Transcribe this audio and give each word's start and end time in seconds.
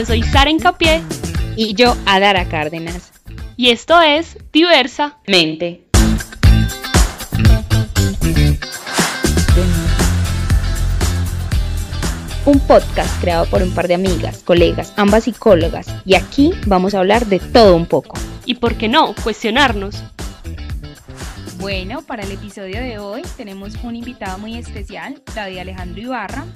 Yo 0.00 0.06
soy 0.06 0.22
Sara 0.22 0.48
Incapié. 0.48 1.02
Y 1.56 1.74
yo, 1.74 1.94
Adara 2.06 2.46
Cárdenas. 2.48 3.12
Y 3.58 3.68
esto 3.68 4.00
es 4.00 4.38
Diversa 4.50 5.18
Mente. 5.26 5.84
Un 12.46 12.60
podcast 12.60 13.20
creado 13.20 13.44
por 13.44 13.62
un 13.62 13.74
par 13.74 13.88
de 13.88 13.94
amigas, 13.96 14.38
colegas, 14.42 14.94
ambas 14.96 15.24
psicólogas. 15.24 15.86
Y 16.06 16.14
aquí 16.14 16.54
vamos 16.64 16.94
a 16.94 17.00
hablar 17.00 17.26
de 17.26 17.38
todo 17.38 17.76
un 17.76 17.84
poco. 17.84 18.18
Y 18.46 18.54
por 18.54 18.76
qué 18.76 18.88
no, 18.88 19.14
cuestionarnos. 19.22 20.02
Bueno, 21.60 22.00
para 22.00 22.22
el 22.22 22.32
episodio 22.32 22.80
de 22.80 22.98
hoy 22.98 23.20
tenemos 23.36 23.74
un 23.84 23.94
invitado 23.94 24.38
muy 24.38 24.56
especial, 24.56 25.22
David 25.34 25.58
Alejandro 25.58 26.00
Ibarra, 26.00 26.46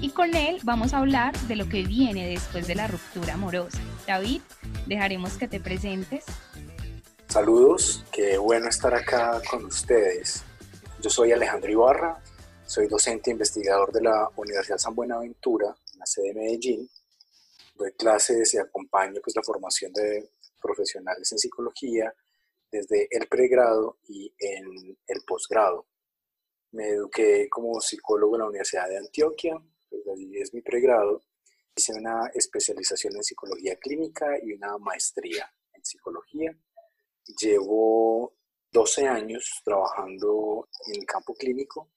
y 0.00 0.10
con 0.10 0.36
él 0.36 0.60
vamos 0.62 0.94
a 0.94 0.98
hablar 0.98 1.36
de 1.48 1.56
lo 1.56 1.68
que 1.68 1.82
viene 1.82 2.28
después 2.28 2.68
de 2.68 2.76
la 2.76 2.86
ruptura 2.86 3.34
amorosa. 3.34 3.80
David, 4.06 4.40
dejaremos 4.86 5.36
que 5.36 5.48
te 5.48 5.58
presentes. 5.58 6.26
Saludos, 7.26 8.04
qué 8.12 8.38
bueno 8.38 8.68
estar 8.68 8.94
acá 8.94 9.42
con 9.50 9.64
ustedes. 9.64 10.44
Yo 11.00 11.10
soy 11.10 11.32
Alejandro 11.32 11.68
Ibarra, 11.68 12.22
soy 12.64 12.86
docente 12.86 13.30
e 13.30 13.32
investigador 13.32 13.90
de 13.90 14.02
la 14.02 14.28
Universidad 14.36 14.78
San 14.78 14.94
Buenaventura, 14.94 15.74
en 15.92 15.98
la 15.98 16.06
sede 16.06 16.28
de 16.28 16.34
Medellín. 16.34 16.88
Doy 17.74 17.90
clases 17.94 18.54
y 18.54 18.58
acompaño 18.58 19.20
pues, 19.24 19.34
la 19.34 19.42
formación 19.42 19.92
de 19.92 20.30
profesionales 20.60 21.32
en 21.32 21.38
psicología 21.38 22.14
desde 22.72 23.06
el 23.10 23.28
pregrado 23.28 23.98
y 24.08 24.34
en 24.38 24.98
el 25.06 25.22
posgrado. 25.26 25.86
Me 26.72 26.88
eduqué 26.88 27.48
como 27.50 27.78
psicólogo 27.80 28.34
en 28.34 28.40
la 28.40 28.48
Universidad 28.48 28.88
de 28.88 28.96
Antioquia, 28.96 29.62
pues 29.90 30.02
allí 30.08 30.40
es 30.40 30.54
mi 30.54 30.62
pregrado. 30.62 31.20
Hice 31.76 31.92
una 31.94 32.30
especialización 32.34 33.14
en 33.16 33.22
psicología 33.22 33.76
clínica 33.76 34.38
y 34.42 34.52
una 34.52 34.78
maestría 34.78 35.52
en 35.74 35.84
psicología. 35.84 36.56
Llevo 37.38 38.34
12 38.70 39.06
años 39.06 39.60
trabajando 39.64 40.68
en 40.86 41.00
el 41.00 41.06
campo 41.06 41.34
clínico 41.34 41.90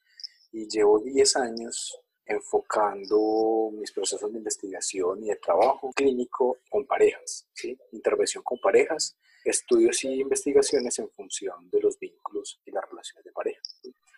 y 0.51 0.67
llevo 0.67 0.99
10 0.99 1.35
años 1.37 1.97
enfocando 2.25 3.69
mis 3.73 3.91
procesos 3.91 4.31
de 4.31 4.37
investigación 4.37 5.23
y 5.23 5.29
de 5.29 5.35
trabajo 5.35 5.91
clínico 5.93 6.57
con 6.69 6.85
parejas, 6.85 7.47
intervención 7.91 8.43
con 8.43 8.59
parejas 8.59 9.15
estudios 9.45 10.03
y 10.03 10.21
investigaciones 10.21 10.97
en 10.99 11.09
función 11.11 11.69
de 11.69 11.79
los 11.79 11.97
vínculos 11.99 12.59
y 12.65 12.71
las 12.71 12.83
relaciones 12.89 13.23
de 13.23 13.31
pareja. 13.31 13.61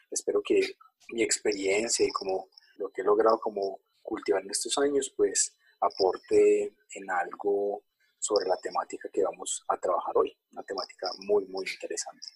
Espero 0.09 0.41
que 0.41 0.61
mi 1.09 1.21
experiencia 1.21 2.05
y 2.05 2.11
como 2.11 2.47
lo 2.77 2.89
que 2.89 3.01
he 3.01 3.05
logrado 3.05 3.37
como 3.39 3.79
cultivar 4.01 4.41
en 4.41 4.51
estos 4.51 4.77
años, 4.77 5.13
pues 5.15 5.53
aporte 5.81 6.73
en 6.91 7.11
algo 7.11 7.83
sobre 8.17 8.47
la 8.47 8.57
temática 8.57 9.09
que 9.11 9.23
vamos 9.23 9.63
a 9.67 9.77
trabajar 9.77 10.15
hoy, 10.17 10.35
una 10.51 10.63
temática 10.63 11.09
muy, 11.19 11.45
muy 11.45 11.65
interesante. 11.69 12.26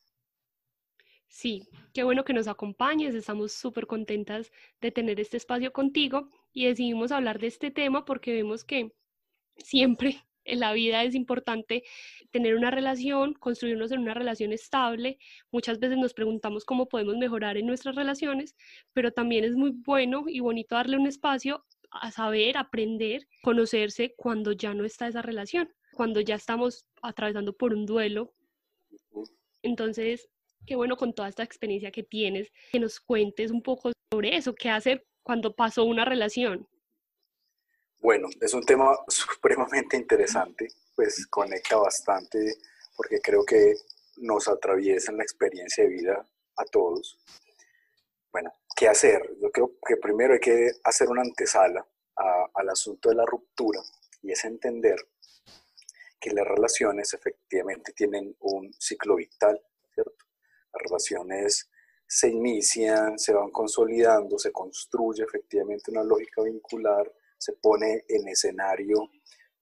Sí, 1.31 1.63
qué 1.93 2.03
bueno 2.03 2.25
que 2.25 2.33
nos 2.33 2.49
acompañes, 2.49 3.15
estamos 3.15 3.53
súper 3.53 3.87
contentas 3.87 4.51
de 4.81 4.91
tener 4.91 5.17
este 5.21 5.37
espacio 5.37 5.71
contigo 5.71 6.29
y 6.51 6.65
decidimos 6.65 7.13
hablar 7.13 7.39
de 7.39 7.47
este 7.47 7.71
tema 7.71 8.03
porque 8.03 8.33
vemos 8.33 8.65
que 8.65 8.91
siempre 9.55 10.17
en 10.43 10.59
la 10.59 10.73
vida 10.73 11.05
es 11.05 11.15
importante 11.15 11.83
tener 12.31 12.55
una 12.55 12.69
relación, 12.69 13.33
construirnos 13.33 13.93
en 13.93 14.02
una 14.02 14.13
relación 14.13 14.52
estable. 14.52 15.19
Muchas 15.52 15.79
veces 15.79 15.97
nos 15.97 16.13
preguntamos 16.13 16.65
cómo 16.65 16.89
podemos 16.89 17.15
mejorar 17.15 17.57
en 17.57 17.65
nuestras 17.65 17.95
relaciones, 17.95 18.57
pero 18.91 19.13
también 19.13 19.45
es 19.45 19.55
muy 19.55 19.71
bueno 19.71 20.25
y 20.27 20.41
bonito 20.41 20.75
darle 20.75 20.97
un 20.97 21.08
espacio 21.08 21.65
a 21.91 22.11
saber, 22.11 22.58
aprender, 22.58 23.25
conocerse 23.41 24.15
cuando 24.17 24.52
ya 24.52 24.73
no 24.73 24.83
está 24.83 25.08
esa 25.08 25.21
relación, 25.21 25.70
cuando 25.93 26.20
ya 26.20 26.36
estamos 26.36 26.86
atravesando 27.02 27.53
por 27.53 27.73
un 27.73 27.86
duelo. 27.86 28.33
Entonces, 29.64 30.30
qué 30.66 30.76
bueno 30.76 30.98
con 30.98 31.14
toda 31.14 31.30
esta 31.30 31.44
experiencia 31.44 31.92
que 31.92 32.04
tienes, 32.04 32.52
que 32.72 32.80
nos 32.80 32.99
cuentes 32.99 33.52
un 33.52 33.61
poco 33.61 33.92
sobre 34.11 34.36
eso, 34.36 34.54
qué 34.54 34.70
hacer 34.70 35.05
cuando 35.23 35.55
pasó 35.55 35.83
una 35.83 36.05
relación. 36.05 36.67
Bueno, 37.99 38.27
es 38.39 38.54
un 38.54 38.64
tema 38.64 38.98
supremamente 39.08 39.98
interesante, 39.98 40.67
pues 40.95 41.27
conecta 41.27 41.77
bastante 41.77 42.55
porque 42.95 43.20
creo 43.21 43.45
que 43.45 43.76
nos 44.17 44.48
atraviesa 44.48 45.11
en 45.11 45.17
la 45.17 45.23
experiencia 45.23 45.83
de 45.83 45.89
vida 45.89 46.27
a 46.58 46.66
todos. 46.66 47.17
Bueno, 48.32 48.54
¿qué 48.76 48.88
hacer? 48.88 49.36
Yo 49.42 49.52
creo 49.52 49.73
que 49.86 49.98
primero 49.98 50.33
hay 50.33 50.39
que 50.39 50.71
hacer 50.83 51.10
una 51.10 51.21
antesala 51.21 51.86
al 52.54 52.70
asunto 52.70 53.10
de 53.10 53.16
la 53.16 53.26
ruptura 53.26 53.80
y 54.21 54.32
es 54.32 54.45
entender 54.45 54.95
que 56.20 56.32
las 56.32 56.48
relaciones 56.48 57.14
efectivamente 57.14 57.94
tienen 57.94 58.36
un 58.39 58.71
ciclo 58.80 59.16
vital, 59.16 59.60
¿cierto? 59.94 60.26
Las 60.73 60.83
relaciones 60.83 61.70
se 62.08 62.30
inician, 62.30 63.17
se 63.17 63.33
van 63.33 63.52
consolidando, 63.52 64.37
se 64.37 64.52
construye 64.52 65.23
efectivamente 65.23 65.92
una 65.92 66.04
lógica 66.04 66.43
vincular, 66.43 67.11
se 67.37 67.54
pone 67.54 68.04
en 68.08 68.27
escenario, 68.27 69.09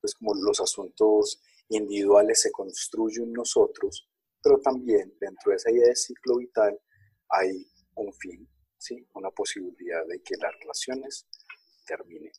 pues 0.01 0.15
como 0.15 0.33
los 0.33 0.59
asuntos 0.59 1.41
individuales 1.69 2.41
se 2.41 2.51
construyen 2.51 3.31
nosotros, 3.31 4.09
pero 4.41 4.59
también 4.59 5.15
dentro 5.19 5.51
de 5.51 5.57
esa 5.57 5.71
idea 5.71 5.87
de 5.87 5.95
ciclo 5.95 6.37
vital 6.37 6.79
hay 7.29 7.65
un 7.95 8.11
fin, 8.13 8.49
¿sí? 8.77 9.07
una 9.13 9.29
posibilidad 9.31 10.05
de 10.07 10.21
que 10.21 10.35
las 10.37 10.51
relaciones 10.59 11.27
terminen. 11.85 12.31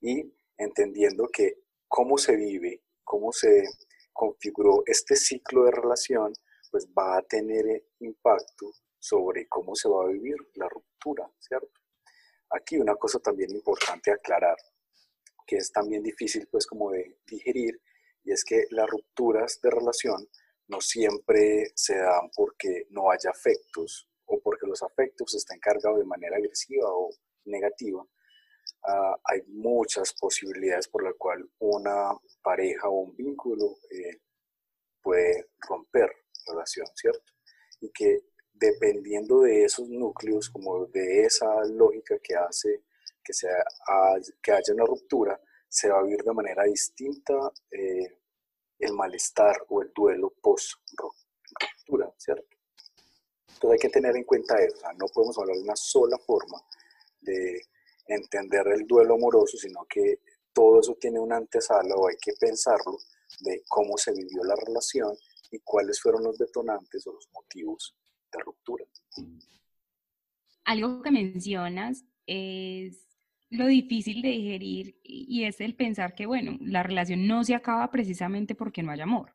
Y 0.00 0.32
entendiendo 0.56 1.28
que 1.28 1.62
cómo 1.86 2.18
se 2.18 2.36
vive, 2.36 2.82
cómo 3.02 3.32
se 3.32 3.64
configuró 4.12 4.82
este 4.86 5.16
ciclo 5.16 5.64
de 5.64 5.70
relación, 5.70 6.34
pues 6.70 6.86
va 6.88 7.18
a 7.18 7.22
tener 7.22 7.84
impacto 8.00 8.72
sobre 8.98 9.48
cómo 9.48 9.74
se 9.74 9.88
va 9.88 10.04
a 10.04 10.08
vivir 10.08 10.36
la 10.54 10.68
ruptura, 10.68 11.30
¿cierto? 11.38 11.80
Aquí 12.50 12.76
una 12.76 12.96
cosa 12.96 13.18
también 13.18 13.50
importante 13.50 14.10
aclarar, 14.10 14.56
que 15.46 15.56
es 15.56 15.70
también 15.70 16.02
difícil 16.02 16.48
pues 16.50 16.66
como 16.66 16.90
de 16.90 17.18
digerir, 17.26 17.80
y 18.24 18.32
es 18.32 18.44
que 18.44 18.66
las 18.70 18.88
rupturas 18.88 19.60
de 19.62 19.70
relación 19.70 20.28
no 20.68 20.80
siempre 20.80 21.72
se 21.74 21.96
dan 21.96 22.30
porque 22.34 22.86
no 22.90 23.10
haya 23.10 23.30
afectos 23.30 24.08
o 24.26 24.40
porque 24.40 24.66
los 24.66 24.82
afectos 24.82 25.34
están 25.34 25.58
cargados 25.58 25.98
de 25.98 26.04
manera 26.04 26.36
agresiva 26.36 26.88
o 26.90 27.10
negativa. 27.44 28.04
Ah, 28.82 29.16
hay 29.24 29.42
muchas 29.48 30.12
posibilidades 30.14 30.88
por 30.88 31.02
las 31.02 31.14
cuales 31.14 31.46
una 31.58 32.10
pareja 32.42 32.88
o 32.88 33.00
un 33.00 33.16
vínculo 33.16 33.78
eh, 33.90 34.20
puede 35.02 35.48
romper 35.60 36.10
relación, 36.48 36.86
¿cierto? 36.94 37.32
Y 37.80 37.90
que 37.90 38.24
dependiendo 38.54 39.42
de 39.42 39.64
esos 39.64 39.88
núcleos, 39.88 40.50
como 40.50 40.86
de 40.86 41.22
esa 41.22 41.64
lógica 41.64 42.18
que 42.18 42.34
hace 42.34 42.82
que, 43.22 43.32
sea, 43.32 43.62
que 44.42 44.52
haya 44.52 44.72
una 44.72 44.86
ruptura, 44.86 45.40
se 45.68 45.90
va 45.90 45.98
a 45.98 46.02
vivir 46.02 46.22
de 46.22 46.32
manera 46.32 46.64
distinta 46.64 47.34
eh, 47.70 48.18
el 48.78 48.92
malestar 48.94 49.64
o 49.68 49.82
el 49.82 49.92
duelo 49.94 50.32
post-ruptura, 50.40 52.10
¿cierto? 52.16 52.56
Entonces 53.48 53.70
hay 53.72 53.78
que 53.78 53.88
tener 53.92 54.16
en 54.16 54.24
cuenta 54.24 54.56
eso, 54.62 54.80
no 54.96 55.06
podemos 55.08 55.36
hablar 55.38 55.56
de 55.56 55.62
una 55.62 55.76
sola 55.76 56.16
forma 56.18 56.58
de 57.20 57.60
entender 58.06 58.66
el 58.68 58.86
duelo 58.86 59.14
amoroso, 59.14 59.58
sino 59.58 59.84
que 59.88 60.20
todo 60.52 60.80
eso 60.80 60.96
tiene 61.00 61.18
una 61.18 61.36
antesala 61.36 61.94
o 61.96 62.08
hay 62.08 62.16
que 62.16 62.32
pensarlo 62.32 62.98
de 63.40 63.62
cómo 63.68 63.98
se 63.98 64.12
vivió 64.12 64.42
la 64.44 64.54
relación 64.56 65.14
y 65.50 65.58
cuáles 65.60 66.00
fueron 66.00 66.24
los 66.24 66.38
detonantes 66.38 67.06
o 67.06 67.12
los 67.12 67.28
motivos 67.32 67.96
de 68.32 68.38
ruptura. 68.40 68.84
Algo 70.64 71.02
que 71.02 71.10
mencionas 71.10 72.04
es 72.26 73.06
lo 73.50 73.66
difícil 73.66 74.20
de 74.20 74.28
digerir 74.28 75.00
y 75.02 75.44
es 75.44 75.60
el 75.60 75.74
pensar 75.74 76.14
que, 76.14 76.26
bueno, 76.26 76.58
la 76.60 76.82
relación 76.82 77.26
no 77.26 77.44
se 77.44 77.54
acaba 77.54 77.90
precisamente 77.90 78.54
porque 78.54 78.82
no 78.82 78.92
hay 78.92 79.00
amor, 79.00 79.34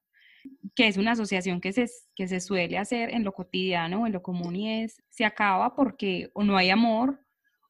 que 0.76 0.88
es 0.88 0.98
una 0.98 1.14
asociación 1.14 1.60
que 1.60 1.74
se, 1.74 1.88
que 2.16 2.28
se 2.28 2.40
suele 2.40 2.78
hacer 2.78 3.10
en 3.10 3.24
lo 3.24 3.34
cotidiano 3.34 4.04
o 4.04 4.08
en 4.08 4.14
lo 4.14 4.22
común 4.22 4.56
y 4.56 4.84
es, 4.84 5.02
se 5.10 5.26
acaba 5.26 5.76
porque 5.76 6.30
o 6.34 6.44
no 6.44 6.58
hay 6.58 6.70
amor 6.70 7.20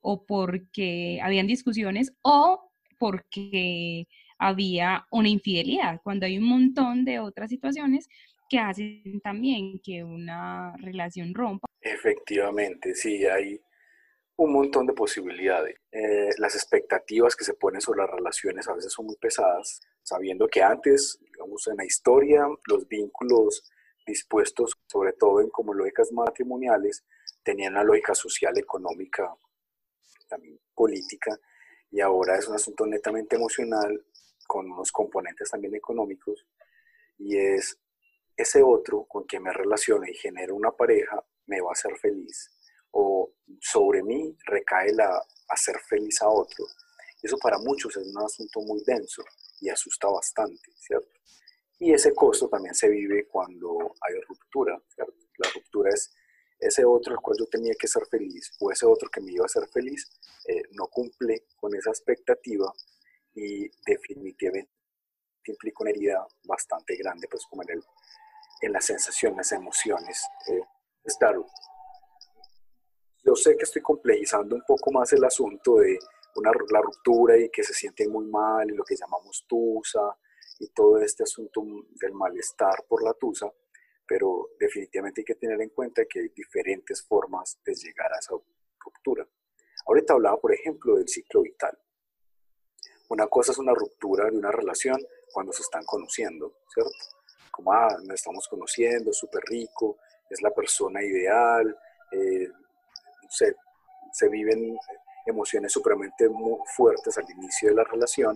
o 0.01 0.25
porque 0.25 1.19
habían 1.23 1.47
discusiones 1.47 2.13
o 2.21 2.69
porque 3.00 4.07
había 4.38 5.07
una 5.09 5.29
infidelidad, 5.29 6.01
cuando 6.03 6.25
hay 6.25 6.38
un 6.38 6.45
montón 6.45 7.06
de 7.06 7.19
otras 7.19 7.50
situaciones 7.50 8.09
que 8.53 8.59
hacen 8.59 9.19
también 9.21 9.79
que 9.79 10.03
una 10.03 10.75
relación 10.77 11.33
rompa. 11.33 11.65
Efectivamente, 11.81 12.94
sí, 12.94 13.25
hay 13.25 13.59
un 14.35 14.53
montón 14.53 14.85
de 14.85 14.94
posibilidades. 14.94 15.75
Eh, 15.91 16.29
las 16.38 16.53
expectativas 16.53 17.35
que 17.35 17.45
se 17.45 17.55
ponen 17.55 17.81
sobre 17.81 18.01
las 18.01 18.11
relaciones 18.11 18.67
a 18.67 18.73
veces 18.73 18.94
son 18.94 19.07
muy 19.07 19.15
pesadas, 19.15 19.81
sabiendo 20.03 20.47
que 20.47 20.61
antes, 20.61 21.17
digamos, 21.19 21.65
en 21.67 21.77
la 21.77 21.85
historia, 21.85 22.45
los 22.67 22.88
vínculos 22.88 23.63
dispuestos, 24.05 24.77
sobre 24.85 25.13
todo 25.13 25.41
en 25.41 25.50
como 25.50 25.73
lógicas 25.73 26.11
matrimoniales, 26.11 27.03
tenían 27.41 27.73
una 27.73 27.83
lógica 27.83 28.13
social, 28.13 28.55
económica, 28.55 29.33
también 30.29 30.59
política, 30.75 31.35
y 31.89 32.01
ahora 32.01 32.38
es 32.38 32.47
un 32.47 32.53
asunto 32.53 32.85
netamente 32.85 33.35
emocional 33.35 34.05
con 34.45 34.71
unos 34.71 34.91
componentes 34.91 35.50
también 35.50 35.73
económicos, 35.73 36.45
y 37.17 37.35
es 37.38 37.79
ese 38.35 38.62
otro 38.63 39.06
con 39.06 39.24
quien 39.24 39.44
me 39.44 39.53
relaciono 39.53 40.06
y 40.06 40.13
genero 40.13 40.56
una 40.56 40.71
pareja 40.71 41.24
me 41.45 41.62
va 41.62 41.69
a 41.69 41.74
hacer 41.74 41.97
feliz, 41.97 42.51
o 42.91 43.33
sobre 43.59 44.03
mí 44.03 44.35
recae 44.45 44.94
la 44.94 45.21
hacer 45.50 45.80
feliz 45.88 46.21
a 46.21 46.30
otro. 46.30 46.65
Eso 47.21 47.38
para 47.38 47.57
muchos 47.57 47.95
es 47.95 48.06
un 48.06 48.24
asunto 48.24 48.62
muy 48.62 48.83
denso 48.85 49.24
y 49.62 49.69
asusta 49.69 50.07
bastante, 50.09 50.71
¿cierto? 50.75 51.09
Y 51.80 51.94
ese 51.94 52.13
costo 52.13 52.50
también 52.50 52.75
se 52.75 52.89
vive 52.89 53.27
cuando 53.27 53.95
hay 54.01 54.19
ruptura, 54.27 54.81
¿cierto? 54.94 55.13
La 55.38 55.50
ruptura 55.50 55.89
es 55.89 56.13
ese 56.59 56.86
otro 56.86 57.13
al 57.13 57.21
cual 57.21 57.38
yo 57.39 57.45
tenía 57.47 57.74
que 57.77 57.88
ser 57.88 58.06
feliz 58.07 58.51
o 58.59 58.71
ese 58.71 58.86
otro 58.86 59.09
que 59.09 59.21
me 59.21 59.31
iba 59.31 59.44
a 59.44 59.47
hacer 59.47 59.68
feliz 59.68 60.09
eh, 60.47 60.63
no 60.71 60.88
cumple 60.88 61.45
con 61.56 61.75
esa 61.75 61.89
expectativa 61.89 62.71
y 63.33 63.69
definitivamente 63.86 64.71
implica 65.45 65.77
una 65.81 65.91
herida 65.91 66.25
bastante 66.44 66.95
grande, 66.95 67.27
pues 67.29 67.45
como 67.50 67.63
en, 67.63 67.71
el, 67.71 67.83
en 68.65 68.74
las 68.74 68.86
sensaciones, 68.86 69.51
emociones. 69.51 70.25
Eh, 70.48 70.62
es 71.04 71.18
claro, 71.18 71.45
yo 73.24 73.36
sé 73.36 73.56
que 73.57 73.63
estoy 73.63 73.81
complejizando 73.81 74.56
un 74.56 74.63
poco 74.65 74.92
más 74.92 75.12
el 75.13 75.24
asunto 75.24 75.75
de 75.77 75.98
una, 76.36 76.51
la 76.71 76.81
ruptura 76.81 77.38
y 77.38 77.50
que 77.50 77.63
se 77.63 77.74
siente 77.74 78.07
muy 78.07 78.25
mal 78.25 78.69
y 78.69 78.75
lo 78.75 78.83
que 78.83 78.95
llamamos 78.95 79.45
tusa 79.48 80.18
y 80.60 80.69
todo 80.69 81.00
este 81.00 81.24
asunto 81.24 81.62
del 82.00 82.13
malestar 82.13 82.86
por 82.88 83.04
la 83.04 83.13
tusa, 83.13 83.51
pero 84.07 84.50
definitivamente 84.60 85.21
hay 85.21 85.25
que 85.25 85.36
tener 85.36 85.62
en 85.62 85.69
cuenta 85.69 86.06
que 86.06 86.21
hay 86.21 86.30
diferentes 86.30 87.06
formas 87.06 87.60
de 87.65 87.74
llegar 87.74 88.12
a 88.13 88.19
esa 88.19 88.36
ruptura. 88.80 89.27
Ahorita 89.86 90.13
hablaba, 90.13 90.39
por 90.39 90.54
ejemplo, 90.54 90.95
del 90.95 91.07
ciclo 91.07 91.42
vital. 91.42 91.77
Una 93.10 93.27
cosa 93.27 93.51
es 93.51 93.57
una 93.57 93.74
ruptura 93.74 94.30
de 94.30 94.38
una 94.38 94.51
relación 94.51 94.98
cuando 95.33 95.51
se 95.51 95.62
están 95.62 95.83
conociendo, 95.86 96.60
¿cierto? 96.74 96.92
Como, 97.53 97.71
ah, 97.71 97.95
nos 98.03 98.15
estamos 98.15 98.47
conociendo, 98.47 99.13
súper 99.13 99.44
rico, 99.45 100.00
es 100.27 100.41
la 100.41 100.50
persona 100.50 101.03
ideal, 101.03 101.77
eh, 102.11 102.50
se, 103.29 103.55
se 104.11 104.27
viven 104.27 104.75
emociones 105.27 105.71
supremamente 105.71 106.27
muy 106.27 106.57
fuertes 106.75 107.15
al 107.19 107.29
inicio 107.29 107.69
de 107.69 107.75
la 107.75 107.83
relación 107.83 108.35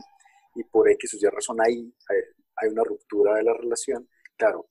y 0.53 0.63
por 0.63 0.87
X 0.91 1.15
o 1.15 1.17
Y 1.17 1.29
razón 1.29 1.57
ahí 1.59 1.91
hay 2.57 2.69
una 2.69 2.83
ruptura 2.83 3.35
de 3.35 3.43
la 3.43 3.53
relación. 3.53 4.07
Claro, 4.37 4.67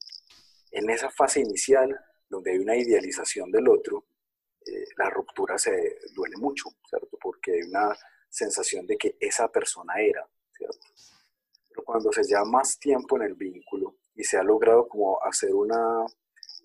en 0.71 0.89
esa 0.89 1.09
fase 1.09 1.41
inicial, 1.41 1.97
donde 2.29 2.51
hay 2.51 2.59
una 2.59 2.75
idealización 2.75 3.51
del 3.51 3.67
otro, 3.67 4.05
eh, 4.65 4.85
la 4.97 5.09
ruptura 5.09 5.57
se 5.57 5.97
duele 6.13 6.37
mucho, 6.37 6.69
¿cierto? 6.89 7.17
Porque 7.21 7.53
hay 7.53 7.61
una 7.63 7.95
sensación 8.29 8.85
de 8.87 8.97
que 8.97 9.17
esa 9.19 9.49
persona 9.49 9.93
era, 9.97 10.25
¿cierto? 10.51 10.87
Pero 11.69 11.83
cuando 11.83 12.11
se 12.11 12.23
lleva 12.23 12.45
más 12.45 12.79
tiempo 12.79 13.17
en 13.17 13.23
el 13.23 13.35
vínculo 13.35 13.97
y 14.17 14.23
se 14.23 14.37
ha 14.37 14.43
logrado 14.43 14.87
como 14.89 15.23
hacer 15.23 15.53
una, 15.53 16.05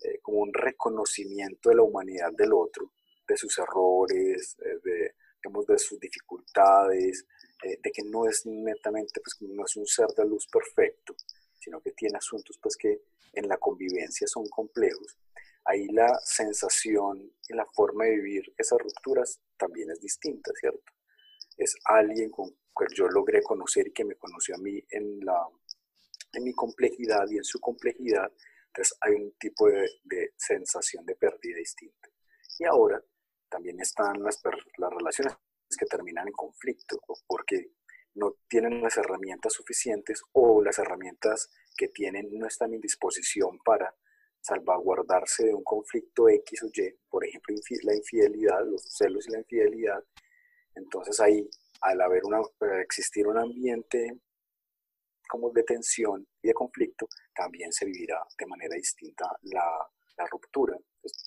eh, 0.03 0.19
como 0.21 0.39
un 0.39 0.53
reconocimiento 0.53 1.69
de 1.69 1.75
la 1.75 1.83
humanidad 1.83 2.31
del 2.33 2.51
otro, 2.51 2.91
de 3.27 3.37
sus 3.37 3.57
errores, 3.59 4.57
eh, 4.59 4.79
de, 4.83 5.15
digamos, 5.41 5.65
de 5.67 5.77
sus 5.77 5.99
dificultades, 5.99 7.25
de 7.63 7.91
que 7.93 8.03
no 8.03 8.27
es 8.27 8.45
netamente, 8.45 9.21
pues 9.21 9.37
no 9.49 9.63
es 9.63 9.77
un 9.77 9.85
ser 9.85 10.07
de 10.17 10.25
luz 10.25 10.47
perfecto, 10.51 11.15
sino 11.57 11.79
que 11.79 11.91
tiene 11.91 12.17
asuntos 12.17 12.59
pues 12.61 12.75
que 12.75 13.03
en 13.31 13.47
la 13.47 13.57
convivencia 13.57 14.27
son 14.27 14.47
complejos, 14.49 15.17
ahí 15.65 15.87
la 15.87 16.19
sensación 16.23 17.31
y 17.47 17.53
la 17.53 17.65
forma 17.73 18.05
de 18.05 18.17
vivir 18.17 18.53
esas 18.57 18.79
rupturas 18.79 19.39
también 19.57 19.89
es 19.91 20.01
distinta, 20.01 20.51
¿cierto? 20.59 20.91
Es 21.57 21.75
alguien 21.85 22.29
con 22.29 22.49
que 22.49 22.95
yo 22.95 23.07
logré 23.07 23.41
conocer 23.43 23.87
y 23.87 23.93
que 23.93 24.03
me 24.03 24.15
conoció 24.15 24.55
a 24.55 24.59
mí 24.59 24.83
en, 24.89 25.19
la, 25.23 25.47
en 26.33 26.43
mi 26.43 26.53
complejidad 26.53 27.25
y 27.29 27.37
en 27.37 27.43
su 27.43 27.59
complejidad, 27.59 28.31
entonces 28.67 28.97
hay 29.01 29.13
un 29.13 29.31
tipo 29.39 29.69
de, 29.69 30.33
sensación 30.35 31.05
de 31.05 31.15
pérdida 31.15 31.57
distinta. 31.57 32.09
Y 32.59 32.65
ahora 32.65 33.01
también 33.49 33.79
están 33.79 34.21
las, 34.23 34.41
las 34.77 34.89
relaciones 34.91 35.35
que 35.77 35.85
terminan 35.85 36.27
en 36.27 36.33
conflicto, 36.33 36.99
porque 37.27 37.71
no 38.15 38.35
tienen 38.47 38.81
las 38.81 38.97
herramientas 38.97 39.53
suficientes 39.53 40.21
o 40.33 40.61
las 40.63 40.77
herramientas 40.79 41.49
que 41.75 41.87
tienen 41.89 42.29
no 42.37 42.47
están 42.47 42.73
en 42.73 42.81
disposición 42.81 43.59
para 43.63 43.95
salvaguardarse 44.41 45.45
de 45.45 45.53
un 45.53 45.63
conflicto 45.63 46.27
X 46.29 46.63
o 46.63 46.67
Y, 46.67 46.95
por 47.09 47.25
ejemplo, 47.25 47.55
la 47.83 47.95
infidelidad, 47.95 48.65
los 48.65 48.83
celos 48.83 49.27
y 49.27 49.31
la 49.31 49.39
infidelidad. 49.39 50.03
Entonces 50.75 51.19
ahí, 51.19 51.47
al 51.81 52.01
haber 52.01 52.23
una, 52.25 52.41
existir 52.81 53.27
un 53.27 53.37
ambiente 53.37 54.19
como 55.33 55.49
de 55.49 55.63
tensión 55.63 56.27
y 56.43 56.49
de 56.49 56.53
conflicto, 56.53 57.07
también 57.33 57.73
se 57.73 57.85
vivirá 57.85 58.23
de 58.37 58.45
manera 58.45 58.75
distinta 58.75 59.25
la, 59.41 59.65
ruptura. 60.29 60.77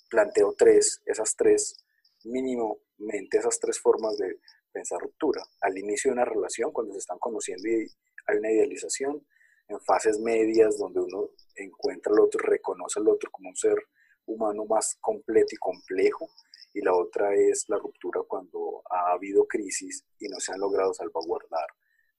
planteo 0.09 0.55
tres, 0.57 1.01
esas 1.05 1.35
tres, 1.35 1.75
mínimamente 2.23 3.37
esas 3.37 3.59
tres 3.59 3.77
formas 3.81 4.17
de 4.17 4.39
pensar 4.71 4.97
ruptura. 5.01 5.43
Al 5.59 5.77
inicio 5.77 6.09
de 6.09 6.13
una 6.13 6.25
relación, 6.25 6.71
cuando 6.71 6.93
se 6.93 6.99
están 6.99 7.19
conociendo 7.19 7.67
y 7.67 7.85
hay 8.27 8.37
una 8.37 8.49
idealización, 8.49 9.27
en 9.67 9.81
fases 9.81 10.17
medias 10.19 10.77
donde 10.77 11.01
uno 11.01 11.31
encuentra 11.55 12.13
al 12.13 12.21
otro, 12.21 12.39
reconoce 12.45 13.01
al 13.01 13.09
otro 13.09 13.29
como 13.29 13.49
un 13.49 13.57
ser 13.57 13.77
humano 14.25 14.63
más 14.65 14.97
completo 15.01 15.49
y 15.51 15.57
complejo, 15.57 16.29
y 16.73 16.79
la 16.79 16.95
otra 16.95 17.35
es 17.35 17.65
la 17.67 17.77
ruptura 17.77 18.21
cuando 18.25 18.83
ha 18.89 19.11
habido 19.11 19.45
crisis 19.47 20.05
y 20.17 20.29
no 20.29 20.39
se 20.39 20.53
han 20.53 20.61
logrado 20.61 20.93
salvaguardar 20.93 21.67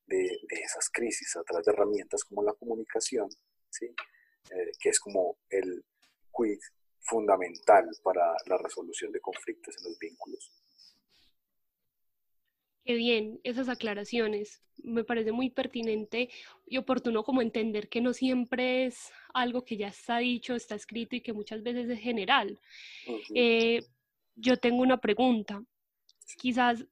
de, 0.09 0.41
esas 0.51 0.89
crisis 0.91 1.37
a 1.37 1.43
través 1.43 1.67
de 1.67 1.73
herramientas 1.73 2.25
como 2.25 2.43
la 2.43 2.55
comunicación, 2.55 3.29
¿sí? 3.71 3.87
Eh, 3.87 4.73
que 4.81 4.89
es 4.89 4.99
como 4.99 5.39
el 5.51 5.85
quid 6.37 6.59
fundamental 7.01 7.85
para 8.03 8.35
la 8.47 8.59
resolución 8.59 9.13
de 9.13 9.21
conflictos 9.21 9.77
en 9.79 9.85
los 9.85 9.99
vínculos. 9.99 10.53
Qué 12.85 12.95
bien, 12.95 13.39
esas 13.45 13.69
aclaraciones. 13.69 14.63
Me 14.83 15.05
parece 15.05 15.33
muy 15.33 15.51
pertinente 15.51 16.31
y 16.67 16.79
oportuno 16.79 17.23
como 17.23 17.43
entender 17.43 17.89
que 17.89 18.01
no 18.01 18.15
siempre 18.15 18.87
es 18.87 19.13
algo 19.35 19.65
que 19.65 19.77
ya 19.77 19.89
está 19.89 20.19
dicho, 20.19 20.55
está 20.55 20.75
escrito 20.75 21.15
y 21.15 21.21
que 21.21 21.35
muchas 21.35 21.63
veces 21.63 21.91
es 21.91 22.01
general. 22.01 22.59
Eh, 23.35 23.85
yo 24.37 24.57
tengo 24.57 24.83
una 24.83 25.01
pregunta. 25.01 25.63
Quizás 26.39 26.87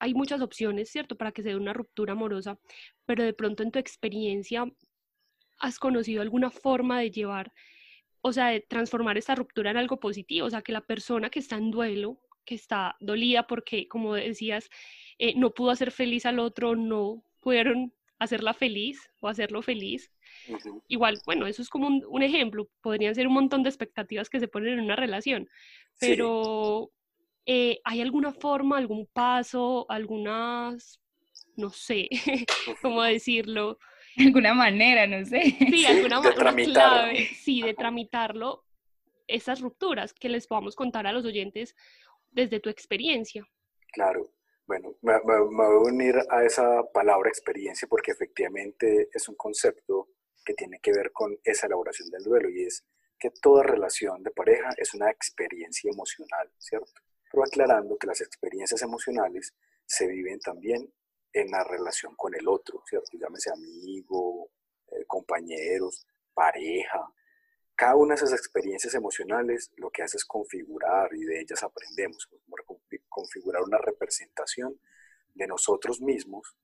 hay 0.00 0.14
muchas 0.14 0.40
opciones, 0.40 0.90
¿cierto?, 0.90 1.16
para 1.16 1.30
que 1.30 1.42
se 1.42 1.50
dé 1.50 1.56
una 1.56 1.72
ruptura 1.72 2.12
amorosa, 2.12 2.58
pero 3.06 3.22
de 3.22 3.34
pronto 3.34 3.62
en 3.62 3.70
tu 3.70 3.78
experiencia, 3.78 4.64
¿has 5.58 5.78
conocido 5.78 6.22
alguna 6.22 6.50
forma 6.50 7.00
de 7.00 7.10
llevar, 7.10 7.52
o 8.22 8.32
sea, 8.32 8.48
de 8.48 8.60
transformar 8.60 9.18
esta 9.18 9.34
ruptura 9.34 9.70
en 9.70 9.76
algo 9.76 10.00
positivo? 10.00 10.46
O 10.46 10.50
sea, 10.50 10.62
que 10.62 10.72
la 10.72 10.80
persona 10.80 11.30
que 11.30 11.38
está 11.38 11.56
en 11.56 11.70
duelo, 11.70 12.18
que 12.44 12.54
está 12.54 12.96
dolida 12.98 13.46
porque, 13.46 13.86
como 13.86 14.14
decías, 14.14 14.70
eh, 15.18 15.34
no 15.36 15.52
pudo 15.52 15.70
hacer 15.70 15.92
feliz 15.92 16.24
al 16.26 16.38
otro, 16.38 16.74
no 16.74 17.22
pudieron 17.40 17.92
hacerla 18.18 18.54
feliz 18.54 19.10
o 19.20 19.28
hacerlo 19.28 19.62
feliz. 19.62 20.10
Igual, 20.88 21.20
bueno, 21.26 21.46
eso 21.46 21.62
es 21.62 21.68
como 21.68 21.88
un, 21.88 22.22
ejemplo, 22.22 22.68
podrían 22.80 23.14
ser 23.14 23.26
un 23.26 23.34
montón 23.34 23.62
de 23.62 23.68
expectativas 23.68 24.30
que 24.30 24.40
se 24.40 24.48
ponen 24.48 24.74
en 24.74 24.84
una 24.84 24.96
relación, 24.96 25.48
pero 25.98 26.90
eh, 27.46 27.80
¿hay 27.84 28.00
alguna 28.00 28.32
forma, 28.32 28.78
algún 28.78 29.06
paso, 29.06 29.86
algunas, 29.90 31.00
no 31.56 31.70
sé, 31.70 32.08
cómo 32.82 33.02
decirlo? 33.02 33.78
Alguna 34.16 34.54
manera, 34.54 35.06
no 35.06 35.24
sé. 35.24 35.56
Sí, 35.70 35.86
alguna 35.86 36.20
manera 36.20 36.72
clave, 36.72 37.28
sí, 37.32 37.62
de 37.62 37.74
tramitarlo, 37.74 38.64
esas 39.28 39.60
rupturas 39.60 40.12
que 40.12 40.28
les 40.28 40.48
podamos 40.48 40.74
contar 40.74 41.06
a 41.06 41.12
los 41.12 41.24
oyentes 41.24 41.76
desde 42.30 42.58
tu 42.58 42.68
experiencia. 42.68 43.46
Claro, 43.92 44.32
bueno, 44.66 44.96
me, 45.02 45.18
voy 45.20 45.64
a 45.64 45.78
unir 45.78 46.16
a 46.28 46.44
esa 46.44 46.82
palabra 46.92 47.28
experiencia 47.28 47.88
porque 47.88 48.12
efectivamente 48.12 49.08
es 49.12 49.28
un 49.28 49.34
concepto 49.36 50.10
que 50.44 50.54
tiene 50.54 50.78
que 50.80 50.92
ver 50.92 51.12
con 51.12 51.36
esa 51.44 51.66
elaboración 51.66 52.08
del 52.10 52.22
duelo 52.22 52.48
y 52.50 52.64
es 52.64 52.84
que 53.18 53.30
toda 53.30 53.62
relación 53.62 54.22
de 54.22 54.30
pareja 54.30 54.70
es 54.76 54.94
una 54.94 55.10
experiencia 55.10 55.90
emocional, 55.90 56.50
¿cierto? 56.58 57.00
Pero 57.30 57.44
aclarando 57.44 57.96
que 57.96 58.06
las 58.06 58.20
experiencias 58.20 58.82
emocionales 58.82 59.54
se 59.86 60.06
viven 60.06 60.40
también 60.40 60.92
en 61.32 61.50
la 61.50 61.62
relación 61.64 62.14
con 62.16 62.34
el 62.34 62.46
otro, 62.48 62.82
¿cierto? 62.88 63.10
Llámese 63.12 63.50
amigo, 63.52 64.50
eh, 64.88 65.04
compañeros, 65.06 66.06
pareja. 66.34 67.12
Cada 67.74 67.96
una 67.96 68.14
de 68.14 68.16
esas 68.16 68.32
experiencias 68.32 68.94
emocionales 68.94 69.70
lo 69.76 69.90
que 69.90 70.02
hace 70.02 70.16
es 70.16 70.24
configurar 70.24 71.14
y 71.14 71.24
de 71.24 71.40
ellas 71.40 71.62
aprendemos, 71.62 72.28
configurar 73.08 73.62
una 73.62 73.78
representación 73.78 74.78
de 75.34 75.46
nosotros 75.46 76.00
mismos, 76.00 76.54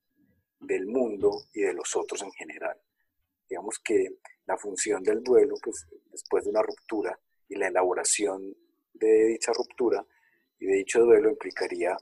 del 0.59 0.85
mundo 0.85 1.45
y 1.53 1.61
de 1.61 1.73
los 1.73 1.95
otros 1.95 2.21
en 2.21 2.31
general. 2.31 2.79
Digamos 3.49 3.79
que 3.79 4.19
la 4.45 4.57
función 4.57 5.03
del 5.03 5.23
duelo, 5.23 5.55
pues 5.63 5.87
después 6.11 6.43
de 6.43 6.49
una 6.49 6.61
ruptura 6.61 7.17
y 7.47 7.55
la 7.55 7.67
elaboración 7.67 8.55
de 8.93 9.25
dicha 9.25 9.53
ruptura 9.53 10.05
y 10.59 10.65
de 10.65 10.75
dicho 10.75 10.99
duelo 11.01 11.29
implicaría 11.29 11.95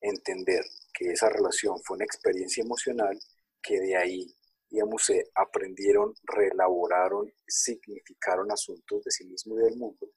entender 0.00 0.64
que 0.92 1.12
esa 1.12 1.28
relación 1.28 1.82
fue 1.82 1.96
una 1.96 2.04
experiencia 2.04 2.62
emocional, 2.62 3.18
que 3.62 3.80
de 3.80 3.96
ahí 3.96 4.34
digamos, 4.74 5.04
se 5.04 5.30
aprendieron, 5.36 6.12
reelaboraron, 6.24 7.32
significaron 7.46 8.50
asuntos 8.50 9.04
de 9.04 9.10
sí 9.12 9.24
mismo 9.24 9.54
y 9.54 9.62
del 9.62 9.76
mundo 9.76 10.08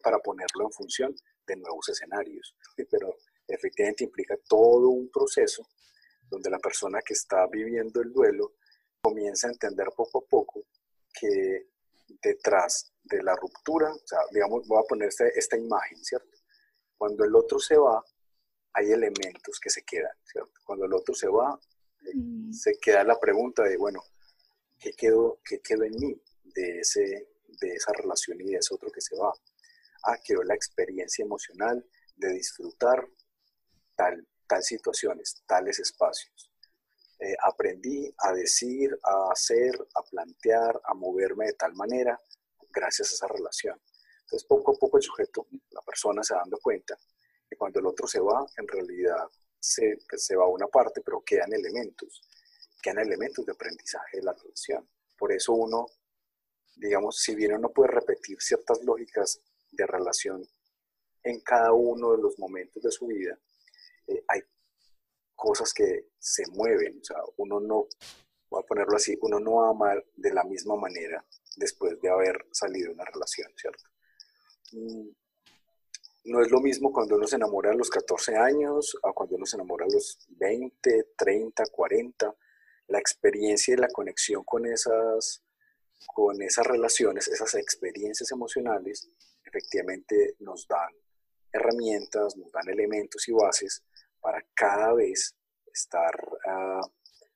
para 0.00 0.20
ponerlo 0.20 0.66
en 0.66 0.72
función 0.72 1.16
de 1.44 1.56
nuevos 1.56 1.88
escenarios. 1.88 2.54
Pero 2.88 3.16
efectivamente 3.48 4.04
implica 4.04 4.36
todo 4.48 4.90
un 4.90 5.10
proceso 5.10 5.66
donde 6.30 6.50
la 6.50 6.60
persona 6.60 7.00
que 7.04 7.14
está 7.14 7.48
viviendo 7.48 8.00
el 8.00 8.12
duelo 8.12 8.54
comienza 9.00 9.48
a 9.48 9.50
entender 9.50 9.88
poco 9.96 10.18
a 10.18 10.28
poco 10.28 10.64
que 11.12 11.66
detrás 12.22 12.92
de 13.02 13.24
la 13.24 13.34
ruptura, 13.34 13.92
o 13.92 14.06
sea, 14.06 14.20
digamos, 14.30 14.68
voy 14.68 14.78
a 14.78 14.86
poner 14.86 15.08
esta, 15.08 15.56
imagen, 15.56 15.98
¿cierto? 16.04 16.37
Cuando 16.98 17.24
el 17.24 17.34
otro 17.34 17.58
se 17.58 17.76
va, 17.76 18.04
hay 18.74 18.90
elementos 18.92 19.58
que 19.60 19.70
se 19.70 19.82
quedan, 19.82 20.12
¿cierto? 20.24 20.52
Cuando 20.64 20.84
el 20.84 20.92
otro 20.92 21.14
se 21.14 21.28
va, 21.28 21.58
eh, 22.04 22.10
mm. 22.14 22.52
se 22.52 22.78
queda 22.78 23.04
la 23.04 23.18
pregunta 23.18 23.62
de, 23.62 23.76
bueno, 23.76 24.02
¿qué 24.78 24.92
quedó, 24.92 25.40
¿qué 25.44 25.60
quedó 25.60 25.84
en 25.84 25.94
mí 25.94 26.20
de, 26.44 26.80
ese, 26.80 27.28
de 27.60 27.68
esa 27.72 27.92
relación 27.92 28.40
y 28.40 28.50
de 28.50 28.58
ese 28.58 28.74
otro 28.74 28.90
que 28.90 29.00
se 29.00 29.16
va? 29.16 29.32
Ah, 30.04 30.18
quedó 30.22 30.42
la 30.42 30.54
experiencia 30.54 31.24
emocional 31.24 31.84
de 32.16 32.32
disfrutar 32.32 33.08
tal, 33.96 34.26
tal 34.46 34.62
situaciones, 34.62 35.42
tales 35.46 35.78
espacios. 35.78 36.52
Eh, 37.20 37.36
aprendí 37.42 38.14
a 38.18 38.32
decir, 38.32 38.96
a 39.02 39.32
hacer, 39.32 39.74
a 39.94 40.02
plantear, 40.02 40.80
a 40.84 40.94
moverme 40.94 41.46
de 41.46 41.52
tal 41.54 41.74
manera 41.74 42.20
gracias 42.70 43.10
a 43.10 43.14
esa 43.14 43.28
relación. 43.28 43.80
Entonces, 44.28 44.46
poco 44.46 44.72
a 44.72 44.78
poco 44.78 44.98
el 44.98 45.02
sujeto, 45.02 45.46
la 45.70 45.80
persona 45.80 46.22
se 46.22 46.34
dando 46.34 46.58
cuenta 46.58 46.98
que 47.48 47.56
cuando 47.56 47.80
el 47.80 47.86
otro 47.86 48.06
se 48.06 48.20
va, 48.20 48.44
en 48.58 48.68
realidad 48.68 49.26
se, 49.58 49.96
pues, 50.06 50.22
se 50.22 50.36
va 50.36 50.44
a 50.44 50.48
una 50.48 50.66
parte, 50.66 51.00
pero 51.00 51.22
quedan 51.24 51.50
elementos, 51.54 52.20
quedan 52.82 52.98
elementos 52.98 53.46
de 53.46 53.52
aprendizaje 53.52 54.18
de 54.18 54.24
la 54.24 54.34
relación. 54.34 54.86
Por 55.16 55.32
eso 55.32 55.54
uno, 55.54 55.86
digamos, 56.76 57.18
si 57.20 57.34
bien 57.34 57.54
uno 57.54 57.70
puede 57.70 57.90
repetir 57.90 58.36
ciertas 58.38 58.84
lógicas 58.84 59.40
de 59.72 59.86
relación 59.86 60.46
en 61.22 61.40
cada 61.40 61.72
uno 61.72 62.12
de 62.12 62.18
los 62.18 62.38
momentos 62.38 62.82
de 62.82 62.90
su 62.90 63.06
vida, 63.06 63.38
eh, 64.08 64.24
hay 64.28 64.42
cosas 65.34 65.72
que 65.72 66.10
se 66.18 66.44
mueven, 66.48 66.98
o 67.00 67.04
sea, 67.04 67.16
uno 67.38 67.60
no, 67.60 67.86
voy 68.50 68.62
a 68.62 68.66
ponerlo 68.66 68.96
así, 68.96 69.16
uno 69.22 69.40
no 69.40 69.64
ama 69.64 69.94
de 70.16 70.34
la 70.34 70.44
misma 70.44 70.76
manera 70.76 71.24
después 71.56 71.98
de 72.02 72.10
haber 72.10 72.46
salido 72.52 72.88
de 72.88 72.94
una 72.94 73.06
relación, 73.06 73.50
¿cierto? 73.56 73.84
Mm, 74.72 75.08
no 76.24 76.42
es 76.42 76.50
lo 76.50 76.60
mismo 76.60 76.92
cuando 76.92 77.16
uno 77.16 77.26
se 77.26 77.36
enamora 77.36 77.70
a 77.70 77.74
los 77.74 77.90
14 77.90 78.36
años 78.36 78.96
a 79.02 79.12
cuando 79.12 79.36
uno 79.36 79.46
se 79.46 79.56
enamora 79.56 79.86
a 79.86 79.88
los 79.88 80.18
20, 80.28 81.12
30, 81.16 81.64
40. 81.66 82.34
La 82.88 82.98
experiencia 82.98 83.74
y 83.74 83.76
la 83.76 83.88
conexión 83.88 84.44
con 84.44 84.66
esas, 84.66 85.42
con 86.06 86.40
esas 86.42 86.66
relaciones, 86.66 87.28
esas 87.28 87.54
experiencias 87.54 88.30
emocionales, 88.30 89.10
efectivamente 89.44 90.36
nos 90.40 90.66
dan 90.66 90.92
herramientas, 91.52 92.36
nos 92.36 92.50
dan 92.52 92.68
elementos 92.68 93.28
y 93.28 93.32
bases 93.32 93.82
para 94.20 94.44
cada 94.54 94.94
vez 94.94 95.34
estar 95.72 96.12
ah, 96.46 96.80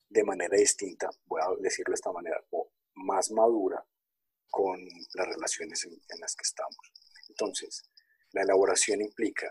de 0.09 0.25
manera 0.25 0.57
distinta, 0.57 1.11
voy 1.27 1.41
a 1.41 1.47
decirlo 1.61 1.93
de 1.93 1.97
esta 1.97 2.13
manera, 2.13 2.43
o 2.51 2.71
más 2.95 3.31
madura 3.31 3.85
con 4.51 4.79
las 5.15 5.27
relaciones 5.27 5.85
en, 5.85 6.21
las 6.21 6.37
que 6.37 6.43
estamos. 6.43 6.93
Entonces, 7.33 7.83
la 8.33 8.43
elaboración 8.43 9.01
implica 9.01 9.51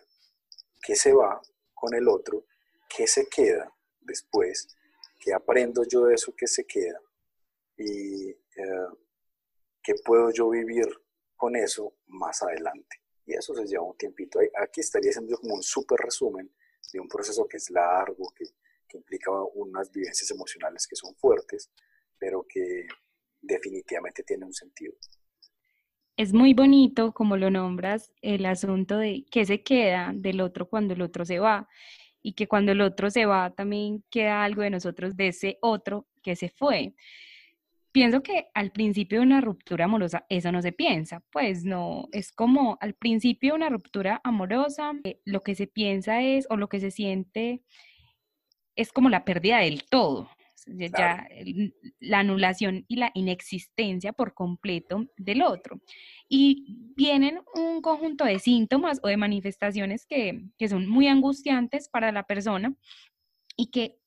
qué 0.82 0.96
se 0.96 1.14
va 1.14 1.42
con 1.74 1.96
el 1.96 2.08
otro, 2.08 2.46
qué 2.88 3.08
se 3.08 3.28
queda 3.28 3.74
después, 4.00 4.68
qué 5.20 5.34
aprendo 5.34 5.84
yo 5.84 6.06
de 6.06 6.14
eso 6.14 6.34
que 6.36 6.48
se 6.48 6.66
queda 6.66 7.00
y 7.78 8.30
eh, 8.30 8.88
qué 9.82 9.96
puedo 10.06 10.32
yo 10.32 10.50
vivir 10.50 10.88
con 11.36 11.56
eso 11.56 11.96
más 12.08 12.44
adelante. 12.44 13.02
Y 13.26 13.34
eso 13.34 13.56
se 13.56 13.66
lleva 13.66 13.84
un 13.84 13.98
tiempito. 13.98 14.40
Aquí 14.62 14.82
estaría 14.82 15.10
haciendo 15.10 15.38
como 15.38 15.56
un 15.56 15.64
súper 15.64 16.00
resumen 16.00 16.54
de 16.94 17.00
un 17.00 17.08
proceso 17.08 17.48
que 17.48 17.58
es 17.58 17.70
largo, 17.72 18.32
que, 18.36 18.46
que 18.88 18.98
implica 18.98 19.32
unas 19.56 19.92
vivencias 19.92 20.30
emocionales 20.30 20.86
que 20.88 20.96
son 20.96 21.16
fuertes, 21.16 21.72
pero 22.20 22.46
que 22.48 22.88
definitivamente 23.42 24.22
tiene 24.22 24.46
un 24.46 24.54
sentido. 24.54 24.94
Es 26.22 26.34
muy 26.34 26.54
bonito, 26.54 27.14
como 27.14 27.36
lo 27.36 27.50
nombras, 27.50 28.14
el 28.22 28.46
asunto 28.46 29.00
de 29.00 29.26
qué 29.32 29.44
se 29.44 29.64
queda 29.64 30.12
del 30.14 30.40
otro 30.42 30.70
cuando 30.70 30.94
el 30.94 31.02
otro 31.02 31.26
se 31.26 31.40
va 31.40 31.68
y 32.22 32.34
que 32.34 32.48
cuando 32.48 32.74
el 32.74 32.82
otro 32.82 33.10
se 33.10 33.26
va 33.26 33.50
también 33.50 34.04
queda 34.12 34.44
algo 34.44 34.62
de 34.62 34.70
nosotros, 34.70 35.18
de 35.18 35.30
ese 35.30 35.58
otro 35.62 36.06
que 36.22 36.36
se 36.36 36.50
fue. 36.50 36.94
Pienso 37.92 38.22
que 38.22 38.50
al 38.54 38.72
principio 38.72 39.18
de 39.18 39.26
una 39.26 39.42
ruptura 39.42 39.86
amorosa 39.86 40.28
eso 40.30 40.52
no 40.52 40.62
se 40.62 40.72
piensa, 40.72 41.24
pues 41.32 41.66
no, 41.66 42.08
es 42.12 42.32
como 42.32 42.78
al 42.82 42.94
principio 42.94 43.54
de 43.54 43.56
una 43.56 43.70
ruptura 43.70 44.22
amorosa, 44.24 44.94
eh, 45.04 45.20
lo 45.26 45.42
que 45.42 45.56
se 45.56 45.66
piensa 45.66 46.22
es 46.22 46.46
o 46.52 46.56
lo 46.56 46.70
que 46.70 46.80
se 46.80 46.92
siente 46.92 47.64
es 48.76 48.94
como 48.94 49.10
la 49.10 49.26
pérdida 49.26 49.58
del 49.58 49.86
todo, 49.86 50.30
ya 50.68 51.28
la 52.00 52.20
anulación 52.20 52.86
y 52.88 52.98
la 52.98 53.12
inexistencia 53.14 54.14
por 54.14 54.34
completo 54.34 55.08
del 55.18 55.42
otro. 55.42 55.82
Y 56.30 56.78
vienen 56.96 57.40
un 57.56 57.82
conjunto 57.82 58.26
de 58.26 58.40
síntomas 58.40 59.00
o 59.04 59.08
de 59.08 59.18
manifestaciones 59.18 60.06
que, 60.06 60.44
que 60.58 60.70
son 60.70 60.88
muy 60.88 61.08
angustiantes 61.08 61.90
para 61.90 62.12
la 62.12 62.24
persona 62.24 62.76
y 63.56 63.72
que 63.72 63.98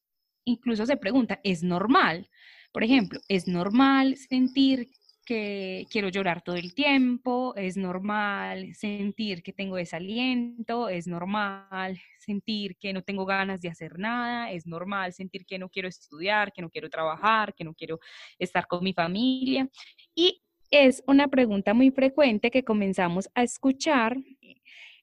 incluso 0.45 0.87
se 0.87 0.97
pregunta, 0.97 1.41
¿es 1.45 1.63
normal? 1.63 2.29
Por 2.73 2.85
ejemplo, 2.85 3.21
es 3.29 3.47
normal 3.47 4.17
sentir 4.17 4.91
que 5.25 5.87
quiero 5.91 6.09
llorar 6.09 6.43
todo 6.43 6.57
el 6.57 6.75
tiempo, 6.75 7.55
es 7.57 7.77
normal 7.77 8.75
sentir 8.75 9.43
que 9.43 9.53
tengo 9.53 9.77
desaliento, 9.77 10.89
es 10.89 11.07
normal 11.07 11.99
sentir 12.19 12.77
que 12.77 12.93
no 12.93 13.03
tengo 13.03 13.25
ganas 13.27 13.61
de 13.61 13.69
hacer 13.69 13.99
nada, 13.99 14.51
es 14.51 14.67
normal 14.67 15.13
sentir 15.13 15.47
que 15.47 15.59
no 15.59 15.69
quiero 15.69 15.89
estudiar, 15.89 16.53
que 16.53 16.63
no 16.63 16.71
quiero 16.71 16.89
trabajar, 16.91 17.55
que 17.55 17.65
no 17.65 17.75
quiero 17.75 17.99
estar 18.39 18.67
con 18.67 18.85
mi 18.85 18.93
familia. 18.93 19.69
Y 20.15 20.43
es 20.71 21.03
una 21.07 21.29
pregunta 21.29 21.75
muy 21.75 21.91
frecuente 21.91 22.51
que 22.51 22.65
comenzamos 22.65 23.29
a 23.35 23.43
escuchar 23.43 24.17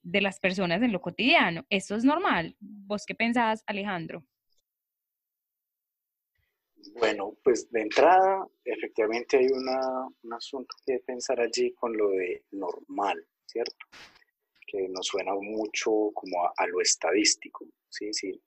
de 0.04 0.22
las 0.22 0.40
personas 0.40 0.82
en 0.82 0.92
lo 0.92 1.02
cotidiano. 1.02 1.66
¿Eso 1.70 1.96
es 1.96 2.04
normal? 2.04 2.56
¿Vos 2.60 3.06
qué 3.06 3.16
pensás, 3.16 3.64
Alejandro? 3.68 4.26
Bueno, 6.94 7.38
pues 7.44 7.70
de 7.72 7.82
entrada, 7.82 8.48
efectivamente 8.66 9.38
hay 9.38 9.48
una, 9.48 10.08
un 10.24 10.34
asunto 10.34 10.76
que 10.86 11.00
pensar 11.00 11.40
allí 11.40 11.74
con 11.74 11.96
lo 11.96 12.10
de 12.10 12.44
normal, 12.52 13.26
¿cierto? 13.46 13.86
Que 14.66 14.88
nos 14.90 15.08
suena 15.08 15.34
mucho 15.36 16.12
como 16.14 16.46
a, 16.46 16.68
lo 16.68 16.82
estadístico, 16.82 17.66
¿sí? 17.90 18.14
Sí, 18.14 18.42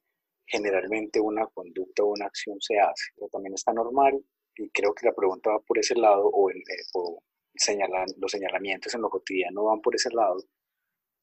generalmente 0.46 1.20
una 1.20 1.46
conducta 1.46 2.02
o 2.02 2.12
una 2.12 2.26
acción 2.26 2.60
se 2.60 2.78
hace, 2.78 3.12
pero 3.14 3.28
también 3.28 3.54
está 3.54 3.72
normal 3.72 4.22
y 4.56 4.68
creo 4.70 4.94
que 4.94 5.06
la 5.06 5.14
pregunta 5.14 5.50
va 5.50 5.60
por 5.60 5.78
ese 5.78 5.94
lado 5.94 6.26
o, 6.26 6.50
el, 6.50 6.58
eh, 6.58 7.16
los 8.16 8.30
señalamientos 8.30 8.94
en 8.94 9.02
lo 9.02 9.10
cotidiano 9.10 9.64
van 9.64 9.80
por 9.80 9.94
ese 9.94 10.10
lado, 10.10 10.36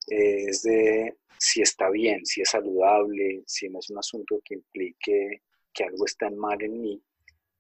es 0.08 0.64
de 0.64 1.18
si 1.38 1.62
está 1.62 1.90
bien, 1.90 2.26
si 2.26 2.42
es 2.42 2.50
saludable, 2.50 3.44
si 3.48 3.70
no 3.70 3.80
es 3.80 3.90
un 3.90 3.98
asunto 3.98 4.42
que 4.44 4.56
implique 4.56 5.42
que 5.74 5.84
algo 5.84 6.06
está 6.06 6.30
mal 6.30 6.62
en 6.62 6.82
mí 6.82 7.04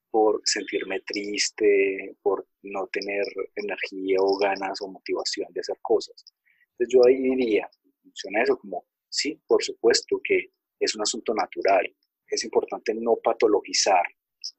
por 0.10 0.41
sentirme 0.44 1.00
triste, 1.01 2.18
por 2.22 2.46
no 2.63 2.88
tener 2.88 3.25
energía 3.56 4.18
o 4.20 4.38
ganas 4.38 4.82
o 4.82 4.88
motivación 4.88 5.48
de 5.53 5.62
hacer 5.62 5.77
cosas. 5.82 6.25
Entonces 6.72 6.94
yo 6.94 7.06
ahí 7.08 7.22
diría, 7.22 7.70
funciona 8.01 8.44
eso 8.44 8.58
como, 8.58 8.86
sí, 9.10 9.41
por 9.48 9.63
supuesto 9.63 10.20
que 10.24 10.51
es 10.80 10.96
un 10.96 11.03
asunto 11.03 11.34
natural. 11.34 11.86
Es 12.27 12.44
importante 12.44 12.94
no 12.94 13.15
patologizar 13.24 14.03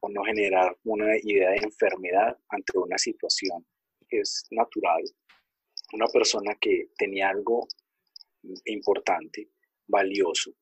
o 0.01 0.09
no 0.09 0.23
generar 0.25 0.77
una 0.85 1.17
idea 1.23 1.51
de 1.51 1.59
enfermedad 1.59 2.39
ante 2.49 2.79
una 2.79 2.97
situación 2.97 3.67
es 4.13 4.47
natural. 4.51 5.03
Una 5.93 6.07
persona 6.07 6.55
que 6.61 6.89
tenía 6.97 7.31
algo 7.31 7.67
importante, 8.67 9.51
valioso, 9.87 10.53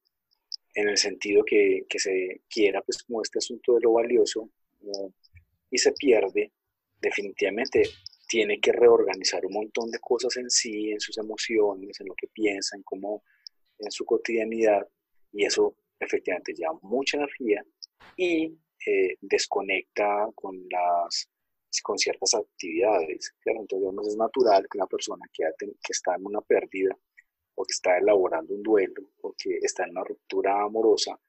en 0.74 0.88
el 0.88 0.96
sentido 0.96 1.44
que, 1.44 1.84
que 1.88 1.98
se 1.98 2.42
quiera, 2.48 2.82
pues 2.82 3.02
como 3.02 3.22
este 3.22 3.38
asunto 3.38 3.74
de 3.74 3.80
lo 3.82 3.92
valioso, 3.92 4.50
y 5.70 5.78
se 5.78 5.92
pierde, 5.92 6.52
definitivamente 7.00 7.82
tiene 8.28 8.60
que 8.60 8.72
reorganizar 8.72 9.44
un 9.44 9.54
montón 9.54 9.90
de 9.90 9.98
cosas 9.98 10.36
en 10.36 10.48
sí, 10.50 10.90
en 10.90 11.00
sus 11.00 11.18
emociones, 11.18 12.00
en 12.00 12.06
lo 12.06 12.14
que 12.14 12.28
piensa, 12.28 12.76
en 12.76 12.82
cómo, 12.82 13.24
en 13.78 13.90
su 13.90 14.04
cotidianidad, 14.04 14.86
y 15.32 15.44
eso 15.44 15.76
efectivamente 15.98 16.54
lleva 16.54 16.78
mucha 16.82 17.18
energía 17.18 17.64
y 18.16 18.56
eh, 18.86 19.16
desconecta 19.20 20.28
con 20.34 20.56
las 20.70 21.28
con 21.84 21.96
ciertas 21.98 22.34
actividades. 22.34 23.32
Claro, 23.40 23.60
entonces 23.60 24.12
es 24.12 24.16
natural 24.16 24.66
que 24.68 24.78
una 24.78 24.86
persona 24.88 25.24
que, 25.32 25.44
que 25.58 25.92
está 25.92 26.16
en 26.16 26.26
una 26.26 26.40
pérdida 26.40 26.96
o 27.60 27.64
que 27.64 27.72
está 27.72 27.98
elaborando 27.98 28.54
un 28.54 28.62
duelo 28.62 29.02
o 29.22 29.34
que 29.36 29.58
está 29.60 29.84
en 29.84 29.90
una 29.90 30.04
ruptura 30.04 30.62
amorosa 30.62 31.20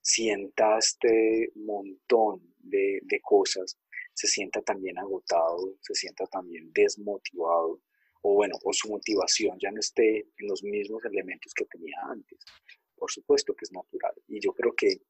sienta 0.00 0.78
este 0.78 1.50
montón 1.56 2.54
de, 2.58 3.00
de 3.02 3.20
cosas, 3.20 3.76
se 4.14 4.28
sienta 4.28 4.62
también 4.62 4.98
agotado, 4.98 5.76
se 5.80 5.94
sienta 5.94 6.26
también 6.26 6.72
desmotivado, 6.72 7.80
o 8.22 8.34
bueno, 8.34 8.54
o 8.62 8.72
su 8.72 8.88
motivación 8.88 9.58
ya 9.58 9.70
no 9.70 9.80
esté 9.80 10.20
en 10.20 10.48
los 10.48 10.62
mismos 10.62 11.04
elementos 11.04 11.52
que 11.54 11.64
tenía 11.64 11.96
antes. 12.04 12.38
Por 12.94 13.10
supuesto 13.10 13.54
que 13.54 13.64
es 13.64 13.72
natural. 13.72 14.14
Y 14.28 14.40
yo 14.40 14.52
creo 14.52 14.72
que 14.74 15.02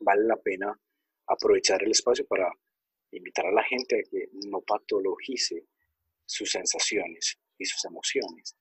vale 0.00 0.24
la 0.24 0.36
pena 0.36 0.78
aprovechar 1.26 1.82
el 1.82 1.92
espacio 1.92 2.26
para 2.26 2.52
invitar 3.12 3.46
a 3.46 3.52
la 3.52 3.62
gente 3.62 4.00
a 4.00 4.10
que 4.10 4.28
no 4.46 4.60
patologice 4.60 5.66
sus 6.26 6.50
sensaciones 6.50 7.38
y 7.58 7.64
sus 7.64 7.84
emociones, 7.84 8.56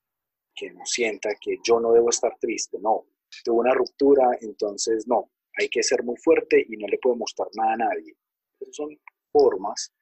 que 0.55 0.71
no 0.71 0.85
sienta 0.85 1.29
que 1.39 1.57
yo 1.63 1.79
no 1.79 1.93
debo 1.93 2.09
estar 2.09 2.37
triste, 2.39 2.77
no, 2.79 3.05
tuve 3.43 3.59
una 3.59 3.73
ruptura, 3.73 4.37
entonces 4.41 5.07
no, 5.07 5.31
hay 5.57 5.69
que 5.69 5.83
ser 5.83 6.03
muy 6.03 6.17
fuerte 6.17 6.65
y 6.67 6.77
no 6.77 6.87
le 6.87 6.97
puedo 6.97 7.15
mostrar 7.15 7.47
nada 7.55 7.73
a 7.73 7.77
nadie. 7.77 8.15
Esas 8.59 8.75
son 8.75 8.99
formas 9.31 9.93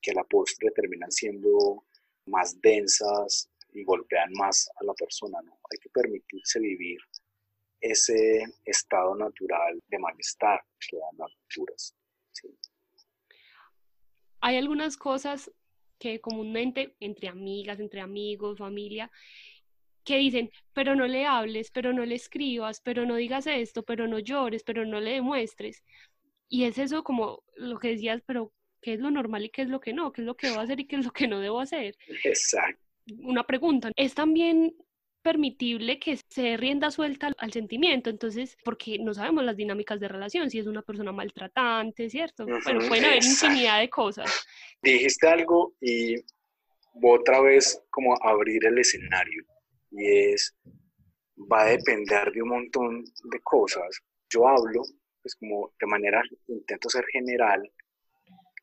que 0.00 0.10
a 0.10 0.14
la 0.14 0.24
postre 0.24 0.70
terminan 0.70 1.10
siendo 1.10 1.84
más 2.26 2.60
densas 2.60 3.48
y 3.72 3.84
golpean 3.84 4.32
más 4.34 4.68
a 4.80 4.84
la 4.84 4.94
persona, 4.94 5.40
¿no? 5.42 5.58
Hay 5.70 5.78
que 5.78 5.88
permitirse 5.90 6.60
vivir 6.60 6.98
ese 7.80 8.44
estado 8.64 9.14
natural 9.16 9.80
de 9.88 9.98
malestar 9.98 10.60
que 10.78 10.98
dan 10.98 11.18
las 11.18 11.32
rupturas. 11.34 11.94
Hay 14.40 14.56
algunas 14.56 14.96
cosas 14.96 15.50
que 15.98 16.20
comúnmente 16.20 16.96
entre 17.00 17.28
amigas, 17.28 17.80
entre 17.80 18.00
amigos, 18.00 18.58
familia, 18.58 19.10
que 20.04 20.18
dicen, 20.18 20.50
pero 20.72 20.94
no 20.94 21.06
le 21.06 21.26
hables, 21.26 21.70
pero 21.70 21.92
no 21.92 22.04
le 22.04 22.14
escribas, 22.14 22.80
pero 22.80 23.06
no 23.06 23.16
digas 23.16 23.46
esto, 23.46 23.82
pero 23.82 24.06
no 24.06 24.18
llores, 24.18 24.62
pero 24.62 24.84
no 24.84 25.00
le 25.00 25.12
demuestres. 25.12 25.82
Y 26.48 26.64
es 26.64 26.78
eso 26.78 27.02
como 27.02 27.42
lo 27.56 27.78
que 27.78 27.88
decías, 27.88 28.22
pero 28.26 28.52
¿qué 28.80 28.94
es 28.94 29.00
lo 29.00 29.10
normal 29.10 29.44
y 29.44 29.50
qué 29.50 29.62
es 29.62 29.68
lo 29.68 29.80
que 29.80 29.92
no? 29.92 30.12
¿Qué 30.12 30.22
es 30.22 30.26
lo 30.26 30.36
que 30.36 30.48
debo 30.48 30.60
hacer 30.60 30.80
y 30.80 30.86
qué 30.86 30.96
es 30.96 31.04
lo 31.04 31.12
que 31.12 31.28
no 31.28 31.40
debo 31.40 31.60
hacer? 31.60 31.96
Exacto. 32.24 32.82
Una 33.18 33.44
pregunta, 33.44 33.90
¿es 33.96 34.14
también 34.14 34.74
permitible 35.22 35.98
que 35.98 36.18
se 36.28 36.56
rienda 36.56 36.90
suelta 36.90 37.30
al 37.38 37.52
sentimiento, 37.52 38.10
entonces, 38.10 38.56
porque 38.64 38.98
no 38.98 39.14
sabemos 39.14 39.44
las 39.44 39.56
dinámicas 39.56 40.00
de 40.00 40.08
relación, 40.08 40.50
si 40.50 40.58
es 40.58 40.66
una 40.66 40.82
persona 40.82 41.12
maltratante, 41.12 42.10
¿cierto? 42.10 42.44
Pero 42.64 42.80
pueden 42.88 43.04
haber 43.04 43.24
infinidad 43.24 43.80
de 43.80 43.88
cosas. 43.88 44.44
Dijiste 44.82 45.28
algo 45.28 45.74
y 45.80 46.16
otra 47.02 47.40
vez 47.40 47.80
como 47.90 48.16
abrir 48.22 48.66
el 48.66 48.78
escenario 48.78 49.44
y 49.92 50.32
es, 50.32 50.54
va 51.50 51.62
a 51.62 51.70
depender 51.70 52.32
de 52.32 52.42
un 52.42 52.48
montón 52.48 53.04
de 53.04 53.40
cosas. 53.40 54.00
Yo 54.28 54.48
hablo, 54.48 54.82
pues 55.20 55.36
como 55.36 55.72
de 55.78 55.86
manera, 55.86 56.22
intento 56.48 56.88
ser 56.88 57.04
general, 57.12 57.70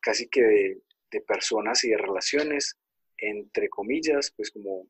casi 0.01 0.27
que 0.27 0.41
de, 0.41 1.21
personas 1.21 1.83
y 1.83 1.89
de 1.89 1.97
relaciones, 1.97 2.77
entre 3.17 3.67
comillas, 3.69 4.31
pues 4.35 4.51
como 4.51 4.87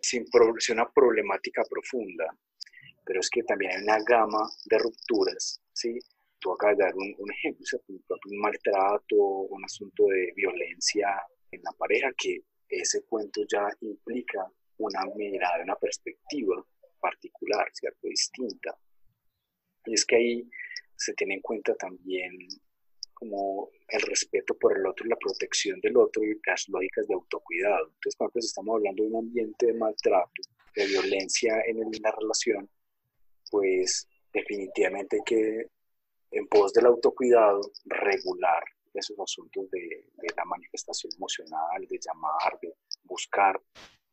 sin 0.00 0.24
una 0.70 0.90
problemática 0.90 1.62
profunda, 1.68 2.26
pero 3.04 3.20
es 3.20 3.30
que 3.30 3.42
también 3.42 3.72
hay 3.72 3.82
una 3.82 3.98
gama 4.04 4.48
de 4.66 4.78
rupturas, 4.78 5.60
¿sí? 5.72 5.98
Tú 6.38 6.52
acabas 6.52 6.78
de 6.78 6.84
dar 6.84 6.94
un, 6.94 7.32
ejemplo, 7.32 7.64
un 7.88 8.38
maltrato, 8.38 9.16
un 9.16 9.64
asunto 9.64 10.06
de 10.06 10.32
violencia 10.36 11.08
en 11.50 11.62
la 11.62 11.72
pareja, 11.72 12.12
que 12.16 12.42
ese 12.68 13.02
cuento 13.04 13.42
ya 13.50 13.68
implica 13.80 14.50
una 14.78 15.04
mirada, 15.14 15.62
una 15.62 15.76
perspectiva 15.76 16.64
particular, 17.00 17.68
¿cierto? 17.72 18.08
Distinta. 18.08 18.76
Y 19.86 19.94
es 19.94 20.04
que 20.04 20.16
ahí 20.16 20.50
se 20.96 21.14
tiene 21.14 21.34
en 21.34 21.40
cuenta 21.40 21.74
también 21.74 22.32
como 23.14 23.70
el 23.88 24.00
respeto 24.02 24.54
por 24.56 24.76
el 24.76 24.86
otro 24.86 25.06
la 25.06 25.16
protección 25.16 25.80
del 25.80 25.96
otro 25.96 26.22
y 26.22 26.38
las 26.46 26.68
lógicas 26.68 27.06
de 27.08 27.14
autocuidado. 27.14 27.86
Entonces, 27.86 28.16
cuando 28.16 28.32
pues, 28.32 28.44
estamos 28.46 28.76
hablando 28.76 29.02
de 29.02 29.08
un 29.08 29.16
ambiente 29.16 29.66
de 29.66 29.74
maltrato, 29.74 30.42
de 30.74 30.86
violencia 30.86 31.62
en, 31.66 31.80
la 32.00 32.12
relación, 32.12 32.70
pues 33.50 34.06
definitivamente 34.32 35.16
hay 35.16 35.22
que, 35.24 35.66
en 36.30 36.46
pos 36.46 36.72
del 36.72 36.86
autocuidado, 36.86 37.60
regular 37.86 38.62
esos 38.94 39.18
asuntos 39.18 39.70
de, 39.70 39.80
de 39.80 40.28
la 40.36 40.44
manifestación 40.44 41.12
emocional, 41.16 41.86
de 41.88 41.98
llamar, 42.00 42.58
de 42.60 42.74
buscar. 43.04 43.60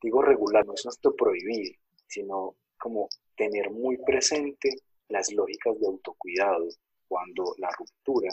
Digo 0.06 0.22
regular, 0.22 0.64
no 0.68 0.76
es 0.76 0.86
nuestro 0.86 1.16
prohibir, 1.16 1.80
sino 2.08 2.56
como 2.78 3.10
tener 3.36 3.72
muy 3.72 3.98
presente 3.98 4.70
las 5.08 5.34
lógicas 5.34 5.80
de 5.80 5.88
autocuidado 5.88 6.68
cuando 7.08 7.56
la 7.58 7.72
ruptura 7.72 8.30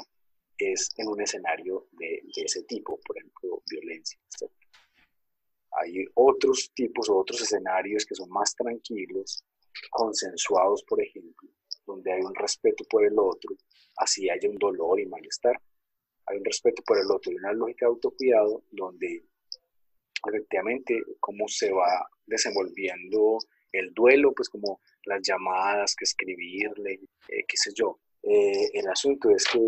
es 0.58 0.90
en 0.98 1.08
un 1.08 1.22
escenario 1.22 1.86
de, 1.92 2.20
ese 2.36 2.64
tipo, 2.64 3.00
por 3.06 3.16
ejemplo, 3.16 3.62
violencia. 3.70 4.20
Hay 5.80 6.04
otros 6.12 6.70
tipos 6.74 7.08
o 7.08 7.16
otros 7.16 7.40
escenarios 7.40 8.04
que 8.04 8.16
son 8.16 8.28
más 8.28 8.54
tranquilos, 8.54 9.42
consensuados, 9.88 10.84
por 10.84 11.00
ejemplo, 11.02 11.48
donde 11.86 12.12
hay 12.12 12.20
un 12.20 12.34
respeto 12.34 12.84
por 12.84 13.02
el 13.02 13.18
otro, 13.18 13.56
así 13.96 14.28
haya 14.28 14.46
un 14.46 14.58
dolor 14.58 15.00
y 15.00 15.06
malestar. 15.06 15.58
Hay 16.26 16.36
un 16.36 16.44
respeto 16.44 16.82
por 16.86 16.98
el 16.98 17.10
otro 17.10 17.32
y 17.32 17.36
una 17.36 17.54
lógica 17.54 17.86
de 17.86 17.92
autocuidado 17.92 18.62
donde 18.70 19.24
efectivamente 20.30 21.00
cómo 21.20 21.48
se 21.48 21.72
va 21.72 22.08
desenvolviendo 22.26 23.38
el 23.72 23.92
duelo, 23.94 24.32
pues 24.34 24.48
como 24.48 24.80
las 25.04 25.20
llamadas, 25.22 25.94
que 25.96 26.04
escribirle, 26.04 27.00
eh, 27.28 27.44
qué 27.46 27.56
sé 27.56 27.72
yo. 27.74 27.98
Eh, 28.22 28.70
el 28.74 28.86
asunto 28.88 29.30
es 29.30 29.44
que 29.46 29.58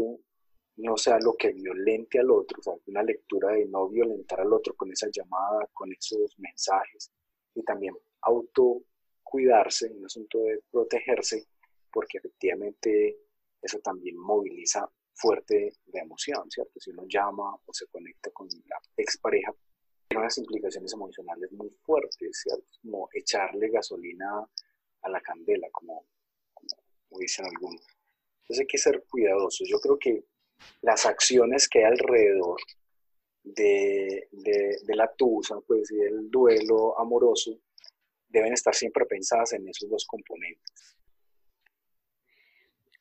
no 0.76 0.96
sea 0.96 1.18
lo 1.20 1.34
que 1.34 1.52
violente 1.52 2.18
al 2.18 2.30
otro, 2.30 2.58
o 2.60 2.62
sea, 2.62 2.74
una 2.86 3.02
lectura 3.02 3.52
de 3.52 3.66
no 3.66 3.88
violentar 3.88 4.40
al 4.40 4.52
otro 4.52 4.74
con 4.74 4.90
esa 4.92 5.08
llamada, 5.12 5.68
con 5.72 5.92
esos 5.92 6.38
mensajes, 6.38 7.10
y 7.54 7.62
también 7.62 7.94
autocuidarse, 8.22 9.90
un 9.92 10.04
asunto 10.04 10.38
de 10.38 10.60
protegerse, 10.70 11.46
porque 11.92 12.18
efectivamente 12.18 13.16
eso 13.62 13.78
también 13.78 14.16
moviliza 14.16 14.88
fuerte 15.14 15.72
de 15.86 16.00
emoción, 16.00 16.50
¿cierto? 16.50 16.80
Si 16.80 16.90
uno 16.90 17.04
llama 17.08 17.54
o 17.54 17.72
se 17.72 17.86
conecta 17.86 18.30
con 18.30 18.48
la 18.48 18.78
expareja, 18.96 19.54
tiene 20.08 20.22
unas 20.22 20.38
implicaciones 20.38 20.92
emocionales 20.92 21.52
muy 21.52 21.70
fuertes, 21.82 22.42
¿cierto? 22.42 22.64
Como 22.82 23.08
echarle 23.12 23.68
gasolina 23.70 24.46
a 25.02 25.08
la 25.08 25.20
candela, 25.20 25.68
como, 25.72 26.06
como 26.54 27.18
dicen 27.18 27.46
algunos. 27.46 27.86
Entonces 28.42 28.60
hay 28.60 28.66
que 28.66 28.78
ser 28.78 29.04
cuidadosos. 29.08 29.68
Yo 29.68 29.78
creo 29.80 29.98
que 29.98 30.24
las 30.82 31.06
acciones 31.06 31.68
que 31.68 31.80
hay 31.80 31.92
alrededor 31.92 32.60
de, 33.42 34.28
la 34.88 35.12
tusa, 35.16 35.56
pues, 35.66 35.90
y 35.90 35.96
del 35.96 36.30
duelo 36.30 36.98
amoroso, 36.98 37.58
deben 38.28 38.52
estar 38.52 38.74
siempre 38.74 39.04
pensadas 39.06 39.52
en 39.52 39.68
esos 39.68 39.88
dos 39.88 40.04
componentes. 40.06 40.96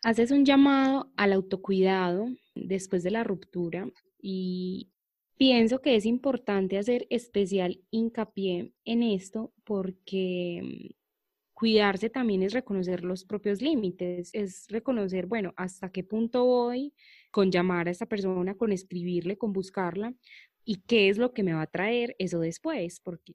Haces 0.04 0.32
un 0.32 0.46
llamado 0.46 1.12
al 1.16 1.34
autocuidado 1.34 2.28
después 2.56 3.04
de 3.04 3.12
la 3.12 3.24
ruptura 3.24 3.90
y 4.22 4.93
pienso 5.38 5.82
que 5.82 5.96
es 5.96 6.06
importante 6.06 6.78
hacer 6.78 7.08
especial 7.10 7.82
hincapié 7.92 8.74
en 8.86 9.04
esto 9.04 9.54
porque 9.64 10.62
mm, 10.64 10.94
cuidarse 11.54 12.10
también 12.10 12.44
es 12.44 12.54
reconocer 12.54 13.04
los 13.04 13.26
propios 13.26 13.62
límites, 13.62 14.30
es 14.34 14.68
reconocer, 14.70 15.28
bueno, 15.28 15.54
hasta 15.56 15.92
qué 15.92 16.04
punto 16.04 16.46
voy, 16.46 16.94
con 17.32 17.52
llamar 17.52 17.88
a 17.88 17.92
esta 17.92 18.06
persona, 18.06 18.56
con 18.56 18.72
escribirle, 18.72 19.38
con 19.38 19.54
buscarla 19.54 20.14
y 20.66 20.82
qué 20.82 21.10
es 21.10 21.18
lo 21.18 21.34
que 21.34 21.44
me 21.44 21.54
va 21.54 21.64
a 21.64 21.68
traer 21.68 22.16
eso 22.20 22.40
después, 22.40 23.00
porque 23.00 23.34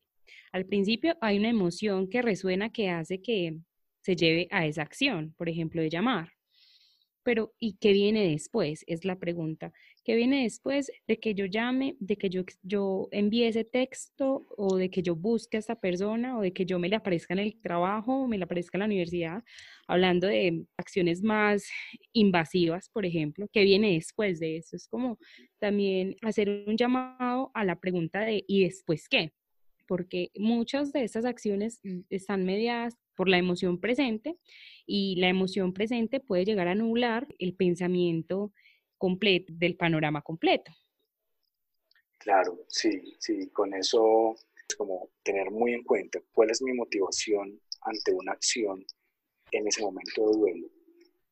al 0.53 0.67
principio 0.67 1.17
hay 1.21 1.39
una 1.39 1.49
emoción 1.49 2.09
que 2.09 2.23
resuena 2.23 2.71
que 2.71 2.91
hace 2.91 3.21
que 3.21 3.57
se 4.03 4.17
lleve 4.17 4.49
a 4.51 4.67
esa 4.67 4.83
acción, 4.83 5.35
por 5.37 5.49
ejemplo, 5.49 5.83
de 5.83 5.91
llamar. 5.91 6.38
Pero 7.29 7.53
¿y 7.59 7.75
qué 7.77 7.93
viene 7.93 8.27
después? 8.31 8.85
Es 8.87 9.05
la 9.05 9.19
pregunta. 9.19 9.71
¿Qué 10.03 10.17
viene 10.17 10.45
después 10.45 10.91
de 11.07 11.21
que 11.21 11.35
yo 11.35 11.45
llame, 11.45 11.95
de 12.01 12.17
que 12.17 12.31
yo, 12.31 12.43
yo 12.63 13.09
envíe 13.13 13.45
ese 13.45 13.65
texto 13.65 14.47
o 14.57 14.77
de 14.79 14.89
que 14.89 15.03
yo 15.03 15.15
busque 15.15 15.59
a 15.59 15.61
esta 15.61 15.79
persona 15.79 16.39
o 16.39 16.41
de 16.41 16.55
que 16.55 16.65
yo 16.65 16.79
me 16.79 16.89
le 16.89 16.97
aparezca 16.97 17.35
en 17.35 17.41
el 17.41 17.61
trabajo 17.61 18.15
o 18.23 18.29
me 18.29 18.39
le 18.39 18.45
aparezca 18.45 18.79
en 18.79 18.81
la 18.81 18.87
universidad? 18.87 19.45
Hablando 19.87 20.27
de 20.27 20.65
acciones 20.79 21.23
más 21.23 21.69
invasivas, 22.15 22.89
por 22.89 23.05
ejemplo. 23.05 23.47
¿Qué 23.53 23.63
viene 23.63 23.93
después 23.93 24.41
de 24.41 24.57
eso? 24.57 24.75
Es 24.77 24.89
como 24.89 25.19
también 25.59 26.17
hacer 26.23 26.49
un 26.67 26.79
llamado 26.79 27.51
a 27.53 27.63
la 27.67 27.79
pregunta 27.79 28.21
de 28.21 28.43
¿y 28.49 28.65
después 28.65 29.07
qué? 29.07 29.33
Porque 29.89 30.31
muchas 30.37 30.93
de 30.93 31.03
estas 31.03 31.25
acciones 31.25 31.81
están 32.11 32.45
mediadas 32.45 32.97
por 33.17 33.29
la 33.29 33.39
emoción 33.39 33.81
presente 33.81 34.39
y 34.87 35.17
la 35.17 35.29
emoción 35.29 35.73
presente 35.73 36.21
puede 36.21 36.45
llegar 36.45 36.69
a 36.69 36.73
anular 36.73 37.27
el 37.41 37.55
pensamiento 37.57 38.53
completo 38.99 39.53
del 39.57 39.77
panorama 39.77 40.23
completo. 40.23 40.71
Claro, 42.19 42.65
sí, 42.69 43.17
sí, 43.19 43.49
con 43.49 43.75
eso 43.75 44.37
es 44.69 44.77
como 44.77 45.11
tener 45.23 45.51
muy 45.51 45.73
en 45.73 45.85
cuenta 45.85 46.21
cuál 46.33 46.51
es 46.51 46.61
mi 46.61 46.73
motivación 46.75 47.61
ante 47.81 48.13
una 48.13 48.33
acción 48.33 48.85
en 49.53 49.67
ese 49.67 49.83
momento 49.83 50.31
de 50.31 50.39
duelo 50.39 50.69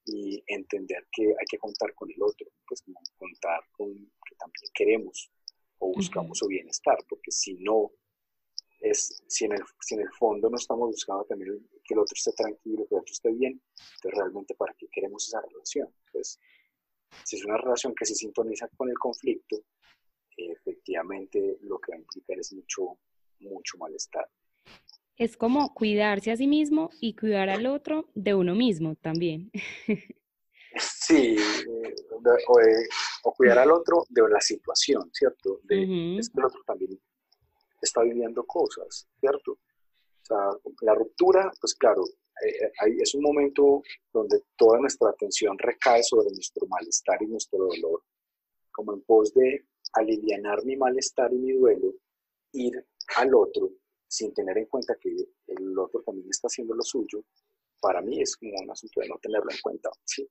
y 0.07 0.42
entender 0.47 1.07
que 1.12 1.25
hay 1.25 1.47
que 1.49 1.59
contar 1.59 1.92
con 1.95 2.11
el 2.11 2.23
otro, 2.23 2.47
pues 2.66 2.83
contar 3.16 3.61
con 3.73 3.92
que 3.95 4.37
también 4.38 4.71
queremos 4.73 5.31
o 5.79 5.92
buscamos 5.92 6.38
su 6.38 6.47
bienestar, 6.47 6.99
porque 7.09 7.31
si 7.31 7.55
no, 7.55 7.90
es, 8.81 9.23
si 9.27 9.45
en, 9.47 9.53
el, 9.53 9.62
si 9.81 9.95
en 9.95 10.03
el 10.03 10.11
fondo 10.12 10.51
no 10.51 10.57
estamos 10.57 10.89
buscando 10.89 11.25
también 11.25 11.69
que 11.85 11.95
el 11.95 12.01
otro 12.01 12.15
esté 12.15 12.33
tranquilo, 12.33 12.87
que 12.89 12.95
el 12.95 13.01
otro 13.01 13.12
esté 13.12 13.33
bien, 13.33 13.61
entonces 13.97 14.19
realmente 14.19 14.55
para 14.55 14.75
qué 14.75 14.87
queremos 14.93 15.27
esa 15.27 15.41
relación. 15.41 15.89
Pues 16.12 16.39
si 17.25 17.37
es 17.37 17.45
una 17.45 17.57
relación 17.57 17.95
que 17.95 18.05
se 18.05 18.15
sintoniza 18.15 18.69
con 18.77 18.89
el 18.89 18.99
conflicto, 18.99 19.57
efectivamente 20.37 21.59
lo 21.62 21.79
que 21.79 21.93
va 21.93 21.97
a 21.97 22.01
implicar 22.01 22.39
es 22.39 22.53
mucho, 22.53 22.99
mucho 23.41 23.79
malestar. 23.79 24.29
Es 25.17 25.37
como 25.37 25.73
cuidarse 25.73 26.31
a 26.31 26.37
sí 26.37 26.47
mismo 26.47 26.91
y 27.01 27.17
cuidar 27.17 27.49
al 27.49 27.67
otro 27.67 28.11
de 28.15 28.35
uno 28.35 28.55
mismo 28.55 28.97
también. 28.97 29.51
Sí, 30.79 31.37
eh, 31.39 31.95
o, 33.25 33.33
cuidar 33.33 33.61
al 33.61 33.71
otro 33.71 34.05
de 34.11 34.29
la 34.29 34.41
situación, 34.41 35.09
¿cierto? 35.11 35.61
De, 35.62 36.19
Es 36.19 36.29
que 36.29 36.39
el 36.39 36.45
otro 36.45 36.61
también 36.67 37.01
está 37.87 38.03
viviendo 38.03 38.44
cosas, 38.44 39.09
¿cierto? 39.20 39.53
O 39.53 40.25
sea, 40.25 40.51
la 40.83 40.94
ruptura, 40.94 41.51
pues 41.61 41.75
claro, 41.75 42.05
eh, 42.44 42.66
eh, 42.66 42.96
es 43.01 43.14
un 43.14 43.22
momento 43.22 43.83
donde 44.12 44.42
toda 44.57 44.79
nuestra 44.79 45.11
atención 45.11 45.57
recae 45.59 46.03
sobre 46.03 46.31
nuestro 46.31 46.66
malestar 46.66 47.22
y 47.22 47.27
nuestro 47.27 47.59
dolor, 47.59 48.03
como 48.72 48.94
en 48.94 49.03
pos 49.03 49.33
de 49.35 49.66
aliviar 49.94 50.64
mi 50.64 50.77
malestar 50.77 51.33
y 51.33 51.38
mi 51.38 51.53
duelo, 51.53 51.94
ir 52.53 52.85
al 53.16 53.35
otro 53.35 53.70
sin 54.09 54.33
tener 54.33 54.59
en 54.59 54.66
cuenta 54.66 54.96
que 55.01 55.11
el 55.46 55.79
otro 55.79 56.03
también 56.03 56.29
está 56.31 56.46
haciendo 56.46 56.75
lo 56.75 56.83
suyo, 56.83 57.25
para 57.81 58.01
mí 58.01 58.20
es 58.20 58.37
como 58.37 58.53
un 58.62 58.70
asunto 58.70 59.01
de 59.01 59.09
no 59.09 59.18
tenerlo 59.18 59.51
en 59.51 59.59
cuenta, 59.62 59.90
¿sí? 60.05 60.27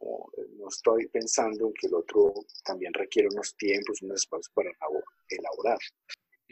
Eh, 0.00 0.42
no 0.58 0.68
estoy 0.68 1.06
pensando 1.08 1.68
en 1.68 1.74
que 1.74 1.86
el 1.86 1.94
otro 1.94 2.34
también 2.64 2.92
requiere 2.92 3.28
unos 3.32 3.56
tiempos, 3.56 4.02
unos 4.02 4.20
espacios 4.20 4.50
para 4.54 4.70
elaborar. 5.28 5.78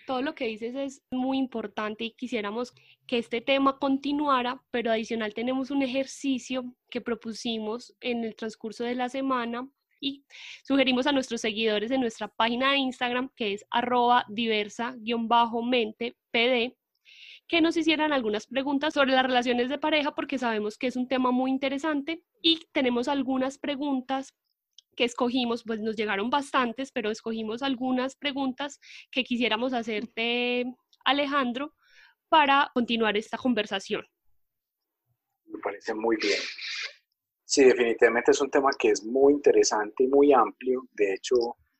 Todo 0.06 0.22
lo 0.22 0.34
que 0.34 0.46
dices 0.46 0.74
es 0.74 1.02
muy 1.10 1.38
importante 1.38 2.04
y 2.04 2.14
quisiéramos 2.14 2.74
que 3.06 3.18
este 3.18 3.40
tema 3.40 3.78
continuara, 3.78 4.62
pero 4.70 4.90
adicional 4.90 5.32
tenemos 5.32 5.70
un 5.70 5.82
ejercicio 5.82 6.74
que 6.90 7.00
propusimos 7.00 7.94
en 8.00 8.24
el 8.24 8.36
transcurso 8.36 8.84
de 8.84 8.96
la 8.96 9.08
semana 9.08 9.68
y 10.00 10.24
sugerimos 10.62 11.06
a 11.06 11.12
nuestros 11.12 11.40
seguidores 11.40 11.90
en 11.90 12.00
nuestra 12.00 12.28
página 12.28 12.72
de 12.72 12.78
Instagram, 12.78 13.30
que 13.34 13.54
es 13.54 13.64
arroba 13.70 14.26
diversa-mente 14.28 16.16
pd, 16.30 16.76
que 17.48 17.60
nos 17.60 17.76
hicieran 17.76 18.12
algunas 18.12 18.46
preguntas 18.46 18.94
sobre 18.94 19.12
las 19.12 19.22
relaciones 19.24 19.68
de 19.68 19.78
pareja, 19.78 20.14
porque 20.14 20.38
sabemos 20.38 20.78
que 20.78 20.86
es 20.86 20.96
un 20.96 21.08
tema 21.08 21.30
muy 21.30 21.50
interesante 21.50 22.22
y 22.40 22.60
tenemos 22.72 23.08
algunas 23.08 23.58
preguntas 23.58 24.34
que 24.96 25.04
escogimos, 25.04 25.64
pues 25.64 25.80
nos 25.80 25.96
llegaron 25.96 26.30
bastantes, 26.30 26.92
pero 26.92 27.10
escogimos 27.10 27.62
algunas 27.62 28.16
preguntas 28.16 28.80
que 29.10 29.24
quisiéramos 29.24 29.72
hacerte, 29.72 30.64
Alejandro, 31.04 31.74
para 32.28 32.70
continuar 32.72 33.16
esta 33.16 33.36
conversación. 33.36 34.06
Me 35.46 35.58
parece 35.58 35.94
muy 35.94 36.16
bien. 36.16 36.38
Sí, 37.44 37.64
definitivamente 37.64 38.30
es 38.30 38.40
un 38.40 38.50
tema 38.50 38.70
que 38.78 38.88
es 38.88 39.04
muy 39.04 39.34
interesante 39.34 40.04
y 40.04 40.08
muy 40.08 40.32
amplio. 40.32 40.88
De 40.92 41.14
hecho, 41.14 41.36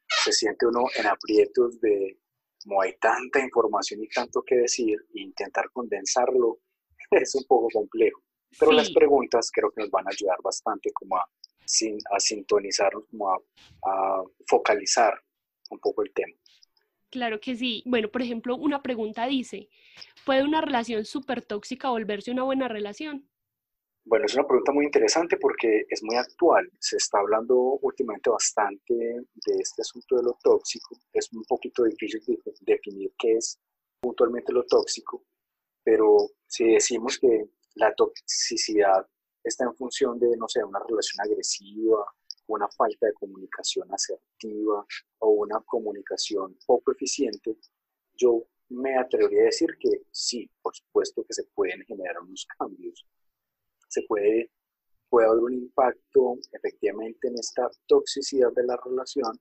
se 0.07 0.33
siente 0.33 0.67
uno 0.67 0.85
en 0.97 1.07
aprietos 1.07 1.81
de 1.81 2.19
como 2.65 2.81
hay 2.83 2.97
tanta 2.99 3.41
información 3.41 4.03
y 4.03 4.09
tanto 4.09 4.43
que 4.43 4.57
decir, 4.57 4.99
intentar 5.15 5.71
condensarlo 5.73 6.59
es 7.11 7.35
un 7.35 7.45
poco 7.45 7.69
complejo. 7.73 8.23
Pero 8.59 8.73
las 8.73 8.91
preguntas 8.91 9.51
creo 9.53 9.71
que 9.71 9.83
nos 9.83 9.91
van 9.91 10.07
a 10.07 10.11
ayudar 10.11 10.39
bastante 10.43 10.91
como 10.93 11.17
a, 11.17 11.23
a 11.23 12.21
sintonizarnos, 12.21 13.05
como 13.11 13.31
a, 13.31 13.37
a 13.85 14.23
focalizar 14.47 15.21
un 15.71 15.81
poco 15.81 16.03
el 16.03 16.13
tema. 16.13 16.35
Claro 17.11 17.41
que 17.41 17.57
sí. 17.57 17.83
Bueno, 17.85 18.11
por 18.11 18.23
ejemplo, 18.23 18.57
una 18.57 18.83
pregunta 18.83 19.27
dice, 19.27 19.69
¿puede 20.25 20.45
una 20.45 20.61
relación 20.61 21.05
súper 21.05 21.43
tóxica 21.43 21.91
volverse 21.91 22.31
una 22.31 22.45
buena 22.45 22.69
relación? 22.69 23.29
Bueno, 24.07 24.27
es 24.27 24.35
una 24.35 24.47
pregunta 24.47 24.71
muy 24.73 24.85
interesante 24.85 25.39
porque 25.39 25.87
es 25.89 26.03
muy 26.03 26.17
actual. 26.17 26.71
Se 26.79 26.97
está 26.97 27.19
hablando 27.21 27.57
últimamente 27.81 28.29
bastante 28.29 28.95
de 28.95 29.55
este 29.59 29.81
asunto 29.81 30.17
de 30.17 30.23
lo 30.25 30.39
tóxico. 30.43 30.97
Es 31.13 31.33
un 31.33 31.43
poquito 31.45 31.85
difícil 31.85 32.21
de 32.27 32.53
definir 32.61 33.13
qué 33.19 33.33
es 33.39 33.59
puntualmente 34.01 34.53
lo 34.53 34.65
tóxico, 34.65 35.25
pero 35.83 36.17
si 36.47 36.75
decimos 36.75 37.19
que 37.19 37.47
la 37.77 37.95
toxicidad 37.95 39.09
está 39.43 39.65
en 39.65 39.75
función 39.75 40.19
de, 40.19 40.37
no 40.37 40.49
sé, 40.49 40.63
una 40.63 40.81
relación 40.87 41.27
agresiva, 41.27 42.05
una 42.47 42.69
falta 42.69 43.07
de 43.07 43.15
comunicación 43.15 43.93
asertiva 43.93 44.87
o 45.21 45.31
una 45.31 45.61
comunicación 45.61 46.59
poco 46.67 46.93
eficiente, 46.93 47.57
yo 48.15 48.45
me 48.69 48.99
atrevería 48.99 49.43
a 49.43 49.45
decir 49.47 49.71
que 49.81 50.03
sí, 50.11 50.51
por 50.61 50.75
supuesto 50.77 51.25
que 51.25 51.33
se 51.33 51.45
pueden 51.55 51.83
generar 51.87 52.21
unos 52.21 52.47
cambios 52.59 53.07
se 53.95 54.03
puede, 54.03 54.51
puede 55.09 55.29
haber 55.29 55.45
un 55.45 55.55
impacto 55.55 56.37
efectivamente 56.53 57.29
en 57.29 57.39
esta 57.39 57.71
toxicidad 57.87 58.53
de 58.53 58.65
la 58.65 58.77
relación 58.85 59.39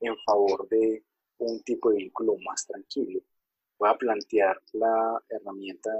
en 0.00 0.14
favor 0.26 0.68
de 0.68 1.02
un 1.38 1.62
tipo 1.62 1.90
de 1.90 1.96
vínculo 1.96 2.36
más 2.44 2.66
tranquilo. 2.66 3.20
Voy 3.78 3.88
a 3.88 3.96
plantear 3.96 4.60
la 4.72 5.22
herramienta 5.28 5.90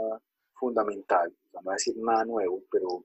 fundamental, 0.52 1.34
no 1.52 1.60
voy 1.62 1.72
a 1.72 1.76
decir 1.76 1.96
nada 1.96 2.24
nuevo, 2.24 2.62
pero 2.70 3.04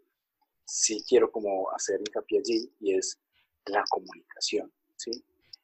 sí 0.66 1.04
quiero 1.08 1.32
como 1.32 1.72
hacer 1.72 2.00
hincapié 2.02 2.40
allí 2.40 2.72
y 2.82 2.96
es 2.96 3.18
la 3.66 3.84
comunicación, 3.90 4.72
¿sí? 4.98 5.12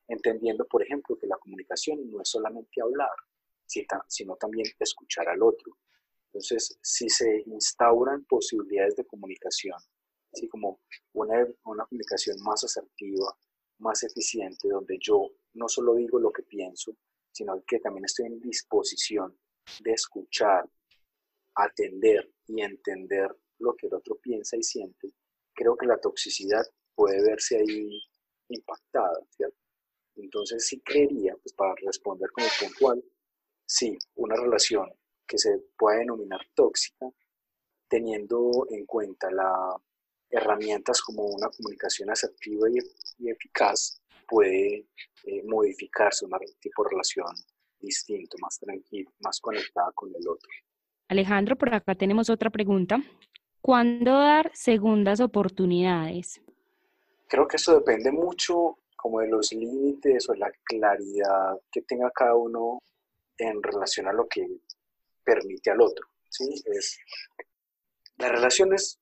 Entendiendo, 0.08 0.66
por 0.66 0.82
ejemplo, 0.82 1.18
que 1.18 1.28
la 1.28 1.38
comunicación 1.38 2.10
no 2.10 2.22
es 2.22 2.30
solamente 2.30 2.82
hablar, 2.82 3.16
sino 4.08 4.36
también 4.38 4.68
escuchar 4.80 5.28
al 5.28 5.42
otro, 5.42 5.78
entonces, 6.36 6.78
si 6.82 7.08
se 7.08 7.44
instauran 7.46 8.26
posibilidades 8.26 8.98
de 8.98 9.06
comunicación, 9.06 9.78
así 10.34 10.50
como 10.50 10.82
una, 11.14 11.48
una 11.64 11.86
comunicación 11.86 12.36
más 12.44 12.62
asertiva, 12.62 13.34
más 13.80 14.04
eficiente, 14.04 14.68
donde 14.68 14.98
yo 15.00 15.32
no 15.54 15.70
solo 15.70 15.96
digo 15.96 16.20
lo 16.20 16.34
que 16.34 16.44
pienso, 16.44 16.94
sino 17.32 17.64
que 17.66 17.80
también 17.80 18.04
estoy 18.04 18.26
en 18.26 18.42
disposición 18.42 19.40
de 19.80 19.94
escuchar, 19.94 20.70
atender 21.56 22.30
y 22.48 22.62
entender 22.62 23.34
lo 23.60 23.74
que 23.78 23.88
el 23.88 23.94
otro 23.94 24.18
piensa 24.18 24.58
y 24.58 24.64
siente, 24.64 25.14
creo 25.54 25.78
que 25.78 25.86
la 25.86 26.02
toxicidad 26.02 26.66
puede 26.96 27.24
verse 27.24 27.60
ahí 27.60 28.02
impactada, 28.50 29.26
¿cierto? 29.30 29.58
Entonces 30.18 30.68
sí 30.68 30.82
creería, 30.82 31.34
pues 31.38 31.54
para 31.54 31.76
responder 31.76 32.30
como 32.32 32.48
puntual, 32.60 33.02
sí, 33.66 33.98
una 34.16 34.36
relación 34.36 34.92
que 35.28 35.38
se 35.38 35.60
puede 35.78 36.00
denominar 36.00 36.42
tóxica, 36.54 37.08
teniendo 37.88 38.68
en 38.70 38.86
cuenta 38.86 39.30
las 39.32 39.76
herramientas 40.30 41.02
como 41.02 41.24
una 41.24 41.50
comunicación 41.50 42.10
asertiva 42.10 42.68
y, 42.70 43.30
eficaz, 43.30 44.02
puede 44.28 44.88
eh, 45.24 45.44
modificarse 45.46 46.26
una 46.26 46.40
tipo 46.60 46.84
de 46.84 46.90
relación 46.90 47.28
distinto, 47.80 48.38
más 48.42 48.58
tranquila, 48.60 49.12
más 49.20 49.40
conectada 49.40 49.92
con 49.94 50.10
el 50.10 50.28
otro. 50.28 50.50
Alejandro, 51.08 51.56
por 51.56 51.74
acá 51.74 51.96
tenemos 51.96 52.30
otra 52.30 52.50
pregunta. 52.50 52.98
¿Cuándo 53.62 54.12
dar 54.12 54.52
segundas 54.54 55.20
oportunidades? 55.20 56.42
Creo 57.28 57.48
que 57.48 57.58
eso 57.58 57.76
depende 57.76 58.12
mucho 58.12 58.80
como 58.96 59.20
de 59.20 59.28
los 59.28 59.52
límites 59.54 60.30
o 60.30 60.34
la 60.34 60.52
claridad 60.64 61.60
que 61.72 61.82
tenga 61.84 62.10
cada 62.12 62.36
uno 62.36 62.82
en 63.38 63.62
relación 63.62 64.08
a 64.08 64.14
lo 64.14 64.28
que 64.28 64.48
permite 65.26 65.72
al 65.72 65.82
otro. 65.82 66.08
¿sí? 66.30 66.46
Es, 66.66 66.98
las 68.18 68.32
relaciones 68.32 69.00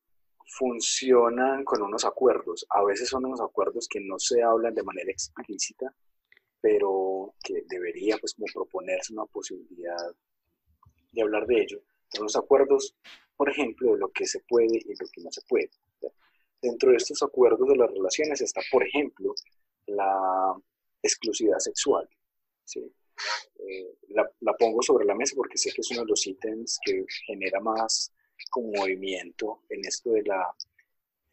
funcionan 0.57 1.63
con 1.63 1.81
unos 1.81 2.05
acuerdos. 2.05 2.65
A 2.69 2.83
veces 2.83 3.09
son 3.09 3.25
unos 3.25 3.41
acuerdos 3.41 3.87
que 3.87 3.99
no 3.99 4.17
se 4.19 4.41
hablan 4.41 4.73
de 4.73 4.83
manera 4.83 5.11
explícita, 5.11 5.93
pero 6.61 7.33
que 7.43 7.63
debería 7.67 8.17
pues 8.17 8.33
como 8.33 8.47
proponerse 8.53 9.13
una 9.13 9.25
posibilidad 9.25 10.15
de 11.11 11.21
hablar 11.21 11.45
de 11.45 11.61
ello. 11.61 11.81
Son 12.09 12.23
los 12.23 12.35
acuerdos, 12.35 12.95
por 13.35 13.49
ejemplo, 13.49 13.93
de 13.93 13.99
lo 13.99 14.09
que 14.11 14.25
se 14.25 14.39
puede 14.41 14.77
y 14.77 14.95
lo 14.95 15.07
que 15.11 15.21
no 15.21 15.31
se 15.31 15.41
puede. 15.47 15.69
Dentro 16.61 16.91
de 16.91 16.97
estos 16.97 17.21
acuerdos 17.21 17.67
de 17.67 17.75
las 17.75 17.91
relaciones 17.91 18.41
está, 18.41 18.61
por 18.71 18.83
ejemplo, 18.83 19.33
la 19.87 20.55
exclusividad 21.01 21.59
sexual. 21.59 22.07
¿sí? 22.63 22.93
Eh, 23.73 23.97
la, 24.09 24.53
pongo 24.57 24.81
sobre 24.81 25.05
la 25.05 25.15
mesa 25.15 25.35
porque 25.35 25.57
sé 25.57 25.71
que 25.73 25.81
es 25.81 25.91
uno 25.91 26.01
de 26.01 26.09
los 26.09 26.27
ítems 26.27 26.79
que 26.85 27.03
genera 27.25 27.59
más 27.59 28.13
como 28.49 28.71
movimiento 28.71 29.63
en 29.69 29.85
esto 29.85 30.11
de 30.11 30.23
la 30.23 30.55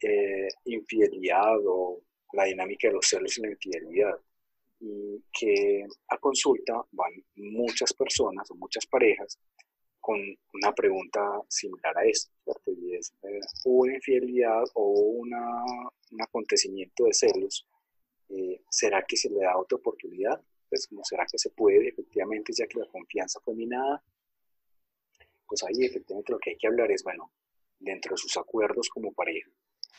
eh, 0.01 0.47
infidelidad 0.65 1.57
o 1.65 2.01
la 2.33 2.45
dinámica 2.45 2.87
de 2.87 2.95
los 2.95 3.07
celos 3.07 3.37
y 3.37 3.41
la 3.41 3.51
infidelidad. 3.51 4.15
Y 4.79 5.23
que 5.31 5.85
a 6.07 6.17
consulta 6.17 6.83
van 6.91 7.11
muchas 7.35 7.93
personas 7.93 8.49
o 8.49 8.55
muchas 8.55 8.85
parejas 8.87 9.37
con 9.99 10.17
una 10.53 10.73
pregunta 10.73 11.21
similar 11.47 11.95
a 11.97 12.05
esto, 12.05 12.31
Y 12.65 12.95
es, 12.95 13.13
eh, 13.21 13.39
hubo 13.65 13.83
una 13.83 13.95
infidelidad 13.95 14.63
o 14.73 14.89
una, 14.89 15.63
un 16.11 16.21
acontecimiento 16.21 17.05
de 17.05 17.13
celos, 17.13 17.67
eh, 18.29 18.61
¿será 18.69 19.05
que 19.07 19.15
se 19.15 19.29
le 19.29 19.41
da 19.41 19.57
otra 19.57 19.77
oportunidad? 19.77 20.41
Pues, 20.71 20.87
¿cómo 20.87 21.03
será 21.03 21.25
que 21.29 21.37
se 21.37 21.49
puede 21.49 21.89
efectivamente, 21.89 22.53
ya 22.53 22.65
que 22.65 22.79
la 22.79 22.87
confianza 22.87 23.41
fue 23.41 23.53
minada? 23.53 24.01
Pues 25.45 25.61
ahí 25.63 25.83
efectivamente 25.83 26.31
lo 26.31 26.39
que 26.39 26.51
hay 26.51 26.57
que 26.57 26.67
hablar 26.67 26.89
es, 26.89 27.03
bueno, 27.03 27.29
dentro 27.77 28.13
de 28.13 28.17
sus 28.17 28.37
acuerdos 28.37 28.87
como 28.87 29.11
pareja, 29.11 29.51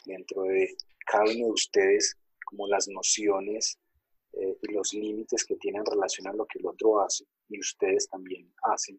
dentro 0.06 0.44
de 0.44 0.74
cada 1.04 1.24
uno 1.24 1.44
de 1.44 1.52
ustedes, 1.52 2.16
como 2.46 2.66
las 2.68 2.88
nociones 2.88 3.78
eh, 4.32 4.56
y 4.62 4.72
los 4.72 4.94
límites 4.94 5.44
que 5.44 5.56
tienen 5.56 5.82
en 5.82 5.92
relación 5.92 6.26
a 6.28 6.32
lo 6.32 6.46
que 6.46 6.58
el 6.58 6.66
otro 6.66 7.02
hace 7.02 7.26
y 7.50 7.60
ustedes 7.60 8.08
también 8.08 8.50
hacen, 8.62 8.98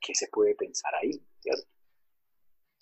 ¿qué 0.00 0.12
se 0.12 0.26
puede 0.26 0.56
pensar 0.56 0.92
ahí? 0.96 1.22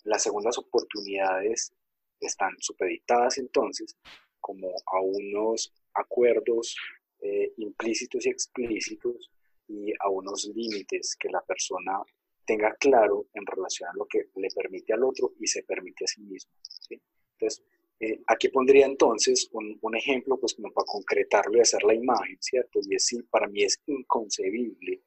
Las 0.03 0.23
segundas 0.23 0.57
oportunidades 0.57 1.71
están 2.19 2.55
supeditadas 2.59 3.37
entonces 3.37 3.95
como 4.39 4.67
a 4.87 4.99
unos 4.99 5.71
acuerdos 5.93 6.75
eh, 7.21 7.53
implícitos 7.57 8.25
y 8.25 8.29
explícitos 8.29 9.31
y 9.67 9.93
a 9.99 10.09
unos 10.09 10.49
límites 10.55 11.15
que 11.19 11.29
la 11.29 11.41
persona 11.41 12.01
tenga 12.45 12.73
claro 12.75 13.27
en 13.33 13.45
relación 13.45 13.89
a 13.89 13.93
lo 13.95 14.05
que 14.05 14.29
le 14.35 14.47
permite 14.55 14.93
al 14.93 15.03
otro 15.03 15.33
y 15.39 15.47
se 15.47 15.63
permite 15.63 16.05
a 16.05 16.07
sí 16.07 16.21
mismo. 16.21 16.51
Entonces, 16.89 17.63
eh, 17.99 18.21
aquí 18.27 18.49
pondría 18.49 18.85
entonces 18.85 19.49
un, 19.51 19.77
un, 19.81 19.95
ejemplo, 19.95 20.39
pues 20.39 20.55
como 20.55 20.71
para 20.71 20.85
concretarlo 20.85 21.57
y 21.57 21.61
hacer 21.61 21.83
la 21.83 21.93
imagen, 21.93 22.37
¿cierto? 22.39 22.79
Y 22.81 22.95
es 22.95 23.05
si 23.05 23.21
para 23.23 23.47
mí 23.47 23.63
es 23.63 23.79
inconcebible 23.85 25.03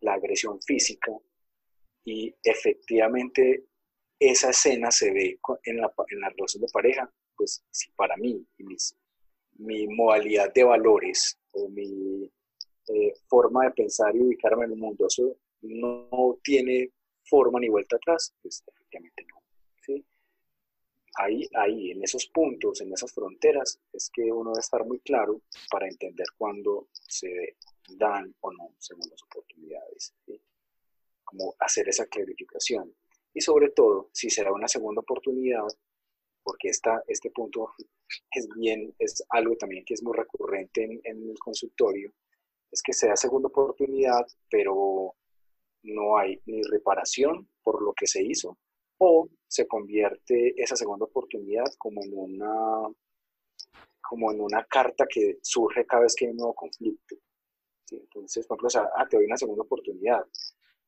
la 0.00 0.14
agresión 0.14 0.60
física 0.62 1.12
y 2.04 2.34
efectivamente 2.44 3.64
esa 4.18 4.50
escena 4.50 4.90
se 4.90 5.12
ve 5.12 5.40
en 5.64 5.78
la, 5.78 5.92
en 6.08 6.20
la 6.20 6.28
relación 6.30 6.62
de 6.62 6.68
pareja, 6.72 7.12
pues 7.36 7.64
si 7.70 7.90
para 7.92 8.16
mí 8.16 8.46
y 8.58 8.64
mi 9.58 9.86
modalidad 9.88 10.52
de 10.52 10.64
valores 10.64 11.38
o 11.56 11.68
mi 11.68 12.30
eh, 12.88 13.12
forma 13.28 13.64
de 13.64 13.72
pensar 13.72 14.14
y 14.14 14.20
ubicarme 14.20 14.64
en 14.64 14.72
el 14.72 14.78
mundo, 14.78 15.06
eso 15.06 15.36
no 15.62 16.38
tiene 16.42 16.92
forma 17.24 17.58
ni 17.60 17.68
vuelta 17.68 17.96
atrás, 17.96 18.34
pues 18.42 18.62
efectivamente 18.66 19.24
no. 19.28 19.42
¿sí? 19.82 20.04
Ahí, 21.18 21.48
ahí, 21.54 21.90
en 21.92 22.02
esos 22.02 22.26
puntos, 22.26 22.80
en 22.80 22.92
esas 22.92 23.12
fronteras, 23.12 23.80
es 23.92 24.10
que 24.12 24.22
uno 24.30 24.50
debe 24.50 24.60
estar 24.60 24.84
muy 24.84 25.00
claro 25.00 25.40
para 25.70 25.88
entender 25.88 26.26
cuándo 26.36 26.88
se 26.92 27.56
dan 27.96 28.34
o 28.40 28.52
no 28.52 28.74
segundas 28.78 29.22
oportunidades. 29.22 30.14
¿sí? 30.26 30.40
Como 31.24 31.54
hacer 31.58 31.88
esa 31.88 32.06
clarificación. 32.06 32.94
Y 33.34 33.40
sobre 33.40 33.70
todo, 33.70 34.10
si 34.12 34.30
será 34.30 34.52
una 34.52 34.68
segunda 34.68 35.00
oportunidad, 35.00 35.66
porque 36.46 36.68
esta, 36.68 37.02
este 37.08 37.30
punto 37.30 37.74
es 38.30 38.48
bien, 38.56 38.94
es 39.00 39.22
algo 39.30 39.56
también 39.56 39.84
que 39.84 39.94
es 39.94 40.02
muy 40.02 40.16
recurrente 40.16 40.84
en, 40.84 41.00
en 41.02 41.28
el 41.28 41.38
consultorio, 41.38 42.12
es 42.70 42.80
que 42.82 42.92
sea 42.92 43.16
segunda 43.16 43.48
oportunidad, 43.48 44.24
pero 44.48 45.14
no 45.82 46.16
hay 46.16 46.40
ni 46.46 46.62
reparación 46.62 47.48
por 47.62 47.82
lo 47.82 47.92
que 47.92 48.06
se 48.06 48.22
hizo, 48.22 48.56
o 48.98 49.28
se 49.48 49.66
convierte 49.66 50.54
esa 50.56 50.76
segunda 50.76 51.04
oportunidad 51.04 51.66
como 51.78 52.02
en 52.04 52.12
una, 52.16 52.88
como 54.00 54.32
en 54.32 54.40
una 54.40 54.64
carta 54.64 55.04
que 55.08 55.38
surge 55.42 55.84
cada 55.84 56.02
vez 56.02 56.14
que 56.14 56.26
hay 56.26 56.30
un 56.30 56.38
nuevo 56.38 56.54
conflicto. 56.54 57.16
Entonces, 57.90 58.46
por 58.46 58.58
ejemplo, 58.58 58.90
ah, 58.96 59.06
te 59.08 59.16
doy 59.16 59.26
una 59.26 59.36
segunda 59.36 59.62
oportunidad. 59.62 60.24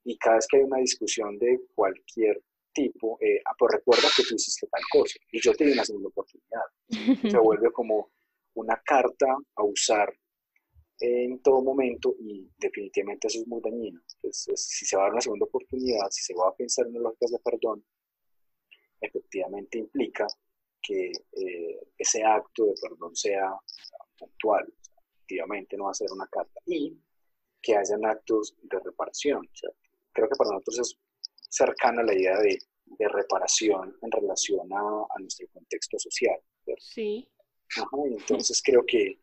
Y 0.05 0.17
cada 0.19 0.37
vez 0.37 0.47
que 0.49 0.57
hay 0.57 0.63
una 0.65 0.79
discusión 0.79 1.39
de 1.39 1.61
cualquier 1.75 2.43
tipo, 2.79 3.19
eh, 3.21 3.41
ah, 3.45 3.55
pues 3.59 3.73
recuerda 3.75 4.09
que 4.17 4.23
tú 4.23 4.37
hiciste 4.37 4.69
tal 4.69 4.83
cosa 4.93 5.19
y 5.33 5.41
yo 5.41 5.53
te 5.53 5.65
di 5.65 5.73
una 5.73 5.85
segunda 5.85 6.09
oportunidad. 6.09 6.63
Se 6.89 6.89
vuelve 7.43 7.73
como 7.73 8.13
una 8.55 8.81
carta 8.85 9.27
a 9.57 9.65
usar 9.65 10.15
en 11.01 11.41
todo 11.43 11.61
momento 11.63 12.15
y 12.21 12.49
definitivamente 12.57 13.27
eso 13.27 13.41
es 13.41 13.49
muy 13.49 13.61
dañino. 13.61 14.01
Entonces, 14.15 14.65
si 14.65 14.87
se 14.87 14.97
va 14.97 15.03
a 15.03 15.05
dar 15.07 15.13
una 15.15 15.21
segunda 15.21 15.47
oportunidad, 15.47 16.09
si 16.11 16.23
se 16.23 16.35
va 16.35 16.49
a 16.49 16.55
pensar 16.55 16.87
en 16.87 17.03
lógicas 17.03 17.33
de 17.33 17.39
perdón, 17.41 17.85
efectivamente 19.01 19.79
implica 19.79 20.27
que 20.81 21.11
eh, 21.11 21.81
ese 21.97 22.23
acto 22.23 22.67
de 22.67 22.75
perdón 22.81 23.15
sea 23.17 23.57
puntual, 24.17 24.73
efectivamente 25.17 25.77
no 25.77 25.85
va 25.85 25.91
a 25.91 25.95
ser 25.95 26.13
una 26.13 26.29
carta, 26.29 26.61
y 26.67 26.97
que 27.61 27.77
hayan 27.77 28.05
actos 28.07 28.55
de 28.63 28.79
reparación. 28.79 29.49
creo 30.13 30.29
que 30.29 30.37
para 30.37 30.51
nosotros 30.51 30.79
es 30.79 30.99
cercana 31.49 32.03
la 32.03 32.15
idea 32.15 32.39
de, 32.39 32.59
de 32.85 33.09
reparación 33.09 33.97
en 34.03 34.11
relación 34.11 34.73
a, 34.73 34.79
a, 34.79 35.21
nuestro 35.21 35.47
contexto 35.49 35.99
social. 35.99 36.39
Sí. 36.79 37.29
entonces 38.07 38.63
creo 38.63 38.85
que 38.87 39.21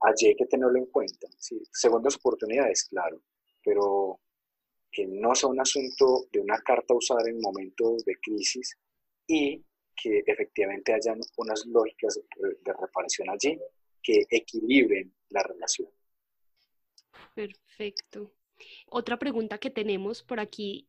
allí 0.00 0.28
hay 0.28 0.36
que 0.36 0.46
tenerlo 0.46 0.78
en 0.78 0.86
cuenta. 0.86 1.26
¿sí? 1.38 1.60
Segundas 1.72 2.16
oportunidades, 2.16 2.84
claro, 2.84 3.22
pero 3.64 4.20
que 4.90 5.06
no 5.06 5.34
sea 5.34 5.48
un 5.48 5.60
asunto 5.60 6.26
de 6.32 6.40
una 6.40 6.58
carta 6.58 6.94
usada 6.94 7.28
en 7.28 7.40
momentos 7.40 8.04
de 8.04 8.14
crisis 8.22 8.76
y 9.26 9.62
que 9.94 10.22
efectivamente 10.26 10.92
hayan 10.92 11.20
unas 11.36 11.64
lógicas 11.66 12.20
de 12.38 12.72
reparación 12.72 13.30
allí 13.30 13.58
que 14.02 14.24
equilibren 14.30 15.12
la 15.30 15.42
relación. 15.42 15.88
Perfecto. 17.34 18.32
Otra 18.88 19.18
pregunta 19.18 19.58
que 19.58 19.70
tenemos 19.70 20.22
por 20.22 20.40
aquí 20.40 20.88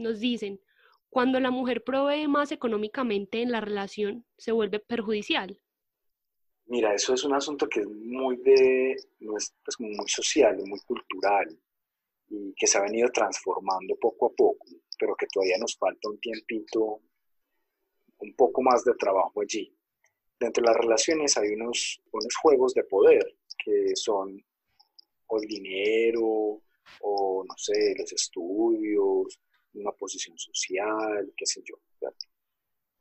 nos 0.00 0.20
dicen, 0.20 0.60
cuando 1.08 1.40
la 1.40 1.50
mujer 1.50 1.82
provee 1.84 2.28
más 2.28 2.52
económicamente 2.52 3.42
en 3.42 3.50
la 3.52 3.60
relación, 3.60 4.24
¿se 4.36 4.52
vuelve 4.52 4.78
perjudicial? 4.78 5.60
Mira, 6.66 6.94
eso 6.94 7.14
es 7.14 7.24
un 7.24 7.34
asunto 7.34 7.68
que 7.68 7.80
es 7.80 7.88
muy 7.88 8.36
de, 8.36 8.92
es, 8.92 9.54
pues, 9.64 9.80
muy 9.80 10.08
social, 10.08 10.56
muy 10.64 10.78
cultural 10.80 11.58
y 12.28 12.54
que 12.54 12.66
se 12.68 12.78
ha 12.78 12.82
venido 12.82 13.08
transformando 13.10 13.96
poco 13.96 14.26
a 14.26 14.30
poco, 14.30 14.66
pero 14.96 15.16
que 15.16 15.26
todavía 15.26 15.58
nos 15.58 15.76
falta 15.76 16.08
un 16.08 16.20
tiempito, 16.20 17.00
un 18.18 18.34
poco 18.36 18.62
más 18.62 18.84
de 18.84 18.94
trabajo 18.94 19.40
allí. 19.40 19.76
Dentro 20.38 20.62
de 20.62 20.68
las 20.68 20.76
relaciones 20.76 21.36
hay 21.36 21.48
unos, 21.54 22.00
unos 22.12 22.36
juegos 22.36 22.72
de 22.74 22.84
poder 22.84 23.36
que 23.64 23.96
son 23.96 24.40
o 25.26 25.38
el 25.38 25.48
dinero, 25.48 26.62
o 27.00 27.44
no 27.48 27.54
sé, 27.56 27.94
los 27.98 28.12
estudios, 28.12 29.40
una 29.74 29.92
posición 29.92 30.36
social, 30.38 31.32
qué 31.36 31.46
sé 31.46 31.62
yo. 31.64 31.76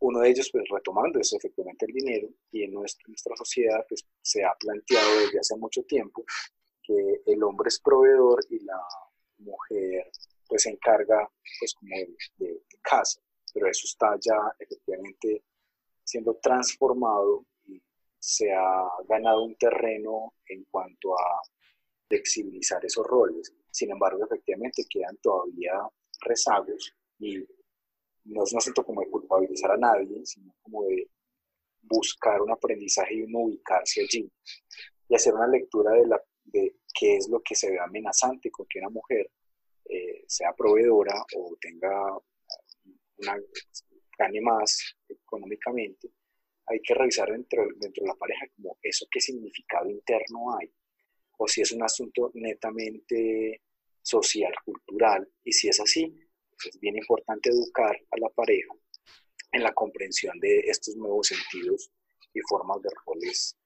Uno 0.01 0.19
de 0.19 0.29
ellos, 0.29 0.49
pues 0.51 0.63
retomando, 0.69 1.19
es 1.19 1.33
efectivamente 1.33 1.85
el 1.85 1.93
dinero 1.93 2.29
y 2.51 2.63
en 2.63 2.73
nuestra, 2.73 3.35
sociedad 3.35 3.85
pues, 3.87 4.05
se 4.21 4.43
ha 4.43 4.53
planteado 4.57 5.19
desde 5.19 5.39
hace 5.39 5.57
mucho 5.57 5.83
tiempo 5.83 6.23
que 6.81 7.21
el 7.25 7.43
hombre 7.43 7.67
es 7.67 7.79
proveedor 7.79 8.39
y 8.49 8.59
la 8.63 8.81
mujer 9.39 10.09
pues 10.47 10.63
se 10.63 10.71
encarga 10.71 11.29
pues 11.59 11.73
como 11.75 11.95
de, 11.95 12.15
de, 12.37 12.61
casa, 12.81 13.21
pero 13.53 13.69
eso 13.69 13.85
está 13.85 14.17
ya 14.19 14.35
efectivamente 14.57 15.43
siendo 16.03 16.35
transformado 16.41 17.45
y 17.67 17.79
se 18.17 18.51
ha 18.51 18.87
ganado 19.07 19.43
un 19.43 19.55
terreno 19.57 20.33
en 20.47 20.63
cuanto 20.71 21.13
a 21.13 21.41
flexibilizar 22.07 22.83
esos 22.83 23.05
roles. 23.05 23.53
Sin 23.69 23.91
embargo, 23.91 24.25
efectivamente 24.25 24.85
quedan 24.89 25.17
todavía 25.17 25.73
rezagos 26.21 26.93
y 27.19 27.37
no 28.25 28.43
es 28.43 28.53
un 28.53 28.57
asunto 28.57 28.83
como 28.83 29.01
de 29.01 29.09
culpabilizar 29.09 29.71
a 29.71 29.77
nadie, 29.77 30.25
sino 30.25 30.53
como 30.61 30.85
de 30.85 31.09
buscar 31.81 32.41
un 32.41 32.51
aprendizaje 32.51 33.15
y 33.15 33.21
uno 33.23 33.39
ubicarse 33.39 34.01
allí 34.01 34.31
y 35.07 35.15
hacer 35.15 35.33
una 35.33 35.47
lectura 35.47 35.93
de, 35.93 36.07
la, 36.07 36.21
de 36.43 36.75
qué 36.93 37.15
es 37.15 37.27
lo 37.29 37.41
que 37.41 37.55
se 37.55 37.71
ve 37.71 37.79
amenazante 37.79 38.51
con 38.51 38.67
que 38.67 38.79
una 38.79 38.89
mujer 38.89 39.31
eh, 39.85 40.23
sea 40.27 40.53
proveedora 40.53 41.15
o 41.35 41.57
tenga 41.59 42.17
una, 43.17 43.37
gane 44.19 44.41
más 44.41 44.95
económicamente, 45.07 46.09
hay 46.67 46.81
que 46.81 46.93
revisar 46.93 47.31
dentro, 47.31 47.65
dentro 47.77 48.03
de 48.03 48.09
la 48.09 48.15
pareja 48.15 48.45
como 48.55 48.77
eso 48.83 49.07
qué 49.09 49.21
significado 49.21 49.89
interno 49.89 50.57
hay, 50.57 50.69
o 51.37 51.47
si 51.47 51.61
es 51.61 51.71
un 51.71 51.83
asunto 51.83 52.29
netamente 52.33 53.61
social, 54.01 54.53
cultural, 54.65 55.27
y 55.43 55.51
si 55.51 55.69
es 55.69 55.79
así, 55.79 56.15
es 56.67 56.79
bien 56.79 56.97
importante 56.97 57.49
educar 57.49 57.95
a 58.11 58.17
la 58.19 58.29
pareja 58.29 58.73
en 59.51 59.63
la 59.63 59.73
comprensión 59.73 60.39
de 60.39 60.59
estos 60.59 60.95
nuevos 60.95 61.27
sentidos 61.27 61.91
y 62.33 62.39
formas 62.41 62.81
de 62.81 62.89
roles 63.05 63.57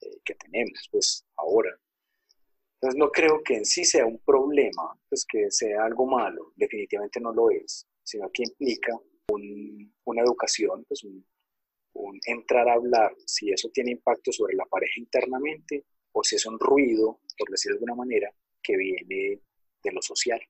eh, 0.00 0.18
que 0.24 0.34
tenemos, 0.34 0.88
pues 0.90 1.24
ahora. 1.36 1.70
Entonces 2.74 2.98
no 2.98 3.10
creo 3.10 3.42
que 3.42 3.56
en 3.56 3.64
sí 3.64 3.84
sea 3.84 4.06
un 4.06 4.18
problema, 4.18 4.98
pues 5.08 5.24
que 5.26 5.50
sea 5.50 5.84
algo 5.84 6.06
malo, 6.06 6.52
definitivamente 6.54 7.20
no 7.20 7.32
lo 7.32 7.50
es, 7.50 7.86
sino 8.02 8.30
que 8.30 8.44
implica 8.44 8.92
una 10.04 10.22
educación, 10.22 10.84
pues 10.86 11.02
un, 11.02 11.26
un 11.94 12.20
entrar 12.26 12.68
a 12.68 12.74
hablar, 12.74 13.14
si 13.26 13.50
eso 13.50 13.70
tiene 13.72 13.92
impacto 13.92 14.30
sobre 14.32 14.54
la 14.54 14.66
pareja 14.66 14.94
internamente 14.98 15.86
o 16.12 16.22
si 16.22 16.36
es 16.36 16.46
un 16.46 16.58
ruido, 16.58 17.20
por 17.38 17.48
decirlo 17.48 17.76
de 17.76 17.78
alguna 17.78 17.94
manera, 17.94 18.32
que 18.62 18.76
viene 18.76 19.40
de 19.84 19.92
lo 19.92 20.02
social. 20.02 20.40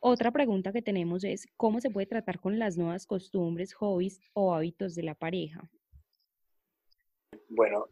Otra 0.00 0.30
pregunta 0.30 0.72
que 0.72 0.82
tenemos 0.82 1.24
es, 1.24 1.46
¿cómo 1.56 1.80
se 1.80 1.90
puede 1.90 2.06
tratar 2.06 2.38
con 2.38 2.58
las 2.58 2.76
nuevas 2.76 3.06
costumbres, 3.06 3.72
hobbies 3.74 4.20
o 4.34 4.54
hábitos 4.54 4.94
de 4.94 5.02
la 5.02 5.14
pareja? 5.14 5.70
Bueno, 7.48 7.86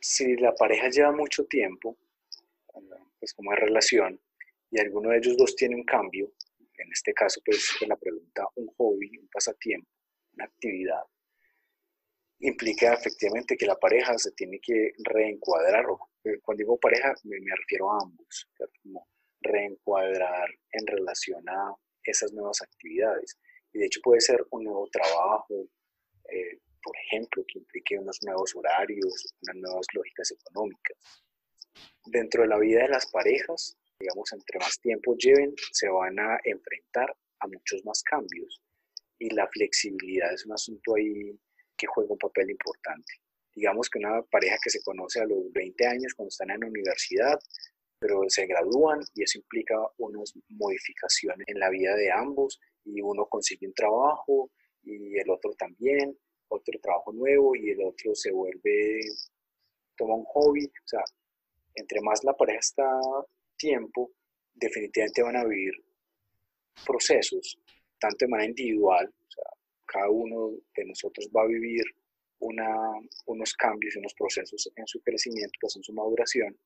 si 0.00 0.36
la 0.36 0.54
pareja 0.54 0.88
lleva 0.90 1.12
mucho 1.12 1.44
tiempo, 1.46 1.96
pues 3.18 3.32
como 3.34 3.52
es 3.52 3.58
relación, 3.58 4.20
y 4.70 4.78
alguno 4.78 5.10
de 5.10 5.18
ellos 5.18 5.36
dos 5.36 5.56
tiene 5.56 5.74
un 5.74 5.84
cambio, 5.84 6.32
en 6.76 6.92
este 6.92 7.12
caso 7.12 7.40
pues 7.44 7.76
la 7.86 7.96
pregunta 7.96 8.46
un 8.56 8.68
hobby, 8.76 9.16
un 9.18 9.28
pasatiempo, 9.28 9.88
una 10.34 10.44
actividad, 10.44 11.02
implica 12.40 12.94
efectivamente 12.94 13.56
que 13.56 13.66
la 13.66 13.76
pareja 13.76 14.16
se 14.18 14.32
tiene 14.32 14.60
que 14.60 14.92
reencuadrar, 14.98 15.84
eh, 16.24 16.38
cuando 16.42 16.58
digo 16.60 16.78
pareja 16.78 17.14
me, 17.24 17.36
refiero 17.56 17.90
a 17.92 17.98
ambos, 18.02 18.48
como 18.82 19.08
reencuadrar 19.40 20.48
en 20.72 20.86
relación 20.86 21.48
a 21.48 21.74
esas 22.02 22.32
nuevas 22.32 22.62
actividades. 22.62 23.38
Y 23.72 23.78
de 23.78 23.86
hecho 23.86 24.00
puede 24.02 24.20
ser 24.20 24.44
un 24.50 24.64
nuevo 24.64 24.88
trabajo, 24.90 25.68
eh, 26.30 26.58
por 26.82 26.96
ejemplo, 26.96 27.44
que 27.46 27.58
implique 27.58 27.98
unos 27.98 28.18
nuevos 28.22 28.54
horarios, 28.54 29.34
unas 29.42 29.56
nuevas 29.56 29.86
lógicas 29.92 30.30
económicas. 30.30 30.96
Dentro 32.06 32.42
de 32.42 32.48
la 32.48 32.58
vida 32.58 32.82
de 32.82 32.88
las 32.88 33.06
parejas, 33.10 33.76
digamos, 33.98 34.32
entre 34.32 34.58
más 34.58 34.78
tiempo 34.80 35.16
lleven, 35.16 35.54
se 35.72 35.88
van 35.88 36.18
a 36.18 36.38
enfrentar 36.44 37.14
a 37.40 37.46
muchos 37.46 37.84
más 37.84 38.02
cambios. 38.02 38.62
Y 39.18 39.34
la 39.34 39.48
flexibilidad 39.48 40.32
es 40.32 40.46
un 40.46 40.52
asunto 40.52 40.94
ahí 40.94 41.38
que 41.76 41.86
juega 41.86 42.12
un 42.12 42.18
papel 42.18 42.50
importante. 42.50 43.14
Digamos 43.54 43.90
que 43.90 43.98
una 43.98 44.22
pareja 44.22 44.56
que 44.62 44.70
se 44.70 44.82
conoce 44.82 45.20
a 45.20 45.26
los 45.26 45.52
20 45.52 45.86
años 45.86 46.14
cuando 46.14 46.28
están 46.28 46.50
en 46.50 46.60
la 46.60 46.66
universidad, 46.68 47.38
pero 47.98 48.22
se 48.28 48.46
gradúan 48.46 49.00
y 49.14 49.22
eso 49.22 49.38
implica 49.38 49.76
unas 49.98 50.32
modificaciones 50.48 51.46
en 51.48 51.58
la 51.58 51.70
vida 51.70 51.94
de 51.96 52.10
ambos 52.10 52.60
y 52.84 53.00
uno 53.00 53.26
consigue 53.26 53.66
un 53.66 53.74
trabajo 53.74 54.50
y 54.82 55.18
el 55.18 55.30
otro 55.30 55.52
también, 55.54 56.16
otro 56.48 56.78
trabajo 56.80 57.12
nuevo 57.12 57.54
y 57.56 57.70
el 57.70 57.82
otro 57.82 58.14
se 58.14 58.32
vuelve, 58.32 59.00
toma 59.96 60.14
un 60.14 60.24
hobby, 60.24 60.64
o 60.64 60.88
sea, 60.88 61.02
entre 61.74 62.00
más 62.00 62.22
la 62.24 62.34
pareja 62.34 62.60
está 62.60 63.00
tiempo, 63.56 64.10
definitivamente 64.54 65.22
van 65.22 65.36
a 65.36 65.44
vivir 65.44 65.74
procesos, 66.86 67.58
tanto 67.98 68.24
de 68.24 68.28
manera 68.28 68.48
individual, 68.48 69.06
o 69.06 69.30
sea, 69.30 69.44
cada 69.86 70.08
uno 70.08 70.52
de 70.76 70.84
nosotros 70.84 71.28
va 71.36 71.42
a 71.42 71.46
vivir 71.46 71.82
una, 72.40 72.70
unos 73.26 73.52
cambios 73.54 73.96
y 73.96 73.98
unos 73.98 74.14
procesos 74.14 74.70
en 74.76 74.86
su 74.86 75.00
crecimiento, 75.00 75.58
pues 75.60 75.76
en 75.76 75.82
su 75.82 75.92
maduración, 75.92 76.56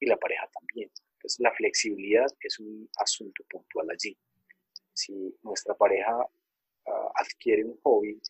y 0.00 0.06
la 0.06 0.16
pareja 0.16 0.48
también. 0.52 0.90
Entonces, 1.14 1.40
la 1.40 1.52
flexibilidad 1.52 2.26
es 2.40 2.58
un 2.58 2.88
asunto 2.96 3.44
puntual 3.48 3.90
allí. 3.90 4.16
Si 4.92 5.12
nuestra 5.42 5.74
pareja 5.74 6.16
uh, 6.16 7.10
adquiere 7.14 7.64
un 7.64 7.78
hobby, 7.82 8.20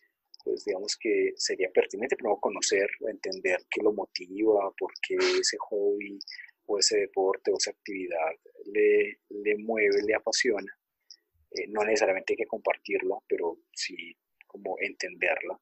pues 0.43 0.65
digamos 0.65 0.97
que 0.97 1.33
sería 1.35 1.69
pertinente 1.71 2.15
primero 2.15 2.37
conocer, 2.39 2.89
entender 3.07 3.59
qué 3.69 3.81
lo 3.81 3.93
motiva, 3.93 4.71
por 4.77 4.91
qué 5.01 5.15
ese 5.15 5.57
hobby 5.69 6.19
o 6.65 6.77
ese 6.77 6.99
deporte 6.99 7.51
o 7.51 7.57
esa 7.57 7.71
actividad 7.71 8.31
le, 8.65 9.19
le 9.29 9.57
mueve, 9.57 10.01
le 10.03 10.15
apasiona. 10.15 10.71
Eh, 11.51 11.67
no 11.67 11.83
necesariamente 11.83 12.33
hay 12.33 12.37
que 12.37 12.47
compartirlo, 12.47 13.23
pero 13.27 13.59
sí 13.73 14.15
como 14.47 14.75
entenderla 14.79 15.59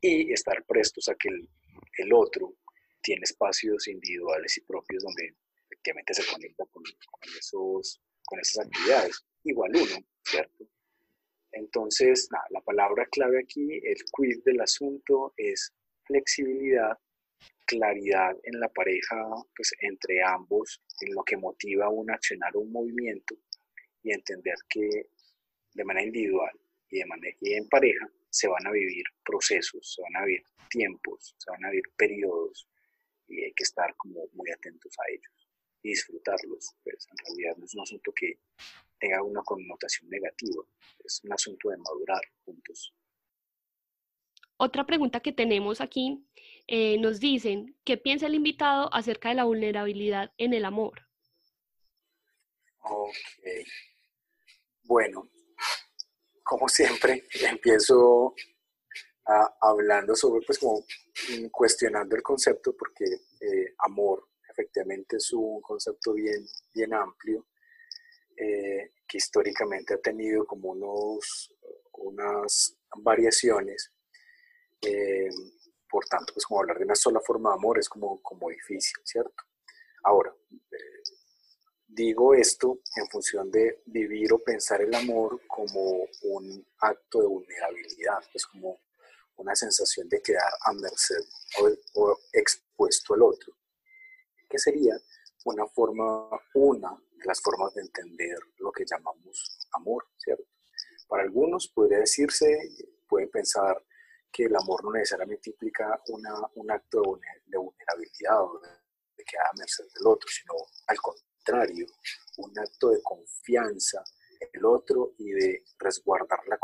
y 0.00 0.32
estar 0.32 0.64
prestos 0.64 1.08
a 1.08 1.14
que 1.16 1.28
el, 1.28 1.48
el 1.98 2.12
otro 2.12 2.54
tiene 3.06 3.22
espacios 3.22 3.86
individuales 3.86 4.58
y 4.58 4.62
propios 4.62 5.04
donde 5.04 5.32
efectivamente 5.70 6.12
se 6.12 6.26
conecta 6.26 6.64
con, 6.66 6.82
con, 6.82 7.34
esos, 7.38 8.02
con 8.24 8.40
esas 8.40 8.66
actividades. 8.66 9.24
Igual 9.44 9.70
uno, 9.76 10.04
¿cierto? 10.24 10.68
Entonces, 11.52 12.28
nada, 12.32 12.44
la 12.50 12.60
palabra 12.62 13.06
clave 13.06 13.38
aquí, 13.38 13.80
el 13.84 13.96
quid 14.12 14.42
del 14.44 14.60
asunto 14.60 15.32
es 15.36 15.72
flexibilidad, 16.04 16.98
claridad 17.64 18.36
en 18.42 18.58
la 18.58 18.68
pareja, 18.70 19.24
pues 19.54 19.70
entre 19.78 20.20
ambos, 20.24 20.82
en 21.00 21.14
lo 21.14 21.22
que 21.22 21.36
motiva 21.36 21.86
a 21.86 21.90
un 21.90 22.10
accionar 22.10 22.56
un 22.56 22.72
movimiento 22.72 23.36
y 24.02 24.12
entender 24.12 24.56
que 24.68 25.10
de 25.74 25.84
manera 25.84 26.06
individual 26.06 26.52
y, 26.90 26.98
de 26.98 27.06
manera, 27.06 27.36
y 27.40 27.54
en 27.54 27.68
pareja 27.68 28.08
se 28.30 28.48
van 28.48 28.66
a 28.66 28.72
vivir 28.72 29.04
procesos, 29.24 29.94
se 29.94 30.02
van 30.02 30.16
a 30.16 30.24
vivir 30.24 30.42
tiempos, 30.68 31.36
se 31.38 31.50
van 31.52 31.64
a 31.64 31.70
vivir 31.70 31.84
periodos 31.96 32.68
y 33.28 33.44
hay 33.44 33.52
que 33.52 33.64
estar 33.64 33.94
como 33.96 34.26
muy 34.32 34.50
atentos 34.50 34.92
a 34.98 35.10
ellos 35.10 35.48
y 35.82 35.90
disfrutarlos. 35.90 36.74
Pues 36.82 37.06
en 37.10 37.16
realidad 37.26 37.56
no 37.56 37.64
es 37.64 37.74
un 37.74 37.82
asunto 37.82 38.12
que 38.12 38.38
tenga 38.98 39.22
una 39.22 39.42
connotación 39.42 40.08
negativa, 40.10 40.64
es 41.04 41.20
un 41.24 41.32
asunto 41.32 41.70
de 41.70 41.76
madurar 41.76 42.22
juntos. 42.44 42.94
Otra 44.58 44.86
pregunta 44.86 45.20
que 45.20 45.32
tenemos 45.32 45.80
aquí 45.80 46.26
eh, 46.66 46.98
nos 46.98 47.20
dicen, 47.20 47.76
¿qué 47.84 47.98
piensa 47.98 48.26
el 48.26 48.34
invitado 48.34 48.92
acerca 48.94 49.28
de 49.28 49.34
la 49.34 49.44
vulnerabilidad 49.44 50.32
en 50.38 50.54
el 50.54 50.64
amor? 50.64 51.06
Ok. 52.80 53.12
Bueno, 54.84 55.28
como 56.42 56.68
siempre, 56.68 57.24
empiezo 57.50 58.34
hablando 59.60 60.14
sobre, 60.14 60.44
pues 60.46 60.58
como 60.58 60.84
cuestionando 61.50 62.16
el 62.16 62.22
concepto, 62.22 62.76
porque 62.76 63.04
eh, 63.40 63.74
amor 63.78 64.28
efectivamente 64.48 65.16
es 65.16 65.32
un 65.32 65.60
concepto 65.60 66.14
bien, 66.14 66.46
bien 66.72 66.94
amplio, 66.94 67.46
eh, 68.36 68.92
que 69.06 69.18
históricamente 69.18 69.94
ha 69.94 69.98
tenido 69.98 70.46
como 70.46 70.70
unos, 70.70 71.54
unas 71.94 72.76
variaciones. 72.96 73.92
Eh, 74.80 75.28
por 75.88 76.06
tanto, 76.06 76.32
pues 76.34 76.46
como 76.46 76.60
hablar 76.60 76.78
de 76.78 76.84
una 76.84 76.94
sola 76.94 77.20
forma 77.20 77.50
de 77.50 77.56
amor 77.56 77.78
es 77.78 77.88
como, 77.88 78.20
como 78.22 78.48
difícil, 78.50 78.96
¿cierto? 79.04 79.44
Ahora, 80.02 80.34
Digo 81.96 82.34
esto 82.34 82.80
en 82.94 83.08
función 83.08 83.50
de 83.50 83.80
vivir 83.86 84.30
o 84.34 84.38
pensar 84.38 84.82
el 84.82 84.94
amor 84.94 85.40
como 85.46 86.06
un 86.24 86.66
acto 86.80 87.22
de 87.22 87.26
vulnerabilidad, 87.26 88.18
es 88.34 88.44
como 88.44 88.80
una 89.36 89.54
sensación 89.54 90.08
de 90.08 90.20
quedar 90.22 90.50
a 90.62 90.72
merced 90.72 91.24
o, 91.94 92.18
expuesto 92.32 93.14
al 93.14 93.22
otro, 93.22 93.56
que 94.48 94.58
sería 94.58 94.96
una 95.44 95.66
forma, 95.66 96.28
una 96.54 96.90
de 97.12 97.24
las 97.24 97.40
formas 97.40 97.74
de 97.74 97.82
entender 97.82 98.38
lo 98.58 98.72
que 98.72 98.84
llamamos 98.84 99.68
amor, 99.72 100.06
¿cierto? 100.16 100.44
Para 101.08 101.22
algunos 101.22 101.70
puede 101.72 102.00
decirse, 102.00 102.58
pueden 103.08 103.30
pensar 103.30 103.82
que 104.32 104.44
el 104.44 104.56
amor 104.56 104.84
no 104.84 104.92
necesariamente 104.92 105.50
implica 105.50 106.00
una, 106.08 106.34
un 106.54 106.70
acto 106.70 107.20
de 107.46 107.58
vulnerabilidad 107.58 108.42
o 108.42 108.60
de 109.16 109.24
quedar 109.24 109.46
a 109.46 109.56
merced 109.56 109.84
del 109.94 110.06
otro, 110.06 110.28
sino 110.28 110.54
al 110.88 110.98
contrario 110.98 111.86
un 112.38 112.58
acto 112.58 112.90
de 112.90 113.00
confianza 113.02 114.02
el 114.52 114.64
otro 114.64 115.14
y 115.18 115.30
de 115.30 115.64
resguardar 115.78 116.40
la, 116.48 116.58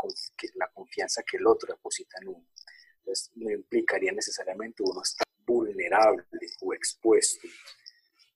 la 0.55 0.67
confianza 0.73 1.23
que 1.23 1.37
el 1.37 1.47
otro 1.47 1.73
deposita 1.73 2.17
en 2.21 2.29
uno. 2.29 2.47
Entonces, 2.99 3.31
no 3.35 3.51
implicaría 3.51 4.11
necesariamente 4.11 4.83
uno 4.83 5.01
estar 5.01 5.27
vulnerable 5.45 6.23
o 6.61 6.73
expuesto. 6.73 7.47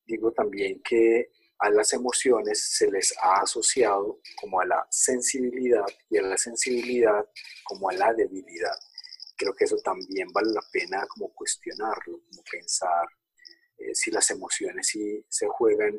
Digo 0.06 0.32
también 0.32 0.82
que 0.84 1.32
a 1.60 1.70
las 1.70 1.94
emociones 1.94 2.62
se 2.62 2.90
les 2.92 3.16
ha 3.22 3.42
asociado 3.42 4.20
como 4.40 4.62
a 4.62 4.66
la 4.66 4.88
sensibilidad 4.90 5.86
y 6.10 6.18
a 6.18 6.22
la 6.22 6.38
sensibilidad 6.38 7.26
como 7.64 7.90
a 7.90 7.94
la 7.94 8.14
debilidad. 8.14 8.78
Creo 9.36 9.54
que 9.54 9.66
eso 9.66 9.78
también 9.78 10.28
vale 10.34 10.52
la 10.52 10.62
pena 10.72 11.06
como 11.08 11.34
cuestionarlo, 11.34 12.22
como 12.30 12.44
pensar 12.50 13.08
eh, 13.78 13.94
si 13.94 14.12
las 14.12 14.30
emociones 14.32 14.88
sí 14.88 15.26
se 15.30 15.48
juegan 15.48 15.94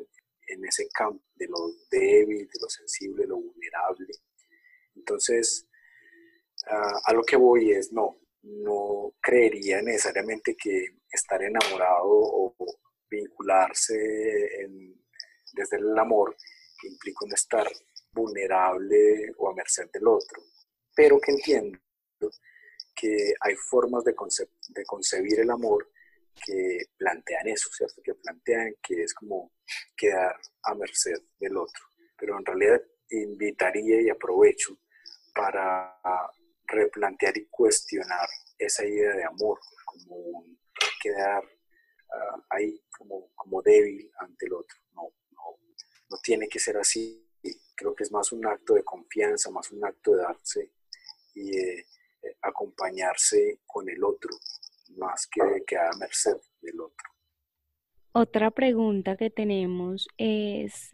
en 0.49 0.65
ese 0.65 0.87
campo 0.89 1.23
de 1.35 1.47
lo 1.47 1.71
débil, 1.89 2.47
de 2.47 2.59
lo 2.61 2.69
sensible, 2.69 3.23
de 3.23 3.29
lo 3.29 3.37
vulnerable. 3.37 4.13
Entonces, 4.95 5.67
a 7.05 7.13
lo 7.13 7.23
que 7.23 7.35
voy 7.35 7.71
es, 7.71 7.91
no, 7.93 8.19
no 8.41 9.13
creería 9.21 9.81
necesariamente 9.81 10.55
que 10.55 10.97
estar 11.11 11.41
enamorado 11.41 12.07
o 12.07 12.55
vincularse 13.09 13.95
desde 15.53 15.77
el 15.77 15.97
amor 15.97 16.35
implica 16.83 17.25
no 17.27 17.33
estar 17.33 17.67
vulnerable 18.11 19.31
o 19.37 19.49
a 19.49 19.55
merced 19.55 19.89
del 19.91 20.07
otro, 20.07 20.41
pero 20.95 21.19
que 21.19 21.31
entiendo 21.31 21.79
que 22.95 23.33
hay 23.41 23.55
formas 23.55 24.03
de, 24.03 24.13
de 24.69 24.85
concebir 24.85 25.39
el 25.39 25.49
amor 25.49 25.89
que 26.45 26.79
plantean 26.97 27.47
eso, 27.47 27.69
¿cierto? 27.71 28.01
Que 28.03 28.13
plantean 28.15 28.75
que 28.81 29.03
es 29.03 29.13
como 29.13 29.51
quedar 29.95 30.35
a 30.63 30.75
merced 30.75 31.17
del 31.39 31.57
otro. 31.57 31.83
Pero 32.17 32.37
en 32.37 32.45
realidad 32.45 32.81
invitaría 33.09 34.01
y 34.01 34.09
aprovecho 34.09 34.77
para 35.33 35.99
replantear 36.67 37.37
y 37.37 37.47
cuestionar 37.47 38.27
esa 38.57 38.85
idea 38.85 39.15
de 39.15 39.23
amor, 39.23 39.59
como 39.85 40.45
quedar 41.01 41.43
ah, 42.11 42.45
ahí 42.49 42.81
como, 42.97 43.31
como 43.35 43.61
débil 43.61 44.11
ante 44.19 44.45
el 44.45 44.53
otro. 44.53 44.77
No, 44.93 45.13
no, 45.31 45.59
no 46.09 46.17
tiene 46.21 46.47
que 46.47 46.59
ser 46.59 46.77
así. 46.77 47.25
creo 47.75 47.95
que 47.95 48.03
es 48.03 48.11
más 48.11 48.31
un 48.31 48.45
acto 48.45 48.73
de 48.73 48.83
confianza, 48.83 49.49
más 49.49 49.71
un 49.71 49.85
acto 49.85 50.15
de 50.15 50.23
darse 50.23 50.71
y 51.33 51.51
de 51.51 51.85
eh, 52.21 52.35
acompañarse 52.41 53.61
con 53.65 53.89
el 53.89 54.03
otro, 54.03 54.31
más 54.97 55.27
que 55.27 55.77
a 55.77 55.89
merced 55.97 56.37
del 56.61 56.81
otro. 56.81 57.09
Otra 58.11 58.51
pregunta 58.51 59.15
que 59.15 59.29
tenemos 59.29 60.07
es, 60.17 60.91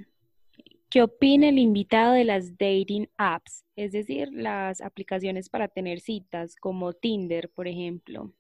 ¿qué 0.89 1.01
opina 1.01 1.49
el 1.49 1.57
invitado 1.57 2.13
de 2.13 2.25
las 2.25 2.57
dating 2.57 3.09
apps? 3.17 3.63
Es 3.75 3.93
decir, 3.93 4.29
las 4.31 4.81
aplicaciones 4.81 5.49
para 5.49 5.67
tener 5.67 6.01
citas, 6.01 6.55
como 6.57 6.93
Tinder, 6.93 7.49
por 7.49 7.67
ejemplo. 7.67 8.33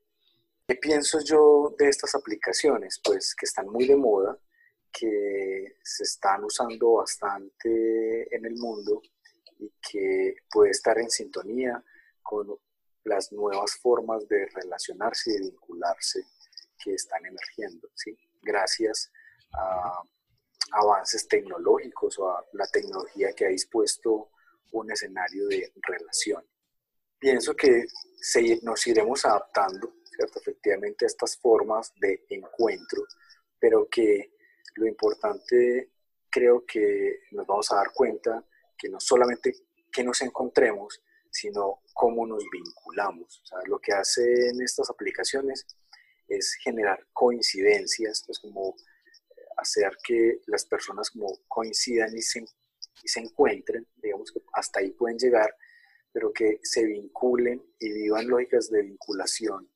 ¿Qué 0.67 0.75
pienso 0.75 1.19
yo 1.23 1.73
de 1.77 1.89
estas 1.89 2.15
aplicaciones? 2.15 2.99
Pues 3.03 3.35
que 3.35 3.45
están 3.45 3.69
muy 3.69 3.87
de 3.87 3.95
moda, 3.95 4.37
que 4.91 5.75
se 5.83 6.03
están 6.03 6.43
usando 6.43 6.93
bastante 6.93 8.35
en 8.35 8.45
el 8.45 8.55
mundo 8.55 9.01
y 9.59 9.71
que 9.81 10.35
puede 10.51 10.71
estar 10.71 10.97
en 10.97 11.09
sintonía 11.09 11.83
con 12.21 12.57
las 13.05 13.31
nuevas 13.31 13.77
formas 13.77 14.27
de 14.27 14.47
relacionarse 14.47 15.31
y 15.31 15.33
de 15.35 15.41
vincularse 15.51 16.25
que 16.83 16.93
están 16.93 17.25
emergiendo, 17.25 17.89
¿sí? 17.93 18.17
gracias 18.41 19.11
a 19.53 20.03
avances 20.71 21.27
tecnológicos 21.27 22.19
o 22.19 22.29
a 22.29 22.45
la 22.53 22.67
tecnología 22.67 23.33
que 23.33 23.45
ha 23.45 23.49
dispuesto 23.49 24.31
un 24.71 24.91
escenario 24.91 25.47
de 25.47 25.71
relación. 25.75 26.43
Pienso 27.17 27.55
que 27.55 27.85
nos 28.63 28.85
iremos 28.87 29.23
adaptando, 29.25 29.95
¿cierto? 30.03 30.39
efectivamente, 30.39 31.05
a 31.05 31.07
estas 31.07 31.37
formas 31.37 31.93
de 31.97 32.25
encuentro, 32.29 33.03
pero 33.59 33.87
que 33.89 34.33
lo 34.75 34.87
importante 34.87 35.91
creo 36.29 36.65
que 36.65 37.21
nos 37.31 37.47
vamos 37.47 37.71
a 37.71 37.75
dar 37.75 37.93
cuenta 37.93 38.43
que 38.77 38.89
no 38.89 38.99
solamente 38.99 39.53
que 39.91 40.03
nos 40.03 40.21
encontremos, 40.21 41.01
sino 41.31 41.81
cómo 41.95 42.27
nos 42.27 42.43
vinculamos. 42.51 43.41
O 43.41 43.45
sea, 43.47 43.59
lo 43.65 43.79
que 43.79 43.93
hacen 43.93 44.61
estas 44.61 44.89
aplicaciones 44.89 45.65
es 46.27 46.53
generar 46.61 47.07
coincidencias, 47.13 48.23
pues 48.25 48.39
como 48.39 48.75
hacer 49.57 49.97
que 50.03 50.41
las 50.47 50.65
personas 50.65 51.09
como 51.09 51.27
coincidan 51.47 52.15
y 52.15 52.21
se, 52.21 52.41
y 52.41 53.07
se 53.07 53.21
encuentren, 53.21 53.87
digamos 53.95 54.31
que 54.31 54.41
hasta 54.53 54.81
ahí 54.81 54.91
pueden 54.91 55.17
llegar, 55.17 55.55
pero 56.11 56.33
que 56.33 56.59
se 56.61 56.85
vinculen 56.85 57.63
y 57.79 57.93
vivan 57.93 58.27
lógicas 58.27 58.69
de 58.69 58.81
vinculación. 58.81 59.71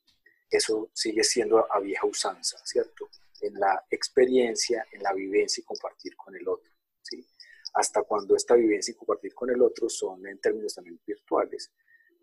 Eso 0.52 0.90
sigue 0.94 1.24
siendo 1.24 1.66
a 1.72 1.80
vieja 1.80 2.06
usanza, 2.06 2.58
¿cierto? 2.66 3.10
en 3.42 3.54
la 3.54 3.86
experiencia, 3.90 4.86
en 4.92 5.04
la 5.04 5.14
vivencia 5.14 5.62
y 5.62 5.66
compartir 5.66 6.16
con 6.16 6.36
el 6.36 6.48
otro. 6.48 6.72
¿sí? 7.02 7.26
Hasta 7.74 8.04
cuando 8.04 8.36
esta 8.36 8.56
vivencia 8.56 8.92
y 8.92 8.96
compartir 8.96 9.34
con 9.34 9.50
el 9.50 9.62
otro 9.62 9.90
son 9.90 10.26
en 10.28 10.40
términos 10.40 10.76
también 10.76 11.00
virtuales, 11.06 11.72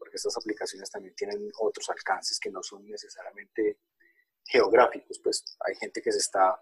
porque 0.07 0.19
estas 0.19 0.37
aplicaciones 0.37 0.89
también 0.89 1.17
tienen 1.17 1.51
otros 1.59 1.91
alcances 1.91 2.39
que 2.39 2.49
no 2.49 2.63
son 2.63 2.89
necesariamente 2.89 3.81
geográficos, 4.45 5.19
pues 5.19 5.45
hay 5.67 5.75
gente 5.75 6.01
que 6.01 6.13
se 6.13 6.19
está 6.19 6.61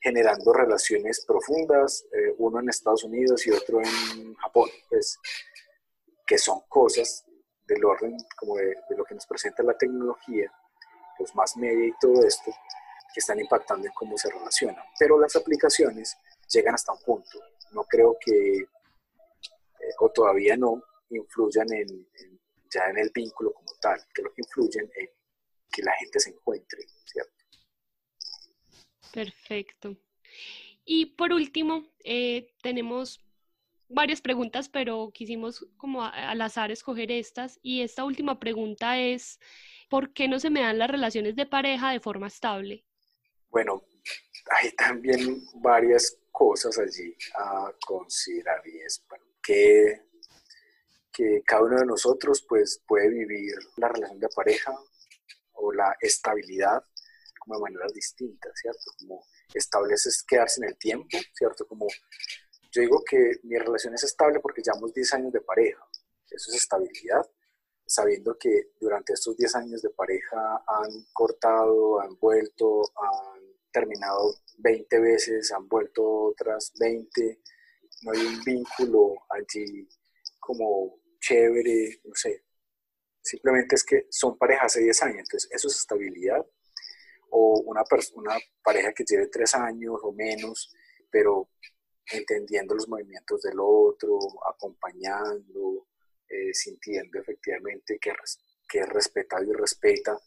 generando 0.00 0.54
relaciones 0.54 1.22
profundas, 1.26 2.06
eh, 2.12 2.34
uno 2.38 2.60
en 2.60 2.70
Estados 2.70 3.04
Unidos 3.04 3.46
y 3.46 3.50
otro 3.50 3.80
en 3.80 4.34
Japón, 4.36 4.70
pues 4.88 5.18
que 6.26 6.38
son 6.38 6.62
cosas 6.66 7.26
del 7.66 7.84
orden 7.84 8.16
como 8.38 8.56
de, 8.56 8.74
lo 8.96 9.04
que 9.04 9.16
nos 9.16 9.26
presenta 9.26 9.62
la 9.62 9.76
tecnología, 9.76 10.50
los 11.18 11.34
más 11.34 11.54
media 11.58 11.88
y 11.88 11.92
todo 12.00 12.26
esto, 12.26 12.50
que 13.12 13.20
están 13.20 13.38
impactando 13.38 13.86
en 13.86 13.92
cómo 13.92 14.16
se 14.16 14.30
relacionan. 14.30 14.82
Pero 14.98 15.20
las 15.20 15.36
aplicaciones 15.36 16.16
llegan 16.48 16.74
hasta 16.74 16.92
un 16.92 17.02
punto. 17.02 17.38
No 17.72 17.84
creo 17.84 18.16
que, 18.18 18.60
eh, 18.60 19.94
o 20.00 20.08
todavía 20.08 20.56
no, 20.56 20.82
influyan 21.10 21.70
en, 21.72 22.08
ya 22.72 22.84
en 22.90 22.98
el 22.98 23.10
vínculo 23.14 23.52
como 23.52 23.72
tal. 23.80 24.00
Creo 24.12 24.32
que 24.32 24.42
influyen 24.42 24.90
en 24.96 25.08
que 25.70 25.82
la 25.82 25.92
gente 25.98 26.20
se 26.20 26.30
encuentre, 26.30 26.86
¿cierto? 27.04 27.32
Perfecto. 29.12 29.96
Y 30.84 31.06
por 31.06 31.32
último, 31.32 31.84
eh, 32.04 32.52
tenemos 32.62 33.20
varias 33.88 34.20
preguntas, 34.20 34.68
pero 34.68 35.10
quisimos 35.12 35.66
como 35.76 36.02
al 36.04 36.40
azar 36.40 36.70
escoger 36.70 37.10
estas. 37.12 37.58
Y 37.62 37.82
esta 37.82 38.04
última 38.04 38.40
pregunta 38.40 38.98
es, 38.98 39.38
¿por 39.88 40.12
qué 40.12 40.28
no 40.28 40.40
se 40.40 40.50
me 40.50 40.62
dan 40.62 40.78
las 40.78 40.90
relaciones 40.90 41.36
de 41.36 41.46
pareja 41.46 41.92
de 41.92 42.00
forma 42.00 42.26
estable? 42.26 42.84
Bueno, 43.50 43.84
hay 44.50 44.72
también 44.72 45.42
varias 45.56 46.18
cosas 46.30 46.78
allí 46.78 47.14
a 47.36 47.72
considerar 47.86 48.62
y 48.66 48.78
es 48.78 49.04
que, 49.42 50.00
que 51.12 51.42
cada 51.44 51.62
uno 51.62 51.78
de 51.78 51.86
nosotros 51.86 52.44
pues, 52.48 52.82
puede 52.86 53.08
vivir 53.08 53.54
la 53.76 53.88
relación 53.88 54.18
de 54.18 54.28
pareja 54.34 54.74
o 55.52 55.72
la 55.72 55.96
estabilidad 56.00 56.82
como 57.38 57.56
de 57.56 57.62
maneras 57.62 57.92
distintas, 57.92 58.52
¿cierto? 58.54 58.92
Como 58.98 59.24
estableces 59.52 60.22
quedarse 60.22 60.60
en 60.62 60.68
el 60.68 60.78
tiempo, 60.78 61.18
¿cierto? 61.34 61.66
Como 61.66 61.86
yo 62.70 62.80
digo 62.80 63.02
que 63.04 63.40
mi 63.42 63.58
relación 63.58 63.94
es 63.94 64.04
estable 64.04 64.40
porque 64.40 64.62
llevamos 64.62 64.94
10 64.94 65.14
años 65.14 65.32
de 65.32 65.40
pareja, 65.40 65.84
eso 66.30 66.50
es 66.50 66.62
estabilidad, 66.62 67.28
sabiendo 67.84 68.38
que 68.38 68.72
durante 68.80 69.12
estos 69.12 69.36
10 69.36 69.54
años 69.56 69.82
de 69.82 69.90
pareja 69.90 70.64
han 70.66 71.04
cortado, 71.12 72.00
han 72.00 72.16
vuelto, 72.18 72.82
han 72.96 73.42
terminado 73.70 74.34
20 74.58 75.00
veces, 75.00 75.52
han 75.52 75.68
vuelto 75.68 76.02
otras 76.04 76.72
20, 76.78 77.40
no 78.02 78.12
hay 78.12 78.20
un 78.20 78.42
vínculo 78.44 79.14
allí 79.28 79.88
como 80.38 81.01
chévere, 81.22 82.00
no 82.04 82.14
sé. 82.14 82.44
Simplemente 83.22 83.76
es 83.76 83.84
que 83.84 84.06
son 84.10 84.36
parejas 84.36 84.66
hace 84.66 84.82
10 84.82 85.02
años, 85.04 85.18
entonces 85.20 85.50
eso 85.52 85.68
es 85.68 85.76
estabilidad. 85.76 86.44
O 87.30 87.62
una, 87.64 87.82
pareja 88.62 88.92
que 88.92 89.04
lleve 89.04 89.28
3 89.28 89.54
años 89.54 89.94
o 90.02 90.12
menos, 90.12 90.74
pero 91.10 91.48
entendiendo 92.10 92.74
los 92.74 92.88
movimientos 92.88 93.40
del 93.42 93.58
otro, 93.58 94.18
acompañando, 94.52 95.86
eh, 96.28 96.52
sintiendo 96.52 97.20
efectivamente 97.20 97.98
que, 98.00 98.12
que 98.68 98.80
es 98.80 98.88
respetado 98.88 99.44
y 99.44 99.52
respeta 99.52 100.18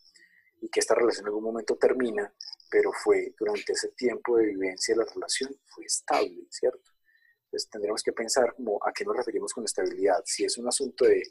y 0.61 0.69
que 0.69 0.79
esta 0.79 0.95
relación 0.95 1.25
en 1.25 1.27
algún 1.27 1.43
momento 1.43 1.77
termina, 1.77 2.33
pero 2.71 2.91
fue 3.03 3.35
durante 3.37 3.73
ese 3.73 3.89
tiempo 3.89 4.37
de 4.37 4.47
vivencia 4.47 4.95
la 4.95 5.05
relación 5.05 5.55
fue 5.67 5.85
estable, 5.85 6.47
¿cierto? 6.49 6.94
Entonces 7.55 7.69
tendremos 7.69 8.03
que 8.03 8.11
pensar 8.11 8.53
como 8.53 8.77
a 8.85 8.91
qué 8.91 9.05
nos 9.05 9.15
referimos 9.15 9.53
con 9.53 9.63
estabilidad. 9.63 10.21
Si 10.25 10.43
es 10.43 10.57
un 10.57 10.67
asunto 10.67 11.05
de 11.05 11.23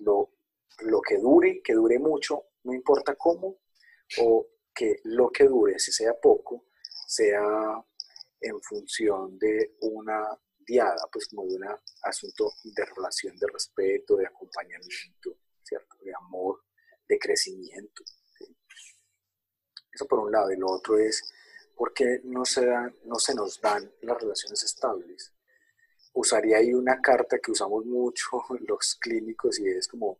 lo, 0.00 0.34
lo 0.80 1.00
que 1.00 1.16
dure, 1.16 1.62
que 1.64 1.72
dure 1.72 1.98
mucho, 1.98 2.48
no 2.64 2.74
importa 2.74 3.14
cómo, 3.16 3.60
o 4.18 4.46
que 4.74 5.00
lo 5.04 5.30
que 5.30 5.44
dure, 5.44 5.78
si 5.78 5.90
sea 5.90 6.20
poco, 6.20 6.66
sea 7.06 7.82
en 8.40 8.60
función 8.60 9.38
de 9.38 9.76
una 9.80 10.38
diada, 10.58 11.08
pues 11.10 11.28
como 11.28 11.46
de 11.46 11.54
un 11.54 11.64
asunto 12.02 12.52
de 12.62 12.84
relación, 12.84 13.34
de 13.38 13.46
respeto, 13.46 14.16
de 14.16 14.26
acompañamiento, 14.26 15.38
¿cierto? 15.62 15.96
De 16.02 16.12
amor, 16.14 16.62
de 17.08 17.18
crecimiento. 17.18 18.04
Eso 19.90 20.06
por 20.06 20.18
un 20.18 20.30
lado. 20.30 20.52
Y 20.52 20.58
lo 20.58 20.66
otro 20.70 20.98
es, 20.98 21.22
¿por 21.74 21.94
qué 21.94 22.20
no 22.24 22.44
se, 22.44 22.66
dan, 22.66 22.94
no 23.04 23.18
se 23.18 23.34
nos 23.34 23.58
dan 23.62 23.90
las 24.02 24.20
relaciones 24.20 24.62
estables? 24.62 25.33
Usaría 26.14 26.58
ahí 26.58 26.72
una 26.72 27.00
carta 27.00 27.38
que 27.38 27.50
usamos 27.50 27.84
mucho 27.84 28.42
los 28.66 28.96
clínicos 29.00 29.58
y 29.60 29.68
es 29.68 29.88
como 29.88 30.18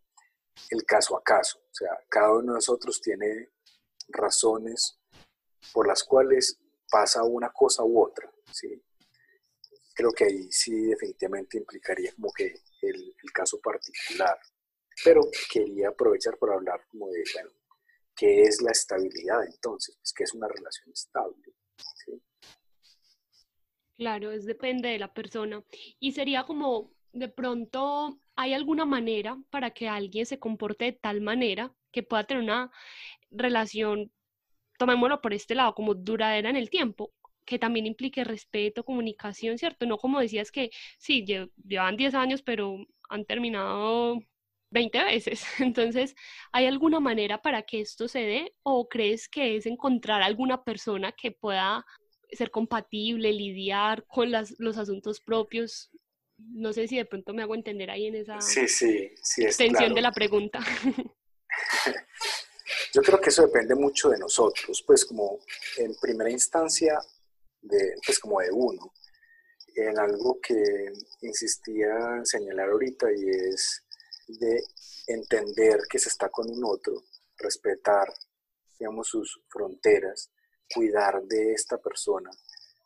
el 0.70 0.84
caso 0.84 1.16
a 1.16 1.22
caso. 1.22 1.58
O 1.58 1.74
sea, 1.74 1.90
cada 2.08 2.32
uno 2.32 2.52
de 2.52 2.58
nosotros 2.58 3.00
tiene 3.00 3.50
razones 4.08 4.98
por 5.72 5.86
las 5.88 6.04
cuales 6.04 6.58
pasa 6.90 7.24
una 7.24 7.50
cosa 7.50 7.82
u 7.84 8.02
otra. 8.02 8.30
¿sí? 8.52 8.82
Creo 9.94 10.12
que 10.12 10.24
ahí 10.24 10.50
sí 10.50 10.86
definitivamente 10.86 11.58
implicaría 11.58 12.12
como 12.14 12.32
que 12.32 12.54
el, 12.82 13.14
caso 13.32 13.60
particular. 13.60 14.38
Pero 15.02 15.22
quería 15.50 15.88
aprovechar 15.88 16.38
para 16.38 16.54
hablar 16.54 16.86
como 16.88 17.10
de, 17.10 17.24
bueno, 17.34 17.50
¿Qué 18.16 18.42
es 18.42 18.62
la 18.62 18.70
estabilidad 18.70 19.44
entonces? 19.44 19.96
Pues, 19.96 20.12
¿Qué 20.12 20.24
es 20.24 20.34
una 20.34 20.46
relación 20.46 20.90
estable? 20.92 21.52
Claro, 23.96 24.32
es 24.32 24.44
depende 24.44 24.88
de 24.88 24.98
la 24.98 25.12
persona. 25.12 25.62
Y 26.00 26.12
sería 26.12 26.44
como, 26.44 26.90
de 27.12 27.28
pronto, 27.28 28.18
¿hay 28.36 28.52
alguna 28.52 28.84
manera 28.84 29.38
para 29.50 29.70
que 29.70 29.88
alguien 29.88 30.26
se 30.26 30.38
comporte 30.40 30.86
de 30.86 30.92
tal 30.92 31.20
manera 31.20 31.72
que 31.92 32.02
pueda 32.02 32.24
tener 32.24 32.42
una 32.42 32.70
relación, 33.30 34.12
tomémoslo 34.78 35.20
por 35.20 35.34
este 35.34 35.54
lado, 35.54 35.74
como 35.74 35.94
duradera 35.94 36.50
en 36.50 36.56
el 36.56 36.70
tiempo? 36.70 37.12
que 37.46 37.58
también 37.58 37.86
implique 37.86 38.24
respeto, 38.24 38.84
comunicación, 38.84 39.58
¿cierto? 39.58 39.86
No 39.86 39.98
como 39.98 40.20
decías 40.20 40.50
que 40.50 40.70
sí, 40.98 41.24
llevan 41.26 41.96
10 41.96 42.14
años, 42.14 42.42
pero 42.42 42.78
han 43.10 43.24
terminado 43.26 44.18
20 44.70 45.04
veces. 45.04 45.44
Entonces, 45.60 46.14
¿hay 46.52 46.66
alguna 46.66 47.00
manera 47.00 47.42
para 47.42 47.62
que 47.62 47.80
esto 47.82 48.08
se 48.08 48.20
dé 48.20 48.54
o 48.62 48.88
crees 48.88 49.28
que 49.28 49.56
es 49.56 49.66
encontrar 49.66 50.22
alguna 50.22 50.64
persona 50.64 51.12
que 51.12 51.32
pueda 51.32 51.84
ser 52.32 52.50
compatible, 52.50 53.32
lidiar 53.32 54.04
con 54.06 54.30
las, 54.30 54.54
los 54.58 54.78
asuntos 54.78 55.20
propios. 55.20 55.90
No 56.36 56.72
sé 56.72 56.88
si 56.88 56.96
de 56.96 57.04
pronto 57.04 57.32
me 57.32 57.42
hago 57.42 57.54
entender 57.54 57.90
ahí 57.90 58.06
en 58.06 58.16
esa 58.16 58.40
sí, 58.40 58.66
sí, 58.66 59.10
sí 59.22 59.44
extensión 59.44 59.94
de 59.94 60.02
la 60.02 60.12
pregunta. 60.12 60.60
Yo 62.92 63.02
creo 63.02 63.20
que 63.20 63.30
eso 63.30 63.42
depende 63.42 63.74
mucho 63.74 64.08
de 64.08 64.18
nosotros, 64.18 64.82
pues 64.86 65.04
como 65.04 65.40
en 65.78 65.94
primera 66.00 66.30
instancia, 66.30 66.98
de, 67.60 67.94
pues 68.04 68.18
como 68.18 68.40
de 68.40 68.50
uno, 68.52 68.92
en 69.74 69.98
algo 69.98 70.38
que 70.40 70.92
insistía 71.22 72.16
en 72.16 72.26
señalar 72.26 72.70
ahorita 72.70 73.06
y 73.12 73.28
es 73.28 73.84
de 74.28 74.62
entender 75.08 75.80
que 75.88 75.98
se 75.98 76.08
está 76.08 76.28
con 76.28 76.48
un 76.50 76.64
otro, 76.64 77.02
respetar, 77.38 78.12
digamos, 78.78 79.08
sus 79.08 79.40
fronteras, 79.48 80.30
cuidar 80.74 81.22
de 81.22 81.52
esta 81.52 81.78
persona, 81.78 82.30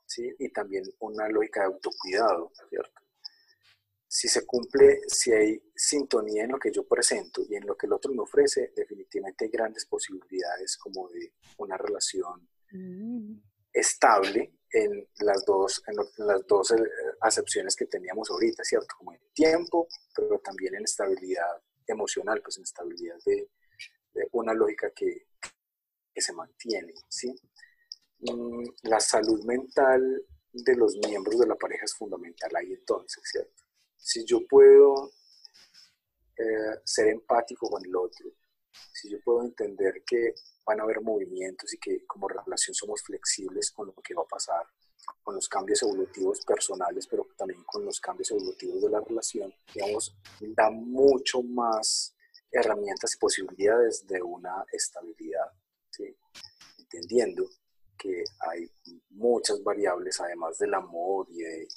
¿sí? 0.06 0.34
Y 0.38 0.50
también 0.50 0.84
una 1.00 1.28
lógica 1.28 1.60
de 1.60 1.66
autocuidado, 1.66 2.52
¿cierto? 2.68 3.00
Si 4.06 4.26
se 4.28 4.46
cumple, 4.46 5.00
si 5.06 5.32
hay 5.32 5.62
sintonía 5.74 6.44
en 6.44 6.52
lo 6.52 6.58
que 6.58 6.72
yo 6.72 6.86
presento 6.86 7.42
y 7.48 7.56
en 7.56 7.66
lo 7.66 7.76
que 7.76 7.86
el 7.86 7.92
otro 7.92 8.12
me 8.12 8.22
ofrece, 8.22 8.72
definitivamente 8.74 9.44
hay 9.44 9.50
grandes 9.50 9.84
posibilidades 9.84 10.76
como 10.78 11.08
de 11.10 11.34
una 11.58 11.76
relación 11.76 12.48
mm. 12.72 13.34
estable 13.72 14.58
en 14.70 15.08
las 15.20 15.44
dos, 15.44 15.82
en, 15.86 15.96
las 16.26 16.46
dos 16.46 16.70
eh, 16.72 16.76
acepciones 17.20 17.76
que 17.76 17.86
teníamos 17.86 18.30
ahorita, 18.30 18.64
¿cierto? 18.64 18.94
Como 18.96 19.12
en 19.12 19.20
tiempo, 19.34 19.88
pero 20.14 20.38
también 20.40 20.74
en 20.74 20.84
estabilidad 20.84 21.62
emocional, 21.86 22.40
pues 22.42 22.58
en 22.58 22.64
estabilidad 22.64 23.16
de, 23.24 23.50
una 24.32 24.52
lógica 24.52 24.90
que, 24.90 25.28
que, 26.12 26.20
se 26.20 26.32
mantiene, 26.32 26.92
¿sí? 27.08 27.32
Mm, 28.20 28.64
la 28.82 28.98
salud 28.98 29.44
mental 29.44 30.26
de 30.52 30.74
los 30.74 30.96
miembros 31.06 31.38
de 31.38 31.46
la 31.46 31.54
pareja 31.54 31.84
es 31.84 31.94
fundamental 31.94 32.50
ahí 32.56 32.72
entonces, 32.72 33.22
¿cierto? 33.24 33.62
Si 33.96 34.24
yo 34.24 34.40
puedo 34.48 35.12
eh, 36.36 36.80
ser 36.84 37.08
empático 37.08 37.68
con 37.70 37.84
el 37.84 37.94
otro, 37.94 38.30
si 38.92 39.10
yo 39.10 39.18
puedo 39.24 39.42
entender 39.44 40.02
que 40.04 40.34
van 40.66 40.80
a 40.80 40.82
haber 40.82 41.00
movimientos 41.00 41.72
y 41.74 41.78
que 41.78 42.04
como 42.06 42.28
relación 42.28 42.74
somos 42.74 43.02
flexibles 43.02 43.70
con 43.70 43.86
lo 43.86 43.94
que 44.02 44.14
va 44.14 44.22
a 44.22 44.28
pasar, 44.28 44.66
con 45.22 45.36
los 45.36 45.48
cambios 45.48 45.82
evolutivos 45.82 46.44
personales, 46.44 47.06
pero 47.06 47.26
también 47.36 47.62
con 47.64 47.84
los 47.84 48.00
cambios 48.00 48.30
evolutivos 48.30 48.82
de 48.82 48.90
la 48.90 49.00
relación, 49.00 49.54
digamos, 49.72 50.16
da 50.40 50.70
mucho 50.70 51.42
más 51.42 52.14
herramientas 52.50 53.14
y 53.14 53.18
posibilidades 53.18 54.06
de 54.06 54.20
una 54.22 54.64
estabilidad, 54.72 55.52
¿sí? 55.90 56.16
entendiendo 56.78 57.48
que 57.98 58.24
hay 58.40 58.70
muchas 59.10 59.62
variables, 59.62 60.20
además 60.20 60.58
del 60.58 60.74
amor 60.74 61.26
y 61.30 61.42
de, 61.42 61.68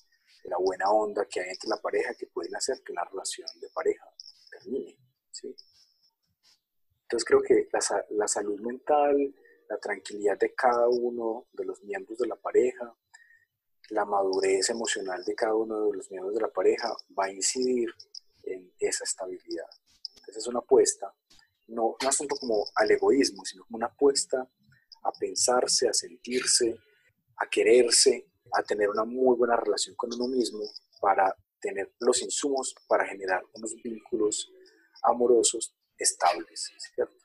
la 0.46 0.58
buena 0.58 0.90
onda 0.90 1.26
que 1.26 1.40
hay 1.40 1.50
entre 1.50 1.70
la 1.70 1.78
pareja, 1.78 2.16
que 2.16 2.26
pueden 2.28 2.56
hacer 2.56 2.82
que 2.84 2.92
una 2.94 3.04
relación 3.04 3.48
de 3.60 3.70
pareja 3.70 4.06
termine. 4.50 4.98
¿sí? 5.30 5.56
Entonces 7.04 7.26
creo 7.26 7.42
que 7.42 7.68
la, 7.72 8.06
la 8.10 8.28
salud 8.28 8.60
mental, 8.60 9.36
la 9.70 9.78
tranquilidad 9.78 10.40
de 10.40 10.54
cada 10.56 10.88
uno 10.90 11.48
de 11.54 11.66
los 11.66 11.84
miembros 11.84 12.18
de 12.18 12.28
la 12.28 12.36
pareja, 12.36 12.96
la 13.90 14.06
madurez 14.06 14.70
emocional 14.70 15.24
de 15.24 15.36
cada 15.36 15.54
uno 15.54 15.92
de 15.92 15.98
los 15.98 16.10
miembros 16.10 16.34
de 16.34 16.42
la 16.42 16.48
pareja 16.48 16.92
va 17.18 17.26
a 17.26 17.32
incidir 17.32 17.94
en 18.44 18.74
esa 18.80 19.04
estabilidad. 19.04 19.68
Entonces 20.16 20.38
es 20.38 20.48
una 20.48 20.60
apuesta, 20.60 21.14
no 21.68 21.96
un 22.02 22.08
asunto 22.08 22.36
como 22.36 22.66
al 22.76 22.90
egoísmo, 22.90 23.44
sino 23.46 23.66
como 23.66 23.78
una 23.78 23.88
apuesta 23.88 24.50
a 25.04 25.12
pensarse, 25.12 25.88
a 25.88 25.94
sentirse, 25.94 26.78
a 27.38 27.50
quererse, 27.50 28.28
a 28.54 28.64
tener 28.64 28.90
una 28.90 29.04
muy 29.04 29.36
buena 29.38 29.56
relación 29.56 29.96
con 29.96 30.14
uno 30.14 30.28
mismo 30.28 30.64
para 31.00 31.36
tener 31.60 31.94
los 32.00 32.22
insumos 32.22 32.76
para 32.88 33.06
generar 33.06 33.44
unos 33.54 33.76
vínculos 33.82 34.52
amorosos 35.04 35.76
estables, 35.98 36.72
¿cierto? 36.96 37.16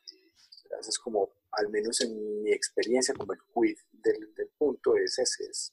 Entonces, 0.64 0.99
como, 0.99 1.33
al 1.53 1.68
menos 1.70 2.01
en 2.03 2.43
mi 2.43 2.53
experiencia 2.53 3.14
como 3.14 3.33
el 3.33 3.41
quid 3.55 3.79
del, 3.93 4.35
del 4.35 4.49
punto 4.59 4.97
es 4.97 5.18
ese, 5.18 5.45
es, 5.45 5.72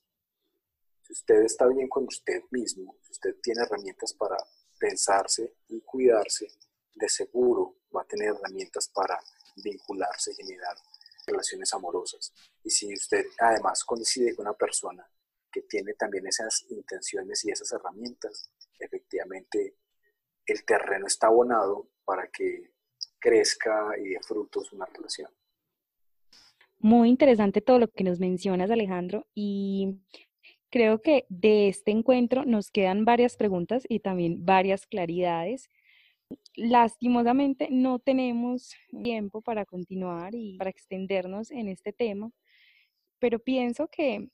si 1.01 1.14
usted 1.14 1.41
está 1.43 1.68
bien 1.68 1.89
con 1.89 2.06
usted 2.06 2.41
mismo, 2.51 2.95
si 3.01 3.12
usted 3.12 3.36
tiene 3.41 3.64
herramientas 3.64 4.14
para 4.14 4.38
pensarse 4.80 5.56
y 5.68 5.82
cuidarse, 5.82 6.47
de 6.95 7.10
seguro 7.10 7.76
va 7.95 8.01
a 8.04 8.06
tener 8.06 8.30
herramientas 8.30 8.88
para 8.88 9.20
vincularse, 9.58 10.34
generar 10.36 10.78
relaciones 11.26 11.74
amorosas. 11.74 12.34
Y 12.63 12.69
si 12.69 12.93
usted 12.93 13.26
además 13.39 13.84
coincide 13.84 14.36
con 14.36 14.47
una 14.47 14.55
persona 14.55 15.07
que 15.51 15.61
tiene 15.63 15.93
también 15.93 16.26
esas 16.28 16.65
intenciones 16.69 17.45
y 17.45 17.51
esas 17.51 17.71
herramientas, 17.71 18.51
efectivamente 18.80 19.78
el 20.45 20.65
terreno 20.65 21.07
está 21.07 21.28
abonado 21.28 21.89
para 22.03 22.28
que 22.28 22.71
crezca 23.19 23.91
y 23.97 24.09
dé 24.09 24.19
frutos 24.21 24.74
una 24.74 24.86
relación. 24.86 25.32
Muy 26.80 27.07
interesante 27.07 27.61
todo 27.61 27.80
lo 27.80 27.88
que 27.88 28.03
nos 28.03 28.19
mencionas, 28.19 28.69
Alejandro, 28.69 29.26
y 29.34 30.01
creo 30.69 31.01
que 31.01 31.26
de 31.30 31.69
este 31.69 31.91
encuentro 31.91 32.43
nos 32.43 32.71
quedan 32.71 33.05
varias 33.05 33.38
preguntas 33.38 33.84
y 33.88 33.99
también 33.99 34.43
varias 34.45 34.86
claridades 34.86 35.69
Lastimosamente 36.56 37.68
no 37.72 38.00
tenemos 38.00 38.74
tiempo 39.04 39.42
para 39.42 39.66
continuar 39.66 40.36
y 40.36 40.58
para 40.58 40.70
extendernos 40.70 41.52
en 41.52 41.68
este 41.68 41.94
tema, 41.94 42.32
pero 43.20 43.40
pienso 43.40 43.88
que 43.88 44.30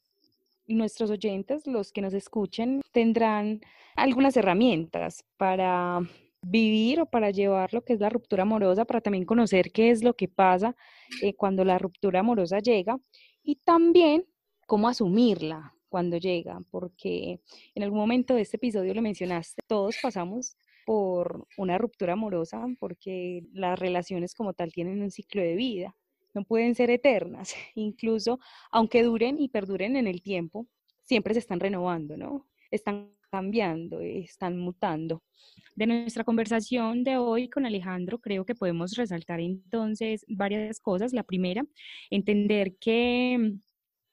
nuestros 0.67 1.09
oyentes, 1.09 1.65
los 1.67 1.91
que 1.91 2.01
nos 2.01 2.13
escuchen, 2.13 2.81
tendrán 2.91 3.61
algunas 3.95 4.37
herramientas 4.37 5.25
para 5.37 6.01
vivir 6.41 7.01
o 7.01 7.05
para 7.05 7.31
llevar 7.31 7.73
lo 7.73 7.83
que 7.83 7.93
es 7.93 7.99
la 7.99 8.09
ruptura 8.09 8.43
amorosa, 8.43 8.85
para 8.85 9.01
también 9.01 9.25
conocer 9.25 9.71
qué 9.71 9.89
es 9.89 10.03
lo 10.03 10.15
que 10.15 10.27
pasa 10.27 10.75
eh, 11.21 11.33
cuando 11.33 11.65
la 11.65 11.77
ruptura 11.77 12.21
amorosa 12.21 12.59
llega 12.59 12.97
y 13.43 13.55
también 13.57 14.25
cómo 14.65 14.87
asumirla 14.87 15.73
cuando 15.89 16.17
llega, 16.17 16.61
porque 16.69 17.41
en 17.73 17.83
algún 17.83 17.99
momento 17.99 18.35
de 18.35 18.41
este 18.41 18.57
episodio 18.57 18.93
lo 18.93 19.01
mencionaste, 19.01 19.61
todos 19.67 19.97
pasamos 20.01 20.55
por 20.89 21.45
una 21.55 21.77
ruptura 21.77 22.13
amorosa, 22.13 22.65
porque 22.79 23.43
las 23.53 23.77
relaciones 23.77 24.33
como 24.33 24.53
tal 24.53 24.71
tienen 24.71 25.03
un 25.03 25.11
ciclo 25.11 25.39
de 25.39 25.53
vida, 25.53 25.95
no 26.33 26.43
pueden 26.43 26.73
ser 26.73 26.89
eternas, 26.89 27.53
incluso 27.75 28.39
aunque 28.71 29.03
duren 29.03 29.39
y 29.39 29.49
perduren 29.49 29.95
en 29.97 30.07
el 30.07 30.23
tiempo, 30.23 30.65
siempre 31.03 31.35
se 31.35 31.41
están 31.41 31.59
renovando, 31.59 32.17
¿no? 32.17 32.47
Están 32.71 33.11
cambiando, 33.29 34.01
están 34.01 34.57
mutando. 34.57 35.21
De 35.75 35.85
nuestra 35.85 36.23
conversación 36.23 37.03
de 37.03 37.17
hoy 37.17 37.49
con 37.49 37.67
Alejandro, 37.67 38.17
creo 38.17 38.43
que 38.43 38.55
podemos 38.55 38.93
resaltar 38.93 39.41
entonces 39.41 40.25
varias 40.27 40.79
cosas. 40.79 41.13
La 41.13 41.21
primera, 41.21 41.63
entender 42.09 42.77
que 42.79 43.59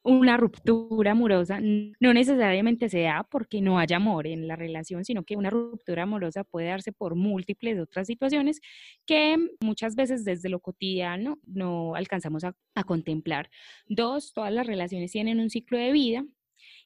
una 0.06 0.36
ruptura 0.36 1.10
amorosa 1.10 1.58
no 1.60 2.14
necesariamente 2.14 2.88
se 2.88 3.00
da 3.02 3.26
porque 3.28 3.60
no 3.60 3.80
haya 3.80 3.96
amor 3.96 4.28
en 4.28 4.46
la 4.46 4.54
relación, 4.54 5.04
sino 5.04 5.24
que 5.24 5.36
una 5.36 5.50
ruptura 5.50 6.04
amorosa 6.04 6.44
puede 6.44 6.68
darse 6.68 6.92
por 6.92 7.16
múltiples 7.16 7.78
otras 7.80 8.06
situaciones 8.06 8.60
que 9.04 9.36
muchas 9.60 9.96
veces 9.96 10.24
desde 10.24 10.48
lo 10.48 10.60
cotidiano 10.60 11.38
no 11.44 11.96
alcanzamos 11.96 12.44
a, 12.44 12.54
contemplar. 12.86 13.50
Dos, 13.88 14.32
todas 14.32 14.52
las 14.52 14.66
relaciones 14.66 15.10
tienen 15.10 15.40
un 15.40 15.50
ciclo 15.50 15.76
de 15.76 15.90
vida 15.90 16.24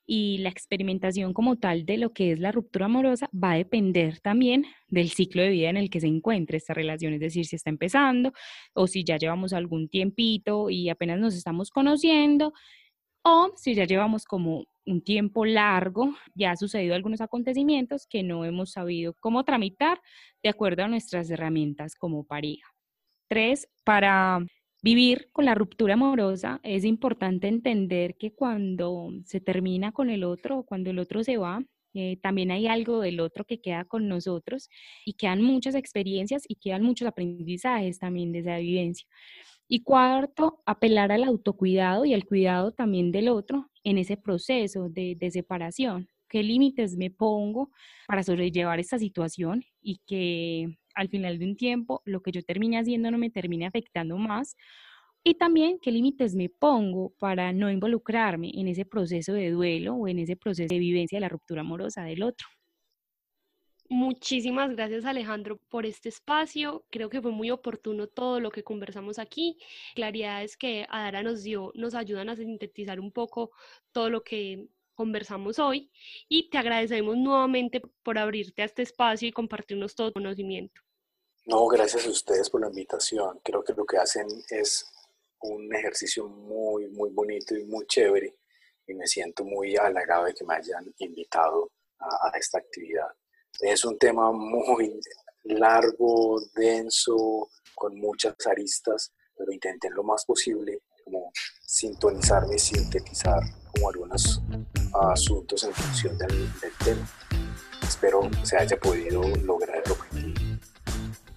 y 0.07 0.39
la 0.39 0.49
experimentación 0.49 1.35
como 1.35 1.59
tal 1.59 1.85
de 1.85 1.99
lo 1.99 2.13
que 2.15 2.33
es 2.33 2.39
la 2.39 2.53
ruptura 2.53 2.87
amorosa 2.87 3.29
va 3.33 3.53
a 3.53 3.57
depender 3.57 4.21
también 4.21 4.65
del 4.89 5.11
ciclo 5.11 5.43
de 5.43 5.51
vida 5.51 5.69
en 5.69 5.77
el 5.77 5.91
que 5.91 6.01
se 6.01 6.07
encuentre 6.07 6.57
esta 6.57 6.73
relación, 6.73 7.13
es 7.13 7.21
decir, 7.21 7.45
si 7.45 7.57
está 7.57 7.69
empezando 7.69 8.33
o 8.73 8.87
si 8.87 9.05
ya 9.05 9.19
llevamos 9.19 9.53
algún 9.53 9.89
tiempito 9.89 10.71
y 10.71 10.89
apenas 10.89 11.19
nos 11.21 11.35
estamos 11.35 11.71
conociendo 11.71 12.55
o 13.23 13.53
si 13.57 13.75
ya 13.75 13.85
llevamos 13.85 14.25
como 14.25 14.65
un 14.87 15.03
tiempo 15.03 15.45
largo, 15.45 16.15
ya 16.35 16.53
ha 16.53 16.57
sucedido 16.57 16.95
algunos 16.95 17.21
acontecimientos 17.21 18.07
que 18.07 18.23
no 18.23 18.45
hemos 18.45 18.73
sabido 18.73 19.15
cómo 19.21 19.45
tramitar 19.45 20.01
de 20.43 20.49
acuerdo 20.49 20.85
a 20.85 20.89
nuestras 20.89 21.31
herramientas 21.31 21.95
como 21.95 22.25
pareja. 22.25 22.67
Tres, 23.29 23.69
para 23.85 24.41
vivir 24.83 25.29
con 25.33 25.45
la 25.45 25.55
ruptura 25.55 25.95
amorosa 25.95 26.61
es 26.63 26.85
importante 26.85 27.49
entender 27.49 28.17
que 28.17 28.33
cuando 28.35 29.11
se 29.25 29.41
termina 29.41 29.93
con 29.93 30.11
el 30.11 30.25
otro 30.25 30.65
cuando 30.65 30.91
el 30.91 30.99
otro 30.99 31.23
se 31.23 31.37
va, 31.37 31.63
eh, 31.95 32.19
también 32.23 32.51
hay 32.51 32.67
algo 32.67 33.01
del 33.01 33.21
otro 33.21 33.45
que 33.45 33.61
queda 33.61 33.85
con 33.85 34.09
nosotros 34.09 34.69
y 35.05 35.15
quedan 35.15 35.43
muchas 35.43 35.75
experiencias 35.75 36.45
y 36.49 36.57
quedan 36.57 36.83
muchos 36.83 37.09
aprendizajes 37.09 37.99
también 37.99 38.33
de 38.33 38.41
esa 38.41 38.59
vivencia. 38.59 39.07
Y 39.73 39.85
cuarto, 39.85 40.61
apelar 40.67 41.13
al 41.13 41.23
autocuidado 41.23 42.05
y 42.05 42.13
al 42.13 42.25
cuidado 42.27 42.73
también 42.73 43.13
del 43.13 43.29
otro 43.29 43.71
en 43.85 43.99
ese 43.99 44.17
proceso 44.17 44.89
de, 44.89 45.17
separación. 45.31 46.09
¿Qué 46.29 46.43
límites 46.43 46.97
me 46.97 47.11
pongo 47.13 47.71
para 48.09 48.25
sobrellevar 48.25 48.81
esta 48.81 48.99
situación 48.99 49.63
y 49.81 50.01
que 50.09 50.77
al 50.97 51.09
final 51.09 51.39
de 51.39 51.45
un 51.45 51.57
tiempo 51.57 52.03
lo 52.05 52.21
que 52.21 52.33
yo 52.33 52.43
termine 52.43 52.79
haciendo 52.81 53.13
no 53.13 53.19
me 53.19 53.31
termine 53.31 53.65
afectando 53.67 54.17
más? 54.19 54.57
Y 55.23 55.35
también 55.35 55.79
qué 55.81 55.93
límites 55.93 56.35
me 56.35 56.49
pongo 56.49 57.15
para 57.21 57.53
no 57.53 57.71
involucrarme 57.71 58.51
en 58.55 58.67
ese 58.67 58.85
proceso 58.85 59.35
de 59.35 59.51
duelo 59.51 59.95
o 59.95 60.09
en 60.09 60.19
ese 60.19 60.35
proceso 60.35 60.75
de 60.75 60.81
vivencia 60.81 61.17
de 61.19 61.21
la 61.21 61.29
ruptura 61.29 61.61
amorosa 61.61 62.03
del 62.03 62.25
otro. 62.25 62.49
Muchísimas 63.93 64.71
gracias 64.77 65.05
Alejandro 65.05 65.59
por 65.69 65.85
este 65.85 66.11
espacio. 66.11 66.85
Creo 66.91 67.11
que 67.11 67.21
fue 67.21 67.33
muy 67.33 67.51
oportuno 67.51 68.07
todo 68.07 68.39
lo 68.39 68.53
que 68.53 68.63
conversamos 68.63 69.19
aquí. 69.19 69.59
Claridades 69.97 70.57
que 70.57 70.87
Adara 70.89 71.25
nos 71.25 71.43
dio 71.43 71.73
nos 71.75 71.97
ayudan 71.97 72.29
a 72.29 72.37
sintetizar 72.37 73.01
un 73.01 73.11
poco 73.11 73.51
todo 73.91 74.09
lo 74.09 74.23
que 74.23 74.69
conversamos 74.95 75.59
hoy 75.59 75.91
y 76.29 76.51
te 76.51 76.59
agradecemos 76.59 77.17
nuevamente 77.17 77.83
por 78.05 78.17
abrirte 78.17 78.63
a 78.63 78.67
este 78.67 78.83
espacio 78.83 79.27
y 79.27 79.33
compartirnos 79.33 79.97
todo 79.97 80.13
tu 80.13 80.21
conocimiento. 80.21 80.81
No, 81.47 81.67
gracias 81.67 82.07
a 82.07 82.11
ustedes 82.11 82.49
por 82.49 82.61
la 82.61 82.69
invitación. 82.69 83.41
Creo 83.43 83.65
que 83.65 83.73
lo 83.73 83.85
que 83.85 83.97
hacen 83.97 84.29
es 84.51 84.89
un 85.41 85.75
ejercicio 85.75 86.29
muy, 86.29 86.87
muy 86.91 87.11
bonito 87.11 87.57
y 87.57 87.65
muy 87.65 87.85
chévere 87.87 88.37
y 88.87 88.95
me 88.95 89.09
siento 89.09 89.45
muy 89.45 89.77
halagado 89.77 90.27
de 90.27 90.35
que 90.35 90.45
me 90.45 90.55
hayan 90.55 90.95
invitado 90.99 91.73
a, 91.99 92.29
a 92.29 92.39
esta 92.39 92.59
actividad. 92.59 93.09
Es 93.61 93.85
un 93.85 93.99
tema 93.99 94.33
muy 94.33 95.01
largo, 95.45 96.41
denso, 96.55 97.49
con 97.75 97.99
muchas 97.99 98.35
aristas, 98.47 99.13
pero 99.37 99.53
intenté 99.53 99.91
lo 99.91 100.03
más 100.03 100.25
posible 100.25 100.81
como 101.05 101.31
sintonizarme 101.67 102.59
sintetizar 102.59 103.41
como 103.73 103.89
algunos 103.89 104.43
asuntos 105.13 105.65
en 105.65 105.73
función 105.73 106.17
del, 106.19 106.53
del 106.61 106.73
tema. 106.85 107.09
Espero 107.83 108.29
se 108.43 108.57
haya 108.57 108.79
podido 108.79 109.23
lograr 109.45 109.83
el 109.85 109.93
objetivo. 109.93 110.35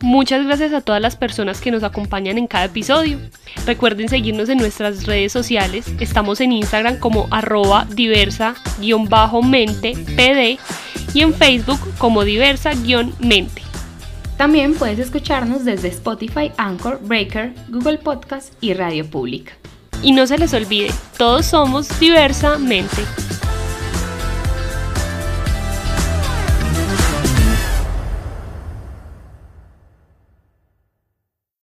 Muchas 0.01 0.45
gracias 0.45 0.73
a 0.73 0.81
todas 0.81 1.01
las 1.01 1.15
personas 1.15 1.61
que 1.61 1.71
nos 1.71 1.83
acompañan 1.83 2.37
en 2.37 2.45
cada 2.45 2.65
episodio. 2.65 3.19
Recuerden 3.65 4.09
seguirnos 4.09 4.49
en 4.49 4.57
nuestras 4.57 5.05
redes 5.05 5.31
sociales. 5.31 5.85
Estamos 6.01 6.41
en 6.41 6.51
Instagram 6.51 6.99
como 6.99 7.29
arroba 7.31 7.87
diversa-mente 7.89 9.93
pd 10.17 10.59
y 11.13 11.21
en 11.21 11.33
Facebook 11.33 11.79
como 11.97 12.23
diversa-mente. 12.23 13.61
También 14.37 14.73
puedes 14.73 14.99
escucharnos 14.99 15.63
desde 15.63 15.89
Spotify, 15.89 16.51
Anchor, 16.57 16.99
Breaker, 17.03 17.53
Google 17.69 17.99
Podcast 17.99 18.53
y 18.61 18.73
Radio 18.73 19.05
Pública. 19.09 19.53
Y 20.01 20.11
no 20.11 20.27
se 20.27 20.37
les 20.37 20.53
olvide, 20.53 20.91
todos 21.17 21.45
somos 21.45 21.87
diversamente. 21.99 23.03